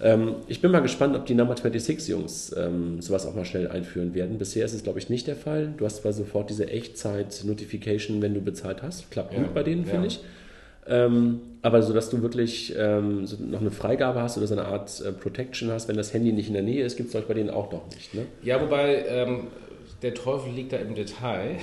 Ähm, 0.00 0.36
ich 0.48 0.60
bin 0.60 0.72
mal 0.72 0.80
gespannt, 0.80 1.14
ob 1.14 1.24
die 1.26 1.34
Number 1.34 1.56
26 1.56 2.08
Jungs 2.08 2.54
ähm, 2.56 3.00
sowas 3.00 3.26
auch 3.26 3.34
mal 3.34 3.44
schnell 3.44 3.68
einführen 3.68 4.14
werden. 4.14 4.38
Bisher 4.38 4.64
ist 4.64 4.74
es, 4.74 4.82
glaube 4.82 4.98
ich, 4.98 5.08
nicht 5.08 5.28
der 5.28 5.36
Fall. 5.36 5.72
Du 5.76 5.84
hast 5.84 6.02
zwar 6.02 6.12
sofort 6.12 6.50
diese 6.50 6.68
Echtzeit-Notification, 6.68 8.22
wenn 8.22 8.34
du 8.34 8.40
bezahlt 8.40 8.82
hast. 8.82 9.10
Klappt 9.12 9.34
ja, 9.34 9.40
gut 9.40 9.54
bei 9.54 9.62
denen, 9.62 9.84
ja. 9.84 9.92
finde 9.92 10.08
ich. 10.08 10.20
Ähm, 10.86 11.40
aber 11.62 11.82
so, 11.82 11.94
dass 11.94 12.10
du 12.10 12.20
wirklich 12.20 12.74
ähm, 12.76 13.26
so 13.26 13.36
noch 13.42 13.60
eine 13.60 13.70
Freigabe 13.70 14.20
hast 14.20 14.36
oder 14.36 14.46
so 14.46 14.54
eine 14.54 14.66
Art 14.66 15.00
äh, 15.00 15.12
Protection 15.12 15.70
hast, 15.70 15.88
wenn 15.88 15.96
das 15.96 16.12
Handy 16.12 16.32
nicht 16.32 16.48
in 16.48 16.54
der 16.54 16.62
Nähe 16.62 16.84
ist, 16.84 16.96
gibt 16.96 17.08
es 17.08 17.14
euch 17.14 17.26
bei 17.26 17.34
denen 17.34 17.50
auch 17.50 17.72
noch 17.72 17.86
nicht. 17.94 18.12
Ne? 18.12 18.26
Ja, 18.42 18.60
wobei 18.60 19.04
ähm, 19.08 19.46
der 20.02 20.12
Teufel 20.12 20.52
liegt 20.52 20.72
da 20.72 20.76
im 20.76 20.94
Detail, 20.94 21.56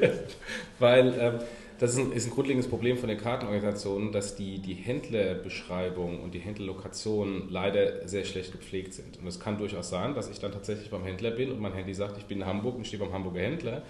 weil 0.80 1.14
ähm, 1.20 1.34
das 1.78 1.92
ist 1.92 1.98
ein, 1.98 2.12
ist 2.12 2.26
ein, 2.26 2.32
grundlegendes 2.32 2.68
Problem 2.68 2.98
von 2.98 3.08
den 3.08 3.18
Kartenorganisationen, 3.18 4.10
dass 4.10 4.34
die, 4.34 4.58
die 4.58 4.74
Händlerbeschreibung 4.74 6.20
und 6.20 6.34
die 6.34 6.40
Händlerlokation 6.40 7.48
leider 7.50 8.08
sehr 8.08 8.24
schlecht 8.24 8.50
gepflegt 8.50 8.94
sind. 8.94 9.20
Und 9.20 9.28
es 9.28 9.38
kann 9.38 9.58
durchaus 9.58 9.88
sein, 9.88 10.16
dass 10.16 10.28
ich 10.28 10.40
dann 10.40 10.50
tatsächlich 10.50 10.90
beim 10.90 11.04
Händler 11.04 11.30
bin 11.30 11.52
und 11.52 11.60
mein 11.60 11.74
Handy 11.74 11.94
sagt, 11.94 12.18
ich 12.18 12.24
bin 12.24 12.38
in 12.38 12.46
Hamburg 12.46 12.76
und 12.76 12.86
stehe 12.86 13.00
beim 13.00 13.12
Hamburger 13.12 13.40
Händler 13.40 13.82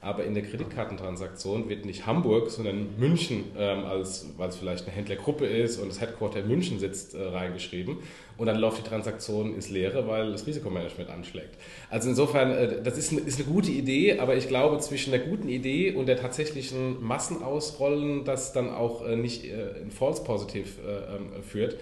aber 0.00 0.24
in 0.24 0.34
der 0.34 0.44
Kreditkartentransaktion 0.44 1.68
wird 1.68 1.84
nicht 1.84 2.06
Hamburg, 2.06 2.50
sondern 2.50 2.98
München, 2.98 3.44
ähm, 3.56 3.84
als, 3.84 4.26
weil 4.36 4.48
es 4.48 4.56
vielleicht 4.56 4.86
eine 4.86 4.94
Händlergruppe 4.94 5.44
ist 5.44 5.78
und 5.78 5.88
das 5.88 6.00
Headquarter 6.00 6.38
in 6.40 6.48
München 6.48 6.78
sitzt, 6.78 7.14
äh, 7.14 7.22
reingeschrieben. 7.22 7.98
Und 8.36 8.46
dann 8.46 8.58
läuft 8.58 8.78
die 8.78 8.88
Transaktion 8.88 9.54
ins 9.54 9.70
Leere, 9.70 10.06
weil 10.06 10.30
das 10.30 10.46
Risikomanagement 10.46 11.10
anschlägt. 11.10 11.56
Also 11.90 12.10
insofern, 12.10 12.52
äh, 12.52 12.82
das 12.82 12.96
ist 12.96 13.10
eine, 13.10 13.22
ist 13.22 13.40
eine 13.40 13.48
gute 13.48 13.72
Idee, 13.72 14.20
aber 14.20 14.36
ich 14.36 14.46
glaube, 14.46 14.78
zwischen 14.78 15.10
der 15.10 15.20
guten 15.20 15.48
Idee 15.48 15.92
und 15.92 16.06
der 16.06 16.16
tatsächlichen 16.16 17.02
Massenausrollen, 17.02 18.24
das 18.24 18.52
dann 18.52 18.70
auch 18.70 19.04
äh, 19.04 19.16
nicht 19.16 19.44
äh, 19.44 19.80
in 19.82 19.90
False 19.90 20.22
Positive 20.22 20.68
äh, 20.80 21.16
ähm, 21.16 21.42
führt, 21.42 21.76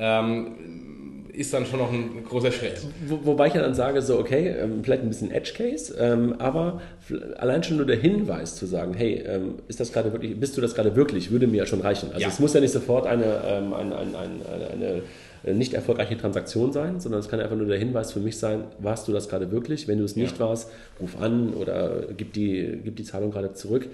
ähm, 0.00 0.56
ist 1.32 1.54
dann 1.54 1.64
schon 1.64 1.78
noch 1.78 1.92
ein 1.92 2.24
großer 2.28 2.52
Schritt. 2.52 2.80
Wo, 3.06 3.20
wobei 3.22 3.46
ich 3.46 3.54
ja 3.54 3.62
dann 3.62 3.74
sage, 3.74 4.02
so, 4.02 4.18
okay, 4.18 4.48
ähm, 4.48 4.82
vielleicht 4.82 5.02
ein 5.02 5.08
bisschen 5.08 5.30
Edge 5.30 5.52
Case, 5.56 5.94
ähm, 5.98 6.34
aber 6.38 6.80
allein 7.38 7.62
schon 7.62 7.76
nur 7.76 7.86
der 7.86 7.96
Hinweis 7.96 8.56
zu 8.56 8.66
sagen, 8.66 8.94
hey, 8.94 9.22
ähm, 9.26 9.54
ist 9.68 9.80
das 9.80 9.92
gerade 9.92 10.12
wirklich, 10.12 10.38
bist 10.38 10.56
du 10.56 10.60
das 10.60 10.74
gerade 10.74 10.96
wirklich, 10.96 11.30
würde 11.30 11.46
mir 11.46 11.58
ja 11.58 11.66
schon 11.66 11.80
reichen. 11.80 12.08
Also 12.10 12.20
ja. 12.20 12.28
es 12.28 12.40
muss 12.40 12.52
ja 12.52 12.60
nicht 12.60 12.72
sofort 12.72 13.06
eine, 13.06 13.42
ähm, 13.46 13.72
eine, 13.72 13.96
eine, 13.96 14.16
eine, 14.72 15.02
eine 15.44 15.54
nicht 15.54 15.74
erfolgreiche 15.74 16.16
Transaktion 16.18 16.72
sein, 16.72 17.00
sondern 17.00 17.20
es 17.20 17.28
kann 17.28 17.40
einfach 17.40 17.56
nur 17.56 17.66
der 17.66 17.78
Hinweis 17.78 18.12
für 18.12 18.20
mich 18.20 18.38
sein, 18.38 18.64
warst 18.78 19.08
du 19.08 19.12
das 19.12 19.28
gerade 19.28 19.50
wirklich? 19.50 19.88
Wenn 19.88 19.98
du 19.98 20.04
es 20.04 20.16
nicht 20.16 20.38
ja. 20.38 20.46
warst, 20.46 20.70
ruf 21.00 21.20
an 21.20 21.54
oder 21.54 22.04
gib 22.16 22.32
die, 22.32 22.80
gib 22.84 22.96
die 22.96 23.04
Zahlung 23.04 23.30
gerade 23.30 23.54
zurück. 23.54 23.88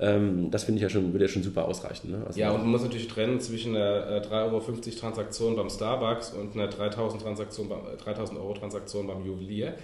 Ähm, 0.00 0.50
das 0.50 0.64
finde 0.64 0.78
ich 0.78 0.82
ja 0.82 0.88
schon, 0.88 1.12
würde 1.12 1.26
ja 1.26 1.30
schon 1.30 1.42
super 1.42 1.66
ausreichen. 1.66 2.10
Ne? 2.10 2.24
Also 2.26 2.38
ja, 2.38 2.50
und 2.50 2.62
man 2.62 2.70
muss 2.70 2.82
natürlich 2.82 3.08
trennen 3.08 3.40
zwischen 3.40 3.76
einer 3.76 4.22
3,50 4.22 4.52
Euro 4.52 4.60
Transaktion 4.98 5.56
beim 5.56 5.70
Starbucks 5.70 6.32
und 6.32 6.54
einer 6.54 6.68
3000, 6.68 7.22
Transaktion, 7.22 7.68
3000 7.68 8.38
Euro 8.38 8.54
Transaktion 8.54 9.06
beim 9.06 9.24
Juwelier. 9.24 9.74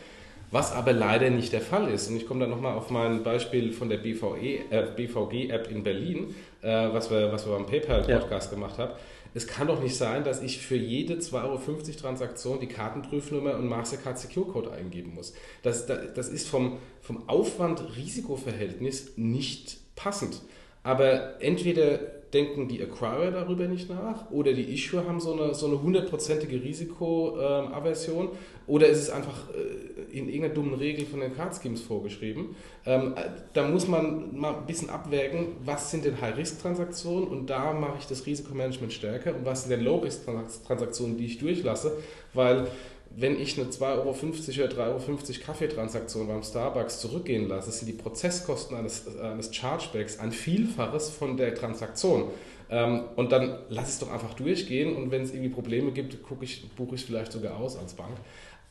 Was 0.52 0.72
aber 0.72 0.92
leider 0.92 1.30
nicht 1.30 1.52
der 1.52 1.60
Fall 1.60 1.88
ist. 1.92 2.10
Und 2.10 2.16
ich 2.16 2.26
komme 2.26 2.40
dann 2.40 2.50
nochmal 2.50 2.76
auf 2.76 2.90
mein 2.90 3.22
Beispiel 3.22 3.72
von 3.72 3.88
der 3.88 3.98
BVE, 3.98 4.58
äh, 4.70 4.86
BVG-App 4.96 5.70
in 5.70 5.84
Berlin, 5.84 6.34
äh, 6.62 6.92
was, 6.92 7.08
wir, 7.08 7.30
was 7.30 7.46
wir 7.46 7.54
beim 7.54 7.66
PayPal-Podcast 7.66 8.50
ja. 8.50 8.54
gemacht 8.56 8.78
haben. 8.78 8.92
Es 9.32 9.46
kann 9.46 9.68
doch 9.68 9.80
nicht 9.80 9.94
sein, 9.94 10.24
dass 10.24 10.42
ich 10.42 10.58
für 10.58 10.74
jede 10.74 11.14
2,50 11.14 11.34
Euro 11.44 11.58
Transaktion 12.00 12.58
die 12.58 12.66
Kartenprüfnummer 12.66 13.54
und 13.54 13.68
Mastercard 13.68 14.18
Secure 14.18 14.46
Code 14.46 14.72
eingeben 14.72 15.14
muss. 15.14 15.34
Das, 15.62 15.86
das, 15.86 16.14
das 16.14 16.28
ist 16.28 16.48
vom, 16.48 16.78
vom 17.00 17.28
Aufwand-Risikoverhältnis 17.28 19.12
nicht 19.16 19.78
passend. 20.02 20.42
Aber 20.82 21.42
entweder 21.42 21.98
denken 22.32 22.68
die 22.68 22.80
Acquirer 22.80 23.32
darüber 23.32 23.66
nicht 23.66 23.88
nach 23.88 24.30
oder 24.30 24.52
die 24.52 24.72
Issuer 24.72 25.04
haben 25.04 25.20
so 25.20 25.32
eine, 25.32 25.52
so 25.54 25.66
eine 25.66 25.82
hundertprozentige 25.82 26.62
Risikoaversion 26.62 28.26
ähm, 28.26 28.30
oder 28.66 28.86
ist 28.86 28.98
es 28.98 29.10
einfach 29.10 29.48
äh, 29.50 30.16
in 30.16 30.28
irgendeiner 30.28 30.54
dummen 30.54 30.74
Regel 30.74 31.06
von 31.06 31.20
den 31.20 31.34
Card 31.34 31.60
Schemes 31.60 31.80
vorgeschrieben. 31.82 32.54
Ähm, 32.86 33.14
äh, 33.16 33.24
da 33.52 33.66
muss 33.66 33.88
man 33.88 34.38
mal 34.38 34.54
ein 34.54 34.66
bisschen 34.66 34.90
abwägen, 34.90 35.56
was 35.64 35.90
sind 35.90 36.04
denn 36.04 36.20
High-Risk-Transaktionen 36.20 37.26
und 37.26 37.50
da 37.50 37.72
mache 37.72 37.96
ich 37.98 38.06
das 38.06 38.24
Risikomanagement 38.26 38.92
stärker 38.92 39.34
und 39.34 39.44
was 39.44 39.62
sind 39.62 39.72
denn 39.72 39.84
Low-Risk-Transaktionen, 39.84 41.16
die 41.16 41.26
ich 41.26 41.38
durchlasse, 41.38 41.96
weil 42.32 42.68
wenn 43.10 43.40
ich 43.40 43.58
eine 43.58 43.68
2,50 43.68 43.82
Euro 43.82 44.10
oder 44.10 44.18
3,50 44.18 44.86
Euro 44.86 45.44
Kaffeetransaktion 45.44 46.28
beim 46.28 46.42
Starbucks 46.42 47.00
zurückgehen 47.00 47.48
lasse, 47.48 47.72
sind 47.72 47.88
die 47.88 47.92
Prozesskosten 47.92 48.76
eines, 48.76 49.18
eines 49.18 49.54
Chargebacks 49.54 50.18
ein 50.20 50.32
Vielfaches 50.32 51.10
von 51.10 51.36
der 51.36 51.54
Transaktion. 51.54 52.24
Ähm, 52.70 53.02
und 53.16 53.32
dann 53.32 53.58
lass 53.68 53.88
es 53.88 53.98
doch 53.98 54.12
einfach 54.12 54.34
durchgehen 54.34 54.94
und 54.94 55.10
wenn 55.10 55.22
es 55.22 55.32
irgendwie 55.32 55.48
Probleme 55.48 55.90
gibt, 55.90 56.18
ich, 56.44 56.70
buche 56.76 56.94
ich 56.94 57.04
vielleicht 57.04 57.32
sogar 57.32 57.56
aus 57.56 57.76
als 57.76 57.94
Bank. 57.94 58.16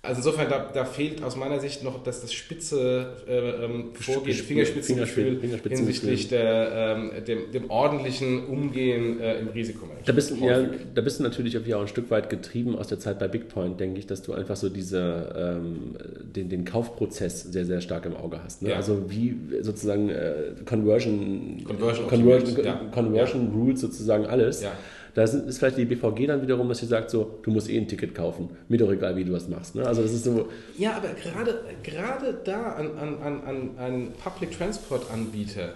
Also 0.01 0.19
insofern, 0.19 0.49
da, 0.49 0.71
da, 0.73 0.85
fehlt 0.85 1.21
aus 1.23 1.35
meiner 1.35 1.59
Sicht 1.59 1.83
noch 1.83 2.01
dass 2.01 2.21
das 2.21 2.31
spitze 2.31 3.17
äh, 3.27 3.65
ähm, 3.65 3.89
Vorgehen, 3.95 4.37
Fingerspitzengefühl 4.37 5.37
Fingerspitzen 5.41 5.77
hinsichtlich 5.77 6.29
der, 6.29 6.95
ähm, 6.97 7.11
dem, 7.25 7.51
dem, 7.51 7.69
ordentlichen 7.69 8.45
Umgehen 8.45 9.19
äh, 9.19 9.39
im 9.39 9.49
Risikomanagement. 9.49 10.07
Da 10.07 10.13
bist, 10.13 10.33
ja, 10.39 10.69
da 10.95 11.01
bist 11.01 11.19
du 11.19 11.23
natürlich 11.23 11.57
auch 11.57 11.81
ein 11.81 11.89
Stück 11.89 12.09
weit 12.11 12.29
getrieben 12.29 12.77
aus 12.77 12.87
der 12.87 12.99
Zeit 12.99 13.19
bei 13.19 13.27
Bigpoint, 13.27 13.77
denke 13.77 13.99
ich, 13.99 14.07
dass 14.07 14.21
du 14.21 14.31
einfach 14.31 14.55
so 14.55 14.69
diese, 14.69 15.35
ähm, 15.37 15.97
den, 16.33 16.47
den 16.47 16.63
Kaufprozess 16.63 17.43
sehr, 17.43 17.65
sehr 17.65 17.81
stark 17.81 18.05
im 18.05 18.15
Auge 18.15 18.39
hast. 18.41 18.61
Ne? 18.61 18.69
Ja. 18.69 18.77
Also 18.77 19.11
wie 19.11 19.35
sozusagen 19.59 20.09
äh, 20.09 20.53
Conversion, 20.63 21.61
Conversion, 21.67 22.07
Conversion, 22.07 22.63
ja. 22.63 22.81
Conversion 22.93 23.51
Rules 23.53 23.81
sozusagen 23.81 24.25
alles. 24.27 24.61
Ja 24.61 24.71
da 25.13 25.23
ist 25.23 25.57
vielleicht 25.57 25.77
die 25.77 25.85
BVG 25.85 26.27
dann 26.27 26.41
wiederum, 26.41 26.69
dass 26.69 26.79
sie 26.79 26.85
sagt, 26.85 27.09
so, 27.09 27.39
du 27.43 27.51
musst 27.51 27.69
eh 27.69 27.77
ein 27.77 27.87
Ticket 27.87 28.15
kaufen. 28.15 28.49
Mir 28.67 28.77
doch 28.77 28.91
egal, 28.91 29.15
wie 29.15 29.23
du 29.23 29.31
das 29.31 29.47
machst. 29.47 29.75
Ne? 29.75 29.85
Also 29.85 30.01
das 30.01 30.13
ist 30.13 30.23
so. 30.23 30.49
Ja, 30.77 30.97
aber 30.97 31.09
gerade, 31.09 31.61
gerade 31.83 32.39
da 32.43 32.73
an, 32.73 32.97
an, 32.97 33.43
an, 33.43 33.77
an 33.77 34.07
Public 34.23 34.57
Transport 34.57 35.11
Anbieter, 35.11 35.73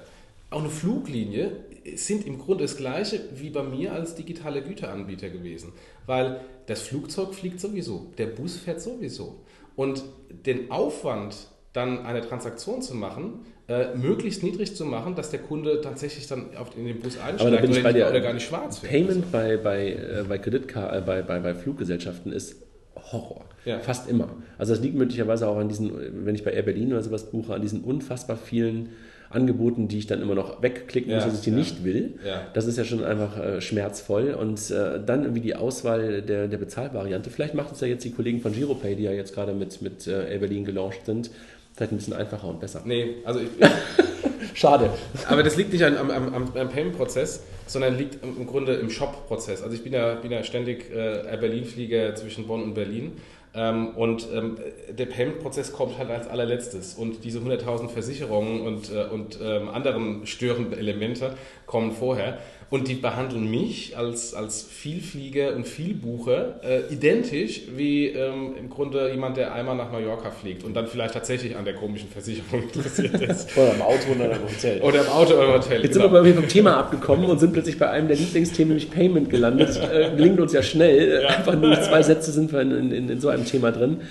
auch 0.49 0.59
eine 0.59 0.69
Fluglinie, 0.69 1.51
sind 1.95 2.25
im 2.25 2.39
Grunde 2.39 2.63
das 2.63 2.77
gleiche 2.77 3.19
wie 3.35 3.49
bei 3.49 3.63
mir 3.63 3.93
als 3.93 4.15
digitale 4.15 4.61
Güteranbieter 4.61 5.29
gewesen. 5.29 5.73
Weil 6.05 6.39
das 6.67 6.81
Flugzeug 6.83 7.33
fliegt 7.33 7.59
sowieso, 7.59 8.07
der 8.17 8.27
Bus 8.27 8.57
fährt 8.57 8.81
sowieso. 8.81 9.41
Und 9.75 10.03
den 10.45 10.71
Aufwand, 10.71 11.35
dann 11.73 12.05
eine 12.05 12.21
Transaktion 12.21 12.81
zu 12.81 12.95
machen, 12.95 13.45
äh, 13.81 13.95
möglichst 13.95 14.43
niedrig 14.43 14.75
zu 14.75 14.85
machen, 14.85 15.15
dass 15.15 15.31
der 15.31 15.39
Kunde 15.39 15.81
tatsächlich 15.81 16.27
dann 16.27 16.55
auf, 16.57 16.77
in 16.77 16.85
den 16.85 16.99
Bus 16.99 17.17
einsteigt 17.19 17.41
oder, 17.41 17.67
nicht, 17.67 17.85
oder, 17.85 18.21
gar 18.21 18.33
nicht 18.33 18.45
schwarz 18.45 18.79
fährt. 18.79 18.91
Payment 18.91 19.31
bei, 19.31 19.57
bei, 19.57 19.91
äh, 19.91 20.23
bei, 20.27 20.37
Kreditkar 20.37 20.97
äh, 20.97 21.01
bei, 21.01 21.21
bei, 21.21 21.39
bei 21.39 21.55
Fluggesellschaften 21.55 22.31
ist 22.31 22.57
Horror. 22.95 23.45
Ja. 23.65 23.79
Fast 23.79 24.09
immer. 24.09 24.29
Also 24.57 24.73
das 24.73 24.81
liegt 24.81 24.95
möglicherweise 24.95 25.47
auch 25.47 25.57
an 25.57 25.69
diesen, 25.69 25.91
wenn 26.25 26.35
ich 26.35 26.43
bei 26.43 26.51
Air 26.51 26.63
Berlin 26.63 26.91
oder 26.93 27.03
sowas 27.03 27.31
buche, 27.31 27.53
an 27.53 27.61
diesen 27.61 27.81
unfassbar 27.81 28.37
vielen 28.37 28.89
Angeboten, 29.33 29.87
die 29.87 29.97
ich 29.97 30.07
dann 30.07 30.21
immer 30.21 30.35
noch 30.35 30.61
wegklicken 30.61 31.13
muss, 31.13 31.23
ja, 31.23 31.29
dass 31.29 31.39
ich 31.39 31.43
die 31.43 31.49
ja. 31.49 31.55
nicht 31.55 31.83
will. 31.83 32.19
Ja. 32.25 32.47
Das 32.53 32.65
ist 32.65 32.77
ja 32.77 32.83
schon 32.83 33.03
einfach 33.03 33.37
äh, 33.37 33.61
schmerzvoll. 33.61 34.33
Und 34.33 34.69
äh, 34.69 34.99
dann 35.03 35.23
irgendwie 35.23 35.41
die 35.41 35.55
Auswahl 35.55 36.21
der, 36.21 36.47
der 36.47 36.57
Bezahlvariante. 36.57 37.29
Vielleicht 37.29 37.55
macht 37.55 37.73
es 37.73 37.81
ja 37.81 37.87
jetzt 37.87 38.03
die 38.03 38.11
Kollegen 38.11 38.41
von 38.41 38.53
Giropay, 38.53 38.95
die 38.95 39.03
ja 39.03 39.11
jetzt 39.11 39.33
gerade 39.33 39.53
mit, 39.53 39.81
mit 39.81 40.07
äh, 40.07 40.31
Air 40.31 40.39
Berlin 40.39 40.65
gelauncht 40.65 41.05
sind, 41.05 41.31
Vielleicht 41.75 41.91
ein 41.91 41.97
bisschen 41.97 42.13
einfacher 42.13 42.47
und 42.47 42.59
besser. 42.59 42.81
Nee, 42.85 43.15
also 43.25 43.39
ich, 43.39 43.49
Schade. 44.53 44.91
Aber 45.27 45.43
das 45.43 45.55
liegt 45.55 45.73
nicht 45.73 45.83
am, 45.83 45.97
am, 45.97 46.33
am, 46.33 46.55
am 46.55 46.69
Payment-Prozess, 46.69 47.43
sondern 47.65 47.97
liegt 47.97 48.23
im 48.23 48.45
Grunde 48.45 48.73
im 48.75 48.89
Shop-Prozess. 48.89 49.63
Also 49.63 49.75
ich 49.75 49.83
bin 49.83 49.93
ja, 49.93 50.15
bin 50.15 50.31
ja 50.31 50.43
ständig 50.43 50.91
äh, 50.91 51.37
Berlin-Flieger 51.39 52.15
zwischen 52.15 52.47
Bonn 52.47 52.63
und 52.63 52.73
Berlin. 52.73 53.13
Ähm, 53.55 53.89
und 53.89 54.27
ähm, 54.33 54.57
der 54.89 55.05
Payment-Prozess 55.05 55.73
kommt 55.73 55.97
halt 55.97 56.09
als 56.09 56.27
allerletztes. 56.27 56.95
Und 56.95 57.23
diese 57.23 57.39
100.000 57.39 57.89
Versicherungen 57.89 58.61
und, 58.61 58.91
äh, 58.91 59.05
und 59.05 59.39
ähm, 59.41 59.69
anderen 59.69 60.25
störenden 60.25 60.77
Elemente 60.77 61.35
kommen 61.65 61.91
vorher 61.91 62.39
und 62.73 62.87
die 62.87 62.95
behandeln 62.95 63.51
mich 63.51 63.95
als, 63.95 64.33
als 64.33 64.63
Vielflieger 64.63 65.55
und 65.55 65.67
Vielbucher 65.67 66.55
äh, 66.63 66.91
identisch 66.91 67.61
wie 67.75 68.07
ähm, 68.07 68.55
im 68.57 68.67
Grunde 68.67 69.11
jemand, 69.11 69.37
der 69.37 69.53
einmal 69.53 69.75
nach 69.75 69.91
Mallorca 69.91 70.31
fliegt 70.31 70.63
und 70.63 70.73
dann 70.73 70.87
vielleicht 70.87 71.13
tatsächlich 71.13 71.55
an 71.55 71.65
der 71.65 71.75
komischen 71.75 72.09
Versicherung 72.09 72.63
interessiert 72.73 73.13
ist. 73.21 73.55
oder 73.55 73.75
im 73.75 73.81
Auto 73.83 74.11
oder 74.15 74.31
im 74.31 74.41
Hotel. 74.41 74.81
Oder 74.81 75.01
im 75.01 75.07
Auto 75.07 75.35
oder 75.35 75.45
im 75.49 75.53
Hotel. 75.53 75.83
Jetzt 75.83 75.93
genau. 75.93 76.05
sind 76.05 76.13
wir 76.13 76.23
genau. 76.23 76.41
vom 76.41 76.49
Thema 76.49 76.77
abgekommen 76.77 77.29
und 77.29 77.39
sind 77.39 77.53
plötzlich 77.53 77.77
bei 77.77 77.91
einem 77.91 78.07
der 78.07 78.17
Lieblingsthemen, 78.17 78.69
nämlich 78.69 78.89
Payment 78.89 79.29
gelandet. 79.29 79.79
Äh, 79.93 80.15
gelingt 80.15 80.39
uns 80.39 80.53
ja 80.53 80.63
schnell. 80.63 81.21
Ja. 81.21 81.27
Einfach 81.27 81.59
nur 81.59 81.79
zwei 81.81 82.01
Sätze 82.01 82.31
sind 82.31 82.51
wir 82.51 82.61
in, 82.61 82.91
in, 82.91 83.09
in 83.09 83.19
so 83.19 83.29
einem 83.29 83.45
Thema 83.45 83.71
drin. 83.71 84.01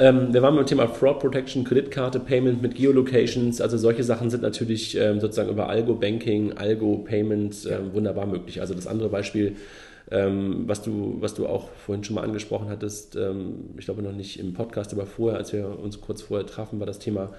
Ähm, 0.00 0.32
wir 0.32 0.40
waren 0.40 0.56
beim 0.56 0.64
Thema 0.64 0.88
Fraud 0.88 1.20
Protection, 1.20 1.62
Kreditkarte, 1.62 2.20
Payment 2.20 2.62
mit 2.62 2.74
Geolocations. 2.74 3.60
Also 3.60 3.76
solche 3.76 4.02
Sachen 4.02 4.30
sind 4.30 4.42
natürlich 4.42 4.96
ähm, 4.96 5.20
sozusagen 5.20 5.50
über 5.50 5.68
Algo 5.68 5.94
Banking, 5.94 6.54
Algo 6.54 7.04
Payment 7.04 7.68
ähm, 7.70 7.92
wunderbar 7.92 8.24
möglich. 8.26 8.62
Also 8.62 8.72
das 8.72 8.86
andere 8.86 9.10
Beispiel, 9.10 9.56
ähm, 10.10 10.62
was, 10.66 10.80
du, 10.80 11.18
was 11.20 11.34
du 11.34 11.46
auch 11.46 11.68
vorhin 11.84 12.02
schon 12.02 12.14
mal 12.14 12.24
angesprochen 12.24 12.70
hattest, 12.70 13.14
ähm, 13.14 13.74
ich 13.76 13.84
glaube 13.84 14.00
noch 14.00 14.14
nicht 14.14 14.40
im 14.40 14.54
Podcast, 14.54 14.94
aber 14.94 15.04
vorher, 15.04 15.38
als 15.38 15.52
wir 15.52 15.78
uns 15.78 16.00
kurz 16.00 16.22
vorher 16.22 16.46
trafen, 16.46 16.80
war 16.80 16.86
das 16.86 16.98
Thema 16.98 17.34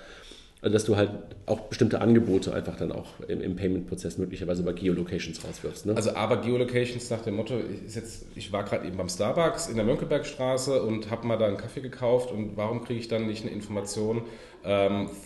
also 0.61 0.73
dass 0.73 0.85
du 0.85 0.95
halt 0.95 1.09
auch 1.47 1.61
bestimmte 1.61 2.01
Angebote 2.01 2.53
einfach 2.53 2.75
dann 2.75 2.91
auch 2.91 3.19
im, 3.27 3.41
im 3.41 3.55
Payment-Prozess 3.55 4.19
möglicherweise 4.19 4.61
über 4.61 4.73
Geolocations 4.73 5.43
rauswirfst. 5.43 5.87
Ne? 5.87 5.95
Also 5.95 6.15
aber 6.15 6.37
Geolocations 6.37 7.09
nach 7.09 7.21
dem 7.21 7.35
Motto, 7.35 7.57
ist 7.57 7.95
jetzt, 7.95 8.25
ich 8.35 8.51
war 8.53 8.63
gerade 8.63 8.85
eben 8.85 8.95
beim 8.95 9.09
Starbucks 9.09 9.67
in 9.67 9.75
der 9.75 9.85
Mönckebergstraße 9.85 10.83
und 10.83 11.09
habe 11.09 11.25
mal 11.25 11.37
da 11.37 11.47
einen 11.47 11.57
Kaffee 11.57 11.81
gekauft 11.81 12.31
und 12.31 12.57
warum 12.57 12.83
kriege 12.83 12.99
ich 12.99 13.07
dann 13.07 13.25
nicht 13.25 13.43
eine 13.43 13.51
Information 13.51 14.21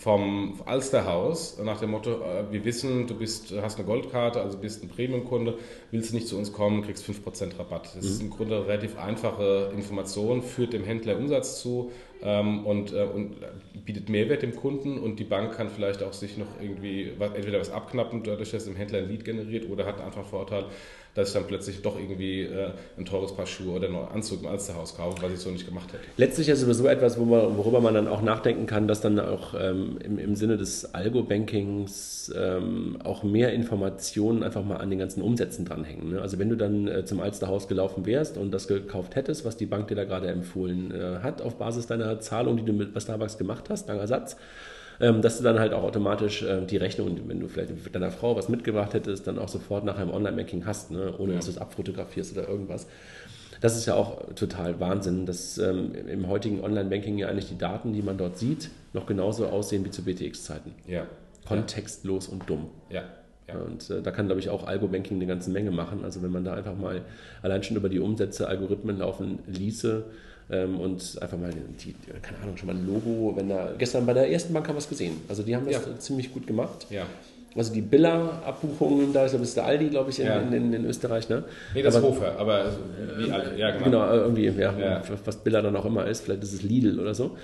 vom 0.02 0.60
Alsterhaus 0.64 1.58
nach 1.62 1.80
dem 1.80 1.90
Motto, 1.90 2.12
äh, 2.12 2.50
wir 2.50 2.64
wissen, 2.64 3.06
du 3.06 3.14
bist, 3.14 3.52
hast 3.60 3.76
eine 3.76 3.86
Goldkarte, 3.86 4.40
also 4.40 4.56
bist 4.56 4.82
ein 4.82 4.88
Premium-Kunde, 4.88 5.58
willst 5.90 6.10
du 6.10 6.14
nicht 6.14 6.26
zu 6.26 6.38
uns 6.38 6.52
kommen, 6.52 6.82
kriegst 6.82 7.04
5% 7.04 7.58
Rabatt. 7.58 7.94
Das 7.94 8.04
mhm. 8.04 8.10
ist 8.10 8.22
im 8.22 8.30
Grunde 8.30 8.56
eine 8.56 8.66
relativ 8.66 8.98
einfache 8.98 9.72
Information, 9.74 10.42
führt 10.42 10.72
dem 10.72 10.84
Händler 10.84 11.18
Umsatz 11.18 11.60
zu, 11.60 11.90
ähm, 12.22 12.64
und, 12.66 12.92
äh, 12.92 13.04
und 13.04 13.36
bietet 13.84 14.08
Mehrwert 14.08 14.42
dem 14.42 14.56
Kunden 14.56 14.98
und 14.98 15.18
die 15.18 15.24
Bank 15.24 15.54
kann 15.54 15.68
vielleicht 15.68 16.02
auch 16.02 16.12
sich 16.12 16.38
noch 16.38 16.46
irgendwie 16.60 17.12
entweder 17.20 17.60
was 17.60 17.70
abknappen, 17.70 18.22
dadurch, 18.22 18.50
dass 18.52 18.66
im 18.66 18.76
Händler 18.76 19.00
ein 19.00 19.08
Lead 19.08 19.24
generiert 19.24 19.68
oder 19.68 19.84
hat 19.86 20.00
einfach 20.00 20.24
Vorteil, 20.24 20.64
dass 21.16 21.28
ich 21.28 21.34
dann 21.34 21.46
plötzlich 21.46 21.82
doch 21.82 21.98
irgendwie 21.98 22.42
äh, 22.42 22.70
ein 22.98 23.06
teures 23.06 23.34
Paar 23.34 23.46
Schuhe 23.46 23.76
oder 23.76 23.88
einen 23.88 23.96
Anzug 23.96 24.42
im 24.42 24.48
Alsterhaus 24.48 24.96
kaufe, 24.96 25.22
was 25.22 25.32
ich 25.32 25.38
so 25.38 25.50
nicht 25.50 25.66
gemacht 25.66 25.92
hätte. 25.92 26.04
Letztlich 26.16 26.48
ist 26.48 26.58
es 26.58 26.64
sowieso 26.64 26.86
etwas, 26.86 27.18
worüber 27.18 27.80
man 27.80 27.94
dann 27.94 28.06
auch 28.06 28.22
nachdenken 28.22 28.66
kann, 28.66 28.86
dass 28.86 29.00
dann 29.00 29.18
auch 29.18 29.54
ähm, 29.58 29.98
im, 30.04 30.18
im 30.18 30.36
Sinne 30.36 30.58
des 30.58 30.94
Algo-Bankings 30.94 32.32
ähm, 32.36 32.98
auch 33.02 33.22
mehr 33.22 33.52
Informationen 33.52 34.42
einfach 34.42 34.64
mal 34.64 34.76
an 34.76 34.90
den 34.90 34.98
ganzen 34.98 35.22
Umsätzen 35.22 35.64
dranhängen. 35.64 36.10
Ne? 36.10 36.20
Also 36.20 36.38
wenn 36.38 36.50
du 36.50 36.56
dann 36.56 36.86
äh, 36.86 37.04
zum 37.04 37.20
Alsterhaus 37.20 37.66
gelaufen 37.66 38.04
wärst 38.04 38.36
und 38.36 38.52
das 38.52 38.68
gekauft 38.68 39.16
hättest, 39.16 39.44
was 39.44 39.56
die 39.56 39.66
Bank 39.66 39.88
dir 39.88 39.94
da 39.94 40.04
gerade 40.04 40.28
empfohlen 40.28 40.92
äh, 40.92 41.20
hat, 41.22 41.40
auf 41.40 41.56
Basis 41.56 41.86
deiner 41.86 42.20
Zahlung, 42.20 42.58
die 42.58 42.64
du 42.64 42.72
mit 42.72 42.90
Starbucks 43.00 43.38
gemacht 43.38 43.70
hast, 43.70 43.88
langer 43.88 44.06
Satz, 44.06 44.36
ähm, 45.00 45.22
dass 45.22 45.38
du 45.38 45.44
dann 45.44 45.58
halt 45.58 45.72
auch 45.72 45.82
automatisch 45.82 46.42
äh, 46.42 46.64
die 46.64 46.76
Rechnung, 46.76 47.18
wenn 47.26 47.40
du 47.40 47.48
vielleicht 47.48 47.70
mit 47.70 47.94
deiner 47.94 48.10
Frau 48.10 48.36
was 48.36 48.48
mitgebracht 48.48 48.94
hättest, 48.94 49.26
dann 49.26 49.38
auch 49.38 49.48
sofort 49.48 49.84
nachher 49.84 50.02
im 50.02 50.10
Online-Banking 50.10 50.66
hast, 50.66 50.90
ne? 50.90 51.14
ohne 51.18 51.32
ja. 51.32 51.36
dass 51.36 51.46
du 51.46 51.52
es 51.52 51.58
abfotografierst 51.58 52.36
oder 52.36 52.48
irgendwas. 52.48 52.86
Das 53.60 53.76
ist 53.76 53.86
ja 53.86 53.94
auch 53.94 54.34
total 54.34 54.80
Wahnsinn, 54.80 55.24
dass 55.26 55.58
ähm, 55.58 55.92
im 55.94 56.28
heutigen 56.28 56.62
Online-Banking 56.62 57.18
ja 57.18 57.28
eigentlich 57.28 57.48
die 57.48 57.58
Daten, 57.58 57.92
die 57.92 58.02
man 58.02 58.18
dort 58.18 58.38
sieht, 58.38 58.70
noch 58.92 59.06
genauso 59.06 59.46
aussehen 59.46 59.84
wie 59.84 59.90
zu 59.90 60.02
BTX-Zeiten. 60.02 60.72
Ja. 60.86 61.06
Kontextlos 61.46 62.26
ja. 62.26 62.32
und 62.34 62.50
dumm. 62.50 62.70
Ja. 62.90 63.04
Ja. 63.48 63.58
Und 63.60 63.88
äh, 63.90 64.02
da 64.02 64.10
kann, 64.10 64.26
glaube 64.26 64.40
ich, 64.40 64.50
auch 64.50 64.66
Algo-Banking 64.66 65.16
eine 65.16 65.26
ganze 65.26 65.50
Menge 65.50 65.70
machen. 65.70 66.04
Also 66.04 66.22
wenn 66.22 66.32
man 66.32 66.44
da 66.44 66.54
einfach 66.54 66.76
mal 66.76 67.02
allein 67.42 67.62
schon 67.62 67.76
über 67.76 67.88
die 67.88 68.00
Umsätze 68.00 68.48
Algorithmen 68.48 68.98
laufen 68.98 69.38
ließe, 69.46 70.04
ähm, 70.50 70.78
und 70.78 71.18
einfach 71.20 71.38
mal, 71.38 71.50
die, 71.50 71.94
keine 72.22 72.38
Ahnung, 72.42 72.56
schon 72.56 72.68
mal 72.68 72.76
ein 72.76 72.86
Logo, 72.86 73.34
wenn 73.36 73.48
da, 73.48 73.72
gestern 73.76 74.06
bei 74.06 74.14
der 74.14 74.30
ersten 74.30 74.52
Bank 74.52 74.68
haben 74.68 74.76
wir 74.76 74.80
es 74.80 74.88
gesehen. 74.88 75.16
Also 75.28 75.42
die 75.42 75.56
haben 75.56 75.66
das 75.66 75.84
ja. 75.86 75.98
ziemlich 75.98 76.32
gut 76.32 76.46
gemacht. 76.46 76.86
Ja. 76.90 77.02
Also 77.56 77.72
die 77.72 77.80
Billa-Abbuchungen, 77.80 79.12
da 79.12 79.24
ist 79.24 79.30
glaube 79.30 79.44
ich 79.44 79.54
der 79.54 79.64
Aldi, 79.64 79.88
glaube 79.88 80.10
ich, 80.10 80.20
in, 80.20 80.26
ja. 80.26 80.40
in, 80.40 80.52
in, 80.52 80.72
in, 80.72 80.84
Österreich. 80.84 81.28
Ne? 81.28 81.44
Nee, 81.74 81.82
das 81.82 81.96
aber, 81.96 82.08
ist 82.08 82.14
Hofer, 82.16 82.38
aber 82.38 82.54
also, 82.54 82.78
wie 83.16 83.30
alle, 83.30 83.58
ja 83.58 83.70
genau. 83.70 83.84
Genau, 83.84 84.12
irgendwie, 84.12 84.44
ja, 84.46 84.78
ja, 84.78 85.02
was 85.24 85.36
Billa 85.38 85.62
dann 85.62 85.74
auch 85.74 85.86
immer 85.86 86.06
ist, 86.06 86.24
vielleicht 86.24 86.42
ist 86.42 86.52
es 86.52 86.62
Lidl 86.62 87.00
oder 87.00 87.14
so. 87.14 87.36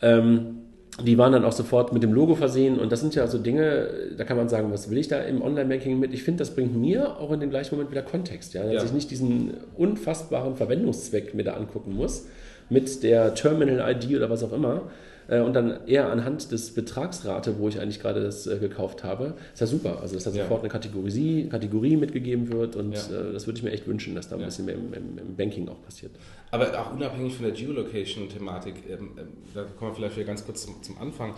Ähm, 0.00 0.60
die 1.04 1.16
waren 1.18 1.32
dann 1.32 1.44
auch 1.44 1.52
sofort 1.52 1.92
mit 1.92 2.02
dem 2.02 2.12
Logo 2.12 2.34
versehen 2.34 2.78
und 2.78 2.90
das 2.90 3.00
sind 3.00 3.14
ja 3.14 3.26
so 3.26 3.38
Dinge, 3.38 3.88
da 4.16 4.24
kann 4.24 4.36
man 4.36 4.48
sagen, 4.48 4.72
was 4.72 4.90
will 4.90 4.98
ich 4.98 5.08
da 5.08 5.20
im 5.20 5.40
Online-Banking 5.40 5.98
mit? 5.98 6.12
Ich 6.12 6.22
finde, 6.24 6.38
das 6.38 6.54
bringt 6.54 6.76
mir 6.76 7.18
auch 7.18 7.30
in 7.32 7.40
dem 7.40 7.50
gleichen 7.50 7.74
Moment 7.74 7.90
wieder 7.90 8.02
Kontext, 8.02 8.54
ja, 8.54 8.64
dass 8.64 8.72
ja. 8.72 8.84
ich 8.84 8.92
nicht 8.92 9.10
diesen 9.10 9.54
unfassbaren 9.76 10.56
Verwendungszweck 10.56 11.34
mir 11.34 11.44
da 11.44 11.54
angucken 11.54 11.94
muss, 11.94 12.26
mit 12.70 13.02
der 13.02 13.34
Terminal-ID 13.34 14.16
oder 14.16 14.30
was 14.30 14.42
auch 14.42 14.52
immer 14.52 14.90
äh, 15.30 15.40
und 15.40 15.54
dann 15.54 15.86
eher 15.86 16.10
anhand 16.10 16.50
des 16.50 16.74
Betragsrate, 16.74 17.58
wo 17.58 17.68
ich 17.68 17.80
eigentlich 17.80 18.00
gerade 18.00 18.22
das 18.22 18.46
äh, 18.46 18.58
gekauft 18.58 19.04
habe, 19.04 19.34
ist 19.52 19.60
ja 19.60 19.66
super. 19.66 19.98
Also 20.02 20.14
dass 20.14 20.24
da 20.24 20.30
ja. 20.30 20.42
sofort 20.42 20.60
eine 20.60 20.68
Kategorie, 20.68 21.48
Kategorie 21.48 21.96
mitgegeben 21.96 22.52
wird 22.52 22.76
und 22.76 22.92
ja. 22.92 23.00
äh, 23.00 23.32
das 23.32 23.46
würde 23.46 23.58
ich 23.58 23.62
mir 23.62 23.70
echt 23.70 23.86
wünschen, 23.86 24.14
dass 24.14 24.28
da 24.28 24.36
ein 24.36 24.40
ja. 24.40 24.46
bisschen 24.46 24.66
mehr 24.66 24.74
im, 24.74 24.92
im, 24.92 25.18
im, 25.18 25.36
Banking 25.36 25.68
auch 25.68 25.80
passiert. 25.82 26.12
Aber 26.50 26.66
auch 26.80 26.92
unabhängig 26.92 27.34
von 27.34 27.44
der 27.44 27.54
Geolocation-Thematik, 27.54 28.74
ähm, 28.88 29.10
ähm, 29.18 29.28
da 29.54 29.64
kommen 29.78 29.92
wir 29.92 29.94
vielleicht 29.94 30.16
wieder 30.16 30.26
ganz 30.26 30.44
kurz 30.44 30.64
zum, 30.64 30.82
zum 30.82 30.98
Anfang 30.98 31.34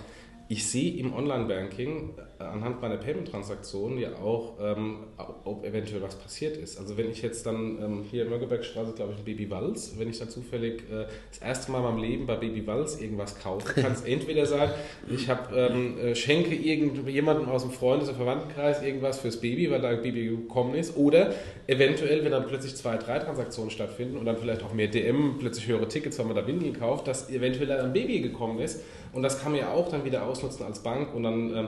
ich 0.52 0.66
sehe 0.68 0.98
im 0.98 1.14
Online-Banking 1.14 2.10
äh, 2.18 2.22
anhand 2.50 2.80
meiner 2.80 2.96
Payment-Transaktionen 2.96 3.98
ja 3.98 4.16
auch, 4.16 4.54
ähm, 4.60 4.98
ob 5.44 5.64
eventuell 5.64 6.02
was 6.02 6.16
passiert 6.16 6.56
ist. 6.56 6.78
Also 6.78 6.96
wenn 6.96 7.10
ich 7.10 7.22
jetzt 7.22 7.46
dann 7.46 7.82
ähm, 7.82 8.04
hier 8.10 8.24
in 8.24 8.30
Mönckebergstraße, 8.30 8.92
glaube 8.92 9.12
ich, 9.12 9.18
ein 9.18 9.24
Baby 9.24 9.50
Walz, 9.50 9.94
wenn 9.98 10.08
ich 10.08 10.18
dann 10.18 10.28
zufällig 10.28 10.82
äh, 10.90 11.06
das 11.30 11.38
erste 11.40 11.72
Mal 11.72 11.78
in 11.78 11.84
meinem 11.84 12.02
Leben 12.02 12.26
bei 12.26 12.36
Baby 12.36 12.66
Walz 12.66 13.00
irgendwas 13.00 13.38
kaufe, 13.38 13.80
kann 13.80 13.92
es 13.92 14.02
entweder 14.02 14.46
sein, 14.46 14.70
ich 15.10 15.28
hab, 15.28 15.52
ähm, 15.54 15.98
äh, 15.98 16.14
schenke 16.14 16.54
irgendjemandem 16.54 17.48
aus 17.48 17.62
dem 17.62 17.70
Freundes- 17.70 18.08
oder 18.08 18.18
Verwandtenkreis 18.18 18.82
irgendwas 18.82 19.20
fürs 19.20 19.40
Baby, 19.40 19.70
weil 19.70 19.80
da 19.80 19.88
ein 19.88 20.02
Baby 20.02 20.26
gekommen 20.26 20.74
ist, 20.74 20.96
oder 20.96 21.32
eventuell, 21.66 22.24
wenn 22.24 22.32
dann 22.32 22.46
plötzlich 22.46 22.74
zwei, 22.76 22.96
drei 22.96 23.18
Transaktionen 23.18 23.70
stattfinden 23.70 24.16
und 24.16 24.26
dann 24.26 24.36
vielleicht 24.36 24.62
auch 24.62 24.72
mehr 24.72 24.88
DM, 24.88 25.36
plötzlich 25.38 25.66
höhere 25.66 25.88
Tickets, 25.88 26.18
weil 26.18 26.26
man 26.26 26.36
da 26.36 26.46
Windeln 26.46 26.78
kauft, 26.78 27.06
dass 27.06 27.30
eventuell 27.30 27.66
dann 27.66 27.80
ein 27.86 27.92
Baby 27.92 28.20
gekommen 28.20 28.58
ist 28.58 28.82
und 29.12 29.22
das 29.22 29.42
kann 29.42 29.52
man 29.52 29.60
ja 29.60 29.72
auch 29.72 29.88
dann 29.88 30.04
wieder 30.04 30.26
ausnutzen 30.26 30.64
als 30.64 30.80
Bank 30.80 31.14
und 31.14 31.22
dann 31.22 31.54
ähm, 31.54 31.64
äh, 31.64 31.66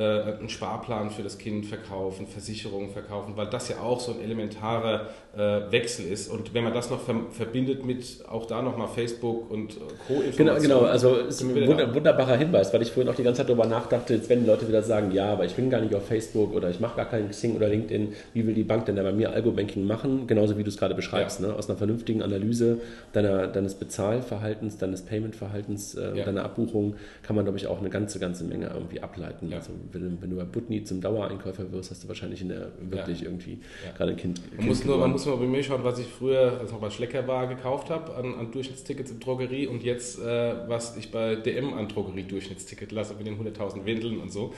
einen 0.00 0.48
Sparplan 0.48 1.10
für 1.10 1.22
das 1.22 1.38
Kind 1.38 1.66
verkaufen, 1.66 2.26
Versicherungen 2.26 2.90
verkaufen, 2.90 3.36
weil 3.36 3.46
das 3.46 3.68
ja 3.68 3.80
auch 3.80 4.00
so 4.00 4.12
ein 4.12 4.20
elementarer 4.20 5.08
äh, 5.36 5.70
Wechsel 5.70 6.06
ist. 6.06 6.28
Und 6.28 6.54
wenn 6.54 6.64
man 6.64 6.74
das 6.74 6.90
noch 6.90 7.00
ver 7.00 7.14
verbindet 7.30 7.84
mit 7.84 8.24
auch 8.28 8.46
da 8.46 8.62
nochmal 8.62 8.88
Facebook 8.88 9.50
und 9.50 9.72
äh, 9.72 9.80
Co. 10.06 10.22
Genau, 10.36 10.56
genau, 10.56 10.80
also 10.80 11.16
ist 11.16 11.42
ein 11.42 11.54
wunder, 11.54 11.94
wunderbarer 11.94 12.36
Hinweis, 12.36 12.72
weil 12.72 12.82
ich 12.82 12.92
vorhin 12.92 13.10
auch 13.10 13.16
die 13.16 13.22
ganze 13.22 13.38
Zeit 13.38 13.48
darüber 13.48 13.66
nachdachte, 13.66 14.14
jetzt 14.14 14.28
wenn 14.28 14.46
Leute 14.46 14.66
wieder 14.68 14.82
sagen, 14.82 15.12
ja, 15.12 15.32
aber 15.32 15.44
ich 15.44 15.54
bin 15.54 15.70
gar 15.70 15.80
nicht 15.80 15.94
auf 15.94 16.06
Facebook 16.06 16.54
oder 16.54 16.70
ich 16.70 16.80
mache 16.80 16.96
gar 16.96 17.06
keinen 17.06 17.30
Xing 17.30 17.56
oder 17.56 17.68
LinkedIn, 17.68 18.12
wie 18.32 18.46
will 18.46 18.54
die 18.54 18.64
Bank 18.64 18.86
denn 18.86 18.96
da 18.96 19.02
bei 19.02 19.12
mir 19.12 19.32
Algo-Banking 19.32 19.86
machen? 19.86 20.26
Genauso 20.26 20.58
wie 20.58 20.64
du 20.64 20.70
es 20.70 20.76
gerade 20.76 20.94
beschreibst, 20.94 21.40
ja. 21.40 21.48
ne? 21.48 21.54
aus 21.54 21.68
einer 21.68 21.78
vernünftigen 21.78 22.22
Analyse 22.22 22.80
deiner, 23.12 23.46
deines 23.46 23.74
Bezahlverhaltens, 23.74 24.78
deines 24.78 25.02
Payment-Verhaltens, 25.02 25.94
äh, 25.94 26.18
ja. 26.18 26.24
deiner 26.24 26.44
Abbuchung 26.44 26.96
kann 27.22 27.36
man, 27.36 27.44
glaube 27.44 27.58
ich, 27.58 27.66
auch 27.66 27.78
eine 27.78 27.90
ganze, 27.90 28.18
ganze 28.18 28.44
Menge 28.44 28.70
irgendwie 28.74 29.00
ableiten. 29.00 29.50
Ja. 29.50 29.58
Also 29.58 29.72
wenn, 29.92 30.20
wenn, 30.20 30.30
du 30.30 30.36
bei 30.36 30.44
Butni 30.44 30.84
zum 30.84 31.00
Dauereinkäufer 31.00 31.70
wirst, 31.72 31.90
hast 31.90 32.04
du 32.04 32.08
wahrscheinlich 32.08 32.40
in 32.40 32.48
der 32.48 32.72
wirklich 32.80 33.20
ja. 33.20 33.26
irgendwie 33.26 33.58
ja. 33.84 33.92
gerade 33.96 34.12
ein 34.12 34.16
Kind. 34.16 34.40
Man, 34.40 34.56
kind 34.56 34.68
muss 34.68 34.84
nur, 34.84 34.98
man 34.98 35.10
muss 35.10 35.26
mal 35.26 35.36
bei 35.36 35.46
mir 35.46 35.62
schauen, 35.62 35.84
was 35.84 35.98
ich 35.98 36.06
früher, 36.06 36.58
als 36.60 36.72
noch 36.72 36.80
bei 36.80 36.90
Schlecker 36.90 37.26
war, 37.26 37.46
gekauft 37.46 37.90
habe 37.90 38.14
an, 38.14 38.34
an 38.34 38.50
Durchschnittstickets 38.50 39.10
in 39.10 39.20
Drogerie 39.20 39.66
und 39.66 39.82
jetzt, 39.82 40.20
äh, 40.20 40.68
was 40.68 40.96
ich 40.96 41.10
bei 41.10 41.36
DM 41.36 41.74
an 41.74 41.88
Drogerie-Durchschnittsticket 41.88 42.92
lasse 42.92 43.14
mit 43.14 43.26
den 43.26 43.38
100.000 43.38 43.84
Windeln 43.84 44.20
und 44.20 44.32
so 44.32 44.54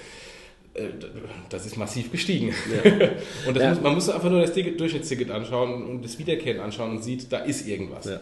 äh, 0.75 0.89
das 1.49 1.67
ist 1.67 1.77
massiv 1.77 2.13
gestiegen. 2.13 2.49
Ja. 2.49 2.91
und 3.49 3.57
ja. 3.57 3.71
muss, 3.71 3.81
man 3.81 3.95
muss 3.95 4.09
einfach 4.09 4.31
nur 4.31 4.41
das 4.41 4.53
Durchschnittsticket 4.53 5.31
anschauen 5.31 5.85
und 5.85 6.05
das 6.05 6.19
Wiederkehren 6.19 6.61
anschauen 6.61 6.91
und 6.93 7.03
sieht, 7.03 7.33
da 7.33 7.39
ist 7.39 7.67
irgendwas. 7.67 8.07
Ja. 8.07 8.21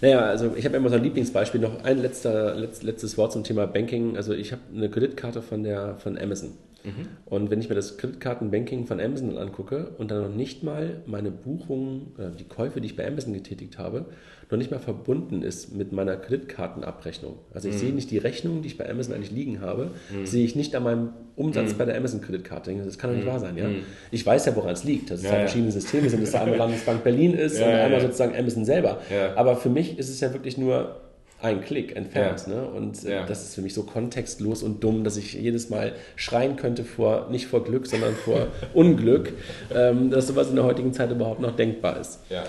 Naja, 0.00 0.20
also 0.20 0.54
ich 0.56 0.64
habe 0.64 0.76
immer 0.76 0.88
so 0.88 0.96
ein 0.96 1.02
Lieblingsbeispiel. 1.02 1.60
Noch 1.60 1.84
ein 1.84 1.98
letzter, 1.98 2.54
letzt, 2.54 2.82
letztes 2.82 3.16
Wort 3.16 3.32
zum 3.32 3.44
Thema 3.44 3.66
Banking. 3.66 4.16
Also 4.16 4.34
ich 4.34 4.52
habe 4.52 4.62
eine 4.74 4.90
Kreditkarte 4.90 5.42
von, 5.42 5.62
der, 5.62 5.96
von 5.98 6.18
Amazon. 6.18 6.52
Mhm. 6.84 7.08
Und 7.24 7.50
wenn 7.50 7.60
ich 7.60 7.68
mir 7.68 7.74
das 7.74 7.96
Kreditkartenbanking 7.96 8.86
von 8.86 9.00
Amazon 9.00 9.36
angucke 9.38 9.92
und 9.98 10.10
dann 10.10 10.22
noch 10.22 10.34
nicht 10.34 10.62
mal 10.62 11.02
meine 11.06 11.30
Buchungen, 11.30 12.14
die 12.38 12.44
Käufe, 12.44 12.80
die 12.80 12.86
ich 12.86 12.96
bei 12.96 13.06
Amazon 13.06 13.32
getätigt 13.32 13.78
habe, 13.78 14.06
noch 14.50 14.58
nicht 14.58 14.70
mal 14.70 14.78
verbunden 14.78 15.42
ist 15.42 15.74
mit 15.74 15.92
meiner 15.92 16.16
Kreditkartenabrechnung. 16.16 17.34
Also 17.52 17.68
ich 17.68 17.74
mhm. 17.74 17.78
sehe 17.78 17.92
nicht 17.92 18.10
die 18.10 18.18
Rechnung, 18.18 18.62
die 18.62 18.68
ich 18.68 18.78
bei 18.78 18.88
Amazon 18.88 19.14
eigentlich 19.14 19.32
liegen 19.32 19.60
habe, 19.60 19.90
mhm. 20.10 20.26
sehe 20.26 20.44
ich 20.44 20.54
nicht 20.54 20.74
an 20.76 20.84
meinem 20.84 21.08
Umsatz 21.34 21.72
mhm. 21.72 21.78
bei 21.78 21.84
der 21.84 21.96
Amazon-Kreditkarte. 21.96 22.72
Das 22.84 22.98
kann 22.98 23.10
doch 23.10 23.16
nicht 23.16 23.26
mhm. 23.26 23.30
wahr 23.30 23.40
sein. 23.40 23.56
Ja? 23.56 23.68
Mhm. 23.68 23.82
Ich 24.10 24.24
weiß 24.24 24.46
ja, 24.46 24.54
woran 24.54 24.70
es 24.70 24.84
liegt, 24.84 25.10
dass 25.10 25.20
es 25.20 25.26
ja, 25.26 25.32
ja. 25.32 25.38
verschiedene 25.40 25.72
Systeme 25.72 26.08
sind, 26.08 26.22
dass 26.22 26.32
da 26.32 26.42
einmal 26.42 26.58
Landesbank 26.58 27.02
Berlin 27.02 27.34
ist 27.34 27.58
ja, 27.58 27.66
und 27.66 27.74
einmal 27.74 28.00
sozusagen 28.00 28.36
Amazon 28.36 28.64
selber. 28.64 29.00
Aber 29.34 29.56
für 29.56 29.70
mich 29.70 29.98
ist 29.98 30.08
es 30.08 30.20
ja 30.20 30.32
wirklich 30.32 30.58
nur 30.58 30.96
ein 31.42 31.60
Klick 31.60 31.94
entfernt. 31.96 32.44
Ja. 32.46 32.54
Ne? 32.54 32.66
Und 32.68 33.04
äh, 33.04 33.12
ja. 33.12 33.26
das 33.26 33.42
ist 33.42 33.54
für 33.54 33.60
mich 33.60 33.74
so 33.74 33.82
kontextlos 33.82 34.62
und 34.62 34.82
dumm, 34.82 35.04
dass 35.04 35.16
ich 35.16 35.34
jedes 35.34 35.68
Mal 35.68 35.92
schreien 36.16 36.56
könnte 36.56 36.84
vor, 36.84 37.28
nicht 37.30 37.46
vor 37.46 37.64
Glück, 37.64 37.86
sondern 37.86 38.14
vor 38.14 38.48
Unglück, 38.74 39.32
ähm, 39.74 40.10
dass 40.10 40.28
sowas 40.28 40.48
in 40.48 40.56
der 40.56 40.64
heutigen 40.64 40.92
Zeit 40.92 41.10
überhaupt 41.10 41.40
noch 41.40 41.54
denkbar 41.54 42.00
ist. 42.00 42.20
Ja. 42.30 42.44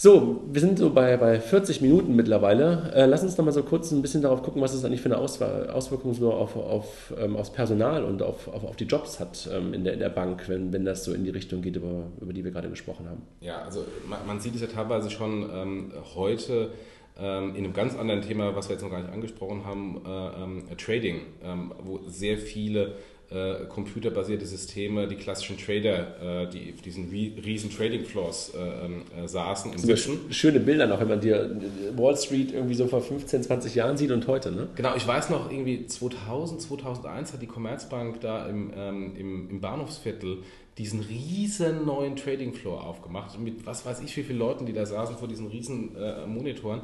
So, 0.00 0.44
wir 0.46 0.60
sind 0.60 0.78
so 0.78 0.90
bei, 0.90 1.16
bei 1.16 1.40
40 1.40 1.80
Minuten 1.80 2.14
mittlerweile. 2.14 2.92
Äh, 2.94 3.06
lass 3.06 3.24
uns 3.24 3.36
noch 3.36 3.44
mal 3.44 3.50
so 3.50 3.64
kurz 3.64 3.90
ein 3.90 4.00
bisschen 4.00 4.22
darauf 4.22 4.44
gucken, 4.44 4.62
was 4.62 4.72
es 4.72 4.84
eigentlich 4.84 5.00
für 5.00 5.08
eine 5.08 5.18
Auswahl, 5.18 5.70
Auswirkung 5.70 6.14
so 6.14 6.32
auf, 6.32 6.54
auf, 6.54 7.12
ähm, 7.18 7.34
aufs 7.34 7.50
Personal 7.50 8.04
und 8.04 8.22
auf, 8.22 8.46
auf, 8.46 8.62
auf 8.62 8.76
die 8.76 8.84
Jobs 8.84 9.18
hat 9.18 9.50
ähm, 9.52 9.74
in, 9.74 9.82
der, 9.82 9.94
in 9.94 9.98
der 9.98 10.10
Bank, 10.10 10.48
wenn, 10.48 10.72
wenn 10.72 10.84
das 10.84 11.02
so 11.02 11.12
in 11.12 11.24
die 11.24 11.30
Richtung 11.30 11.62
geht, 11.62 11.74
über, 11.74 12.04
über 12.20 12.32
die 12.32 12.44
wir 12.44 12.52
gerade 12.52 12.68
gesprochen 12.68 13.08
haben. 13.08 13.22
Ja, 13.40 13.62
also 13.62 13.84
man, 14.08 14.24
man 14.24 14.38
sieht 14.38 14.54
es 14.54 14.60
ja 14.60 14.68
teilweise 14.68 15.10
schon 15.10 15.50
ähm, 15.52 15.92
heute 16.14 16.70
ähm, 17.18 17.56
in 17.56 17.64
einem 17.64 17.72
ganz 17.72 17.96
anderen 17.96 18.22
Thema, 18.22 18.54
was 18.54 18.68
wir 18.68 18.74
jetzt 18.74 18.82
noch 18.84 18.92
gar 18.92 19.00
nicht 19.00 19.12
angesprochen 19.12 19.64
haben, 19.64 20.00
äh, 20.06 20.44
ähm, 20.44 20.62
Trading, 20.76 21.22
ähm, 21.42 21.72
wo 21.82 21.98
sehr 22.06 22.38
viele 22.38 22.92
äh, 23.30 23.66
computerbasierte 23.68 24.46
Systeme, 24.46 25.06
die 25.06 25.16
klassischen 25.16 25.58
Trader, 25.58 26.44
äh, 26.44 26.48
die 26.48 26.72
auf 26.74 26.80
diesen 26.80 27.10
riesen 27.10 27.70
Trading 27.70 28.04
Floors 28.04 28.54
äh, 28.54 28.86
ähm, 28.86 29.02
äh, 29.22 29.28
saßen 29.28 29.70
und 29.70 29.78
sitzen. 29.78 30.20
Schöne 30.30 30.60
Bilder 30.60 30.86
noch, 30.86 30.98
wenn 30.98 31.08
man 31.08 31.20
dir 31.20 31.54
Wall 31.94 32.16
Street 32.16 32.52
irgendwie 32.52 32.74
so 32.74 32.86
vor 32.86 33.02
15, 33.02 33.42
20 33.42 33.74
Jahren 33.74 33.98
sieht 33.98 34.12
und 34.12 34.26
heute, 34.26 34.50
ne? 34.50 34.68
Genau, 34.76 34.94
ich 34.96 35.06
weiß 35.06 35.28
noch, 35.28 35.50
irgendwie 35.50 35.86
2000, 35.86 36.62
2001 36.62 37.34
hat 37.34 37.42
die 37.42 37.46
Commerzbank 37.46 38.20
da 38.22 38.46
im, 38.46 38.72
ähm, 38.74 39.16
im, 39.16 39.50
im 39.50 39.60
Bahnhofsviertel 39.60 40.38
diesen 40.78 41.00
riesen 41.00 41.84
neuen 41.84 42.16
Trading 42.16 42.54
Floor 42.54 42.86
aufgemacht, 42.86 43.38
mit 43.38 43.66
was 43.66 43.84
weiß 43.84 44.00
ich, 44.00 44.16
wie 44.16 44.22
viele 44.22 44.38
Leuten, 44.38 44.64
die 44.64 44.72
da 44.72 44.86
saßen 44.86 45.16
vor 45.16 45.28
diesen 45.28 45.48
riesen 45.48 45.94
äh, 45.96 46.24
Monitoren. 46.26 46.80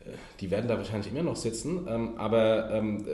Äh, 0.00 0.12
die 0.40 0.50
werden 0.50 0.66
da 0.66 0.78
wahrscheinlich 0.78 1.12
immer 1.12 1.24
noch 1.24 1.36
sitzen, 1.36 1.86
ähm, 1.88 2.12
aber 2.16 2.70
ähm, 2.72 3.04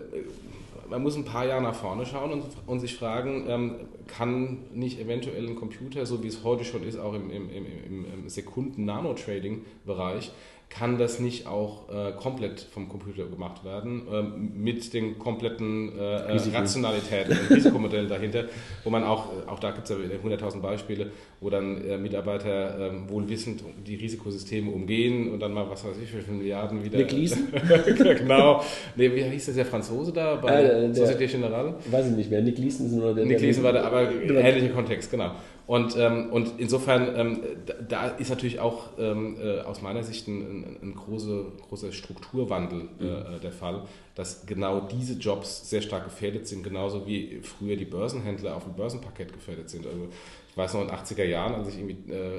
man 0.89 1.03
muss 1.03 1.17
ein 1.17 1.25
paar 1.25 1.47
Jahre 1.47 1.63
nach 1.63 1.75
vorne 1.75 2.07
schauen 2.07 2.33
und, 2.33 2.45
und 2.67 2.81
sich 2.81 2.97
fragen, 2.97 3.45
ähm, 3.49 3.77
kann 4.07 4.59
nicht 4.73 5.01
eventuell 5.01 5.47
ein 5.47 5.57
Computer, 5.57 6.07
so 6.07 6.23
wie 6.23 6.29
es 6.29 6.45
heute 6.45 6.65
schon 6.65 6.83
ist, 6.83 6.99
auch 6.99 7.15
im, 7.15 7.31
im, 7.31 7.51
im, 7.51 8.07
im 8.13 8.29
Sekunden-Nano-Trading-Bereich, 8.29 10.33
kann 10.77 10.99
das 10.99 11.21
nicht 11.21 11.47
auch 11.47 11.89
äh, 11.89 12.13
komplett 12.13 12.61
vom 12.61 12.89
Computer 12.89 13.27
gemacht 13.27 13.65
werden, 13.65 14.03
ähm, 14.13 14.53
mit 14.57 14.93
den 14.93 15.19
kompletten 15.19 15.97
äh, 15.97 16.33
Rationalitäten 16.53 17.39
und 17.39 17.57
Risikomodellen 17.57 18.09
dahinter, 18.09 18.45
wo 18.83 18.91
man 18.91 19.05
auch, 19.05 19.27
äh, 19.27 19.49
auch 19.49 19.61
da 19.61 19.71
gibt 19.71 19.89
es 19.89 19.91
ja 19.91 19.97
100.000 19.97 20.61
Beispiele, 20.61 21.11
wo 21.41 21.49
dann 21.49 21.85
äh, 21.85 21.97
Mitarbeiter 21.97 22.91
ähm, 22.91 23.09
wohlwissend 23.09 23.63
die 23.87 23.95
Risikosysteme 23.95 24.71
umgehen 24.71 25.33
und 25.33 25.41
dann 25.41 25.53
mal, 25.53 25.69
was 25.71 25.85
weiß 25.85 25.97
ich, 26.03 26.11
für 26.11 26.33
Milliarden 26.33 26.85
wieder... 26.85 26.99
Nick 26.99 27.11
genau. 28.19 28.63
Nee, 28.97 29.15
wie 29.15 29.23
hieß 29.23 29.47
das, 29.47 29.55
der 29.55 29.67
Franzose 29.67 30.13
da 30.13 30.37
bei 30.37 30.65
äh, 30.65 30.87
Société 30.91 31.27
Générale? 31.29 31.75
Weiß 31.89 32.09
ich 32.09 32.17
nicht 32.17 32.31
mehr. 32.31 32.43
Nick 32.43 32.59
Leeson 32.59 32.87
ist 32.87 32.93
nur 32.93 33.15
der... 33.15 33.27
Nick 33.27 33.41
Leeson 33.41 33.63
war 33.63 33.73
der, 33.73 33.85
aber 33.85 34.11
ähnlicher 34.11 34.75
Kontext, 34.75 35.11
genau. 35.11 35.33
Und, 35.67 35.97
ähm, 35.97 36.31
und 36.31 36.55
insofern, 36.59 37.17
ähm, 37.17 37.41
da 37.89 38.09
ist 38.09 38.29
natürlich 38.29 38.61
auch 38.61 38.91
ähm, 38.99 39.39
äh, 39.41 39.61
aus 39.61 39.81
meiner 39.81 40.03
Sicht 40.03 40.29
ein, 40.29 40.77
ein, 40.83 40.95
große, 40.95 41.47
großer 41.69 41.93
Strukturwandel 41.93 42.89
äh, 43.01 43.05
mhm. 43.05 43.41
der 43.43 43.53
Fall, 43.53 43.83
dass 44.15 44.45
genau 44.45 44.81
diese 44.81 45.15
Jobs 45.15 45.71
sehr 45.71 45.81
stark 45.81 46.05
gefährdet 46.05 46.47
sind, 46.47 46.65
genauso 46.65 47.07
wie 47.07 47.41
früher 47.43 47.77
die 47.77 47.87
Börsenhändler 47.87 48.57
auf 48.57 48.65
dem 48.65 48.75
Börsenparkett 48.75 49.33
gefährdet 49.33 49.71
sind. 49.71 49.87
Also 49.87 50.09
ich 50.51 50.57
weiß 50.57 50.75
noch 50.75 50.83
in 50.83 50.89
den 50.89 50.97
80er 50.97 51.25
Jahren, 51.25 51.55
als 51.55 51.69
ich 51.69 51.79
irgendwie 51.79 52.13
äh, 52.13 52.39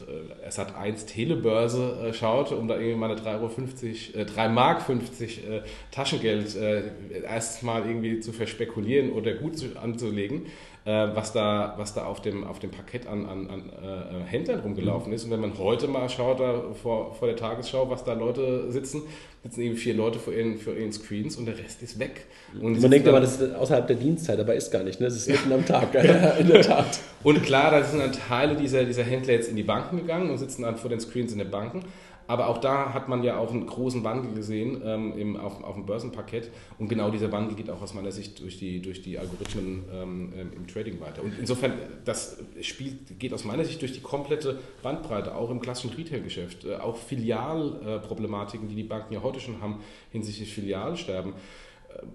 äh, 0.00 0.44
es 0.44 0.58
hat 0.58 0.74
eins 0.76 1.06
Telebörse 1.06 2.08
äh, 2.08 2.12
schaute, 2.12 2.56
um 2.56 2.68
da 2.68 2.74
irgendwie 2.74 2.96
meine 2.96 3.14
3,50 3.14 4.14
Euro, 4.14 4.22
äh, 4.22 4.26
3 4.26 4.48
Mark 4.48 4.82
50 4.82 5.48
äh, 5.48 5.62
Taschengeld 5.90 6.56
äh, 6.56 6.90
erstmal 7.22 7.86
irgendwie 7.86 8.20
zu 8.20 8.32
verspekulieren 8.32 9.12
oder 9.12 9.32
gut 9.34 9.56
zu, 9.56 9.78
anzulegen 9.80 10.46
äh, 10.46 10.48
was 10.90 11.32
da, 11.32 11.74
was 11.76 11.94
da 11.94 12.04
auf, 12.04 12.20
dem, 12.20 12.44
auf 12.44 12.58
dem 12.58 12.70
Parkett 12.70 13.06
an, 13.06 13.24
an, 13.26 13.48
an 13.48 13.70
äh, 13.70 14.24
Händlern 14.24 14.60
rumgelaufen 14.60 15.08
mhm. 15.08 15.14
ist. 15.14 15.24
Und 15.24 15.30
wenn 15.30 15.40
man 15.40 15.56
heute 15.58 15.86
mal 15.86 16.08
schaut, 16.08 16.40
da 16.40 16.60
vor, 16.82 17.14
vor 17.14 17.28
der 17.28 17.36
Tagesschau, 17.36 17.88
was 17.88 18.02
da 18.04 18.14
Leute 18.14 18.70
sitzen, 18.70 19.02
sitzen 19.44 19.60
eben 19.60 19.76
vier 19.76 19.94
Leute 19.94 20.18
vor 20.18 20.32
ihren, 20.32 20.58
vor 20.58 20.74
ihren 20.74 20.92
Screens 20.92 21.36
und 21.36 21.46
der 21.46 21.56
Rest 21.56 21.82
ist 21.82 21.98
weg. 21.98 22.26
Und 22.60 22.80
man 22.80 22.90
denkt 22.90 23.06
aber, 23.06 23.20
das 23.20 23.40
ist 23.40 23.54
außerhalb 23.54 23.86
der 23.86 23.96
Dienstzeit, 23.96 24.38
aber 24.40 24.54
ist 24.54 24.70
gar 24.70 24.82
nicht. 24.82 25.00
Ne? 25.00 25.06
Das 25.06 25.16
ist 25.16 25.28
mitten 25.28 25.52
am 25.52 25.64
Tag, 25.64 25.94
in 26.38 26.48
der 26.48 26.62
Tat. 26.62 26.98
Und 27.22 27.42
klar, 27.44 27.70
da 27.70 27.84
sind 27.84 28.00
dann 28.00 28.12
Teile 28.12 28.56
dieser, 28.56 28.84
dieser 28.84 29.04
Händler 29.04 29.34
jetzt 29.34 29.48
in 29.48 29.56
die 29.56 29.62
Banken 29.62 29.98
gegangen 29.98 30.30
und 30.30 30.38
sitzen 30.38 30.62
dann 30.62 30.76
vor 30.76 30.90
den 30.90 31.00
Screens 31.00 31.32
in 31.32 31.38
den 31.38 31.50
Banken. 31.50 31.84
Aber 32.32 32.48
auch 32.48 32.56
da 32.56 32.94
hat 32.94 33.10
man 33.10 33.22
ja 33.22 33.36
auch 33.36 33.50
einen 33.50 33.66
großen 33.66 34.04
Wandel 34.04 34.32
gesehen 34.32 34.80
ähm, 34.82 35.12
im, 35.18 35.36
auf, 35.36 35.62
auf 35.62 35.74
dem 35.74 35.84
Börsenparkett. 35.84 36.50
Und 36.78 36.88
genau 36.88 37.10
dieser 37.10 37.30
Wandel 37.30 37.54
geht 37.54 37.68
auch 37.68 37.82
aus 37.82 37.92
meiner 37.92 38.10
Sicht 38.10 38.40
durch 38.40 38.58
die, 38.58 38.80
durch 38.80 39.02
die 39.02 39.18
Algorithmen 39.18 39.84
ähm, 39.92 40.32
ähm 40.34 40.50
im 40.56 40.66
Trading 40.66 40.98
weiter. 40.98 41.22
Und 41.22 41.38
insofern, 41.38 41.74
das 42.06 42.38
Spiel 42.62 42.96
geht 43.18 43.34
aus 43.34 43.44
meiner 43.44 43.66
Sicht 43.66 43.82
durch 43.82 43.92
die 43.92 44.00
komplette 44.00 44.60
Bandbreite, 44.82 45.34
auch 45.34 45.50
im 45.50 45.60
klassischen 45.60 45.94
Retail-Geschäft. 45.94 46.64
Äh, 46.64 46.76
auch 46.76 46.96
Filialproblematiken, 46.96 48.66
die 48.66 48.76
die 48.76 48.84
Banken 48.84 49.12
ja 49.12 49.22
heute 49.22 49.38
schon 49.38 49.60
haben 49.60 49.80
hinsichtlich 50.10 50.54
Filialsterben 50.54 51.34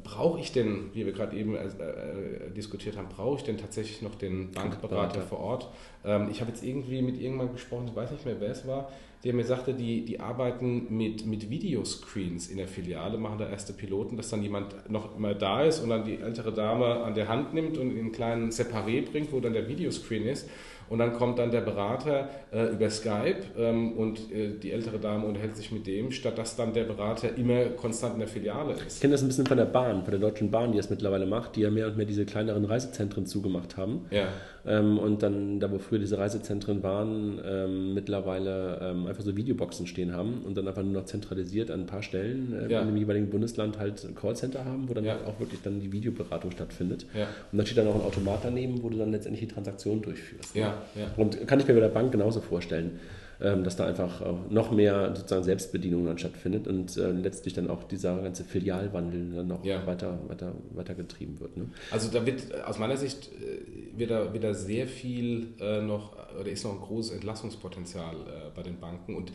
brauche 0.03 0.39
ich 0.39 0.51
denn, 0.51 0.89
wie 0.93 1.05
wir 1.05 1.13
gerade 1.13 1.35
eben 1.35 1.55
äh, 1.55 1.65
äh, 1.65 2.51
diskutiert 2.51 2.97
haben, 2.97 3.09
brauche 3.09 3.37
ich 3.37 3.43
denn 3.43 3.57
tatsächlich 3.57 4.01
noch 4.01 4.15
den 4.15 4.51
Bankberater 4.51 5.21
vor 5.21 5.39
Ort? 5.39 5.69
Ähm, 6.05 6.29
ich 6.31 6.41
habe 6.41 6.51
jetzt 6.51 6.63
irgendwie 6.63 7.01
mit 7.01 7.15
irgendjemandem 7.15 7.55
gesprochen, 7.55 7.87
ich 7.87 7.95
weiß 7.95 8.11
nicht 8.11 8.25
mehr, 8.25 8.39
wer 8.39 8.51
es 8.51 8.67
war, 8.67 8.91
der 9.23 9.33
mir 9.33 9.43
sagte, 9.43 9.73
die, 9.73 10.05
die 10.05 10.19
arbeiten 10.19 10.95
mit, 10.95 11.25
mit 11.25 11.49
Videoscreens 11.49 12.49
in 12.49 12.57
der 12.57 12.67
Filiale, 12.67 13.17
machen 13.17 13.39
da 13.39 13.49
erste 13.49 13.73
Piloten, 13.73 14.15
dass 14.15 14.29
dann 14.29 14.43
jemand 14.43 14.89
noch 14.89 15.17
mal 15.17 15.35
da 15.35 15.63
ist 15.63 15.79
und 15.79 15.89
dann 15.89 16.05
die 16.05 16.17
ältere 16.17 16.53
Dame 16.53 17.03
an 17.03 17.15
der 17.15 17.27
Hand 17.27 17.53
nimmt 17.53 17.77
und 17.77 17.91
in 17.91 17.99
einen 17.99 18.11
kleinen 18.11 18.51
Separé 18.51 19.09
bringt, 19.09 19.31
wo 19.31 19.39
dann 19.39 19.53
der 19.53 19.67
Videoscreen 19.67 20.25
ist 20.27 20.47
und 20.89 20.99
dann 20.99 21.13
kommt 21.13 21.39
dann 21.39 21.51
der 21.51 21.61
Berater 21.61 22.29
äh, 22.51 22.71
über 22.71 22.89
Skype 22.89 23.41
ähm, 23.57 23.93
und 23.93 24.31
äh, 24.31 24.57
die 24.61 24.71
ältere 24.71 24.99
Dame 24.99 25.25
unterhält 25.25 25.55
sich 25.55 25.71
mit 25.71 25.87
dem, 25.87 26.11
statt 26.11 26.37
dass 26.37 26.55
dann 26.55 26.73
der 26.73 26.83
Berater 26.83 27.35
immer 27.37 27.65
konstant 27.65 28.13
in 28.13 28.19
der 28.19 28.27
Filiale 28.27 28.73
ist. 28.73 28.95
Ich 28.95 29.01
kenne 29.01 29.13
das 29.13 29.21
ein 29.21 29.27
bisschen 29.27 29.45
von 29.45 29.57
der 29.57 29.65
Bahn, 29.65 30.03
von 30.03 30.11
der 30.11 30.19
Deutschen 30.19 30.51
Bahn, 30.51 30.71
die 30.71 30.77
das 30.77 30.89
mittlerweile 30.89 31.25
macht, 31.25 31.55
die 31.55 31.61
ja 31.61 31.69
mehr 31.69 31.87
und 31.87 31.97
mehr 31.97 32.05
diese 32.05 32.25
kleineren 32.25 32.65
Reisezentren 32.65 33.25
zugemacht 33.25 33.77
haben. 33.77 34.05
Ja. 34.11 34.27
Ähm, 34.65 34.99
und 34.99 35.23
dann, 35.23 35.59
da 35.59 35.71
wo 35.71 35.79
früher 35.79 35.99
diese 35.99 36.17
Reisezentren 36.17 36.83
waren, 36.83 37.39
ähm, 37.45 37.93
mittlerweile 37.93 38.79
ähm, 38.81 39.07
einfach 39.07 39.23
so 39.23 39.35
Videoboxen 39.35 39.87
stehen 39.87 40.13
haben 40.13 40.43
und 40.45 40.57
dann 40.57 40.67
einfach 40.67 40.83
nur 40.83 40.93
noch 40.93 41.05
zentralisiert 41.05 41.71
an 41.71 41.81
ein 41.81 41.85
paar 41.85 42.03
Stellen 42.03 42.53
äh, 42.53 42.71
ja. 42.71 42.81
in 42.81 42.87
dem 42.87 42.97
jeweiligen 42.97 43.29
Bundesland 43.29 43.79
halt 43.79 44.03
ein 44.03 44.15
Callcenter 44.15 44.65
haben, 44.65 44.89
wo 44.89 44.93
dann 44.93 45.05
ja. 45.05 45.13
halt 45.13 45.25
auch 45.25 45.39
wirklich 45.39 45.61
dann 45.61 45.79
die 45.79 45.91
Videoberatung 45.91 46.51
stattfindet. 46.51 47.05
Ja. 47.13 47.27
Und 47.51 47.57
dann 47.57 47.65
steht 47.65 47.77
dann 47.77 47.87
auch 47.87 47.95
ein 47.95 48.01
Automat 48.01 48.39
daneben, 48.43 48.83
wo 48.83 48.89
du 48.89 48.97
dann 48.97 49.11
letztendlich 49.11 49.47
die 49.47 49.53
Transaktion 49.53 50.01
durchführst. 50.01 50.55
Ne? 50.55 50.73
Ja. 50.95 51.07
Und 51.17 51.47
kann 51.47 51.59
ich 51.59 51.67
mir 51.67 51.73
bei 51.73 51.79
der 51.79 51.89
Bank 51.89 52.11
genauso 52.11 52.41
vorstellen. 52.41 52.99
Ähm, 53.39 53.63
dass 53.63 53.75
da 53.75 53.85
einfach 53.85 54.19
noch 54.49 54.71
mehr 54.71 55.15
sozusagen 55.15 55.43
Selbstbedienung 55.43 56.07
dann 56.07 56.17
stattfindet 56.17 56.67
und 56.67 56.97
äh, 56.97 57.11
letztlich 57.11 57.53
dann 57.53 57.69
auch 57.69 57.83
dieser 57.83 58.17
ganze 58.17 58.43
Filialwandel 58.43 59.31
dann 59.35 59.47
noch 59.47 59.63
ja. 59.63 59.85
weiter, 59.85 60.17
weiter, 60.27 60.53
weiter 60.71 60.95
getrieben 60.95 61.39
wird. 61.39 61.55
Ne? 61.55 61.69
Also 61.91 62.09
da 62.11 62.25
wird 62.25 62.63
aus 62.65 62.79
meiner 62.79 62.97
Sicht 62.97 63.29
äh, 63.33 63.95
wird 63.95 64.09
da, 64.09 64.33
wird 64.33 64.43
da 64.43 64.55
sehr 64.55 64.87
viel 64.87 65.49
äh, 65.59 65.81
noch, 65.81 66.13
oder 66.39 66.49
ist 66.49 66.63
noch 66.63 66.73
ein 66.73 66.81
großes 66.81 67.13
Entlassungspotenzial 67.13 68.15
äh, 68.15 68.55
bei 68.55 68.63
den 68.63 68.79
Banken 68.79 69.15
und 69.15 69.31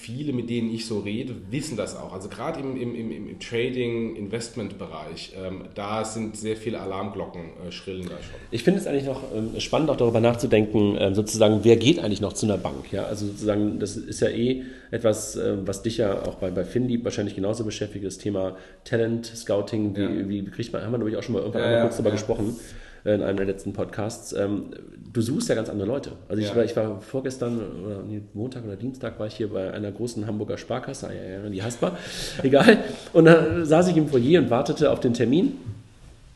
viele, 0.00 0.32
mit 0.32 0.48
denen 0.48 0.72
ich 0.72 0.86
so 0.86 1.00
rede, 1.00 1.34
wissen 1.50 1.76
das 1.76 1.94
auch. 1.96 2.12
Also 2.12 2.28
gerade 2.28 2.60
im, 2.60 2.80
im, 2.80 2.94
im, 2.94 3.28
im 3.28 3.38
Trading, 3.38 4.16
Investment-Bereich, 4.16 5.34
ähm, 5.36 5.64
da 5.74 6.04
sind 6.04 6.36
sehr 6.36 6.56
viele 6.56 6.80
Alarmglocken 6.80 7.42
äh, 7.68 7.70
schrillen 7.70 8.04
da 8.04 8.16
schon. 8.22 8.40
Ich 8.50 8.64
finde 8.64 8.80
es 8.80 8.86
eigentlich 8.86 9.04
noch 9.04 9.22
ähm, 9.34 9.60
spannend, 9.60 9.90
auch 9.90 9.96
darüber 9.96 10.20
nachzudenken, 10.20 10.96
ähm, 10.98 11.14
sozusagen, 11.14 11.60
wer 11.62 11.76
geht 11.76 11.98
eigentlich 11.98 12.20
noch 12.20 12.32
zu 12.32 12.46
einer 12.46 12.56
Bank? 12.56 12.90
Ja? 12.92 13.04
Also 13.04 13.26
sozusagen, 13.26 13.78
das 13.78 13.96
ist 13.96 14.20
ja 14.20 14.28
eh 14.28 14.62
etwas, 14.90 15.36
äh, 15.36 15.56
was 15.66 15.82
dich 15.82 15.98
ja 15.98 16.22
auch 16.22 16.36
bei, 16.36 16.50
bei 16.50 16.64
Findy 16.64 17.04
wahrscheinlich 17.04 17.34
genauso 17.34 17.64
beschäftigt, 17.64 18.04
das 18.04 18.18
Thema 18.18 18.56
Talent, 18.84 19.26
Scouting, 19.26 19.96
wie, 19.96 20.00
ja. 20.00 20.28
wie 20.28 20.44
kriegt 20.44 20.72
man, 20.72 20.82
haben 20.82 20.92
wir 20.92 20.98
glaube 20.98 21.10
ich 21.10 21.16
auch 21.16 21.22
schon 21.22 21.34
mal 21.34 21.40
irgendwann 21.40 21.70
ja, 21.70 21.82
kurz 21.82 21.96
darüber 21.96 22.12
gesprochen 22.12 22.56
in 23.04 23.22
einem 23.22 23.36
der 23.36 23.46
letzten 23.46 23.72
Podcasts. 23.72 24.32
Ähm, 24.32 24.66
du 25.12 25.20
suchst 25.20 25.48
ja 25.48 25.54
ganz 25.54 25.68
andere 25.68 25.88
Leute. 25.88 26.12
Also 26.28 26.42
ich, 26.42 26.48
ja. 26.48 26.56
war, 26.56 26.64
ich 26.64 26.76
war 26.76 27.00
vorgestern, 27.00 27.60
oder 27.84 28.02
nee, 28.02 28.20
Montag 28.34 28.64
oder 28.64 28.76
Dienstag, 28.76 29.18
war 29.18 29.26
ich 29.26 29.34
hier 29.34 29.48
bei 29.48 29.72
einer 29.72 29.90
großen 29.90 30.26
Hamburger 30.26 30.58
Sparkasse, 30.58 31.08
ah, 31.08 31.48
die 31.48 31.62
heißt 31.62 31.82
mal, 31.82 31.92
egal. 32.42 32.78
Und 33.12 33.24
da 33.24 33.64
saß 33.64 33.88
ich 33.88 33.96
im 33.96 34.08
Foyer 34.08 34.40
und 34.40 34.50
wartete 34.50 34.90
auf 34.90 35.00
den 35.00 35.14
Termin 35.14 35.52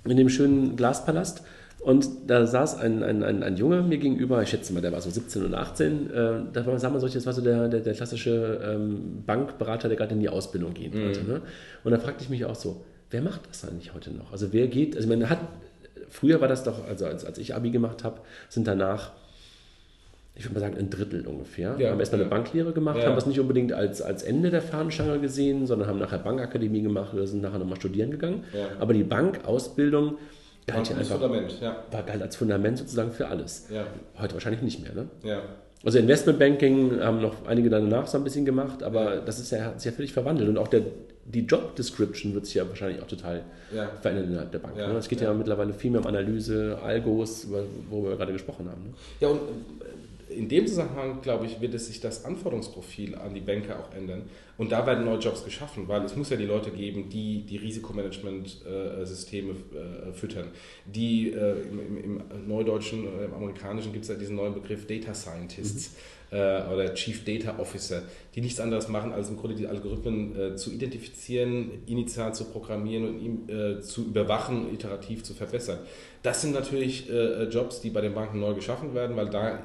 in 0.04 0.16
dem 0.16 0.28
schönen 0.28 0.76
Glaspalast. 0.76 1.42
Und 1.80 2.08
da 2.28 2.46
saß 2.46 2.78
ein, 2.78 3.02
ein, 3.02 3.22
ein, 3.22 3.42
ein 3.42 3.56
Junge 3.58 3.82
mir 3.82 3.98
gegenüber, 3.98 4.42
ich 4.42 4.48
schätze 4.48 4.72
mal, 4.72 4.80
der 4.80 4.90
war 4.92 5.02
so 5.02 5.10
17 5.10 5.44
oder 5.44 5.58
18. 5.58 6.10
Äh, 6.10 6.12
da 6.50 6.64
war, 6.64 6.80
wir 6.80 7.00
so, 7.00 7.08
das 7.08 7.26
war 7.26 7.34
so 7.34 7.42
der, 7.42 7.68
der, 7.68 7.80
der 7.80 7.92
klassische 7.92 8.58
ähm, 8.64 9.22
Bankberater, 9.26 9.88
der 9.88 9.98
gerade 9.98 10.14
in 10.14 10.20
die 10.20 10.30
Ausbildung 10.30 10.72
gehen 10.72 10.94
wollte. 10.94 11.20
Mhm. 11.20 11.28
Ne? 11.28 11.40
Und 11.84 11.92
da 11.92 11.98
fragte 11.98 12.24
ich 12.24 12.30
mich 12.30 12.46
auch 12.46 12.54
so, 12.54 12.82
wer 13.10 13.20
macht 13.20 13.42
das 13.50 13.68
eigentlich 13.68 13.92
heute 13.92 14.12
noch? 14.12 14.32
Also 14.32 14.52
wer 14.52 14.66
geht, 14.68 14.96
also 14.96 15.06
man 15.08 15.28
hat 15.28 15.40
Früher 16.14 16.40
war 16.40 16.46
das 16.46 16.62
doch, 16.62 16.86
also 16.86 17.06
als, 17.06 17.24
als 17.24 17.38
ich 17.38 17.56
Abi 17.56 17.70
gemacht 17.70 18.04
habe, 18.04 18.20
sind 18.48 18.68
danach, 18.68 19.10
ich 20.36 20.44
würde 20.44 20.54
mal 20.54 20.60
sagen, 20.60 20.76
ein 20.78 20.88
Drittel 20.88 21.26
ungefähr. 21.26 21.74
Ja, 21.76 21.90
haben 21.90 21.98
erstmal 21.98 22.20
ja. 22.20 22.26
eine 22.26 22.30
Banklehre 22.30 22.72
gemacht, 22.72 22.98
ja. 22.98 23.06
haben 23.06 23.16
das 23.16 23.26
nicht 23.26 23.40
unbedingt 23.40 23.72
als, 23.72 24.00
als 24.00 24.22
Ende 24.22 24.50
der 24.50 24.62
Fahnenstange 24.62 25.18
gesehen, 25.18 25.66
sondern 25.66 25.88
haben 25.88 25.98
nachher 25.98 26.20
Bankakademie 26.20 26.82
gemacht 26.82 27.14
oder 27.14 27.26
sind 27.26 27.42
nachher 27.42 27.58
nochmal 27.58 27.78
studieren 27.78 28.12
gegangen. 28.12 28.44
Ja. 28.52 28.68
Aber 28.78 28.92
die 28.92 29.02
Bankausbildung 29.02 30.18
galt 30.68 30.88
ja 30.88 30.96
einfach 30.96 31.16
Fundament, 31.16 31.60
war 31.90 32.02
galt 32.04 32.22
als 32.22 32.36
Fundament 32.36 32.78
sozusagen 32.78 33.10
für 33.10 33.26
alles. 33.26 33.66
Heute 34.16 34.34
wahrscheinlich 34.34 34.62
nicht 34.62 34.82
mehr. 34.84 34.94
Ne? 34.94 35.08
Also 35.84 35.98
Investmentbanking 35.98 37.00
haben 37.00 37.20
noch 37.20 37.44
einige 37.48 37.70
danach 37.70 38.06
so 38.06 38.18
ein 38.18 38.24
bisschen 38.24 38.44
gemacht, 38.44 38.84
aber 38.84 39.16
das 39.16 39.40
ist 39.40 39.50
ja, 39.50 39.64
hat 39.64 39.80
sich 39.80 39.90
ja 39.90 39.96
völlig 39.96 40.12
verwandelt. 40.12 40.48
Und 40.48 40.58
auch 40.58 40.68
der, 40.68 40.82
die 41.26 41.40
Job 41.40 41.74
Description 41.76 42.34
wird 42.34 42.46
sich 42.46 42.54
ja 42.56 42.68
wahrscheinlich 42.68 43.02
auch 43.02 43.06
total 43.06 43.44
ja. 43.74 43.88
verändern 44.00 44.28
innerhalb 44.28 44.52
der 44.52 44.58
Bank. 44.58 44.76
Ja, 44.76 44.88
ne? 44.88 44.98
Es 44.98 45.08
geht 45.08 45.20
ja. 45.20 45.28
ja. 45.28 45.34
mittlerweile 45.34 45.72
viel 45.72 45.90
mehr 45.90 46.00
um 46.00 46.06
Analyse, 46.06 46.78
Algos, 46.82 47.46
wo 47.90 48.04
wir 48.04 48.16
gerade 48.16 48.32
gesprochen 48.32 48.68
haben. 48.68 48.82
Ne? 48.82 48.90
Ja, 49.20 49.28
und 49.28 49.40
in 50.28 50.48
dem 50.48 50.66
Zusammenhang, 50.66 51.20
glaube 51.22 51.46
ich, 51.46 51.60
wird 51.60 51.74
es 51.74 51.86
sich 51.86 52.00
das 52.00 52.24
Anforderungsprofil 52.24 53.14
an 53.14 53.34
die 53.34 53.40
Banker 53.40 53.78
auch 53.78 53.94
ändern. 53.94 54.22
Und 54.56 54.72
da 54.72 54.86
werden 54.86 55.04
neue 55.04 55.18
Jobs 55.18 55.44
geschaffen, 55.44 55.86
weil 55.88 56.02
es 56.04 56.16
muss 56.16 56.30
ja 56.30 56.36
die 56.36 56.46
Leute 56.46 56.70
geben, 56.70 57.08
die 57.08 57.42
die 57.42 57.56
Risikomanagement-Systeme 57.56 59.50
äh, 59.52 60.12
füttern. 60.12 60.48
Die 60.86 61.30
äh, 61.30 61.62
im, 61.62 62.20
im, 62.30 62.48
Neudeutschen 62.48 63.06
im 63.24 63.34
Amerikanischen 63.34 63.92
gibt 63.92 64.04
es 64.04 64.08
ja 64.10 64.16
diesen 64.16 64.36
neuen 64.36 64.54
Begriff 64.54 64.86
Data 64.86 65.14
Scientists. 65.14 65.92
Mhm 65.92 65.96
äh, 66.34 66.62
oder 66.72 66.92
Chief 66.94 67.24
Data 67.24 67.58
Officer, 67.58 68.02
die 68.34 68.40
nichts 68.40 68.58
anderes 68.58 68.88
machen, 68.88 69.12
als 69.12 69.28
im 69.28 69.36
Grunde 69.36 69.54
die 69.54 69.66
Algorithmen 69.66 70.38
äh, 70.38 70.56
zu 70.56 70.72
identifizieren, 70.72 71.70
initial 71.86 72.34
zu 72.34 72.44
programmieren 72.44 73.04
und 73.04 73.50
äh, 73.50 73.80
zu 73.80 74.06
überwachen, 74.06 74.72
iterativ 74.72 75.22
zu 75.22 75.34
verbessern. 75.34 75.78
Das 76.24 76.40
sind 76.40 76.54
natürlich 76.54 77.10
äh, 77.10 77.44
Jobs, 77.44 77.82
die 77.82 77.90
bei 77.90 78.00
den 78.00 78.14
Banken 78.14 78.40
neu 78.40 78.54
geschaffen 78.54 78.94
werden, 78.94 79.14
weil 79.14 79.28
da 79.28 79.62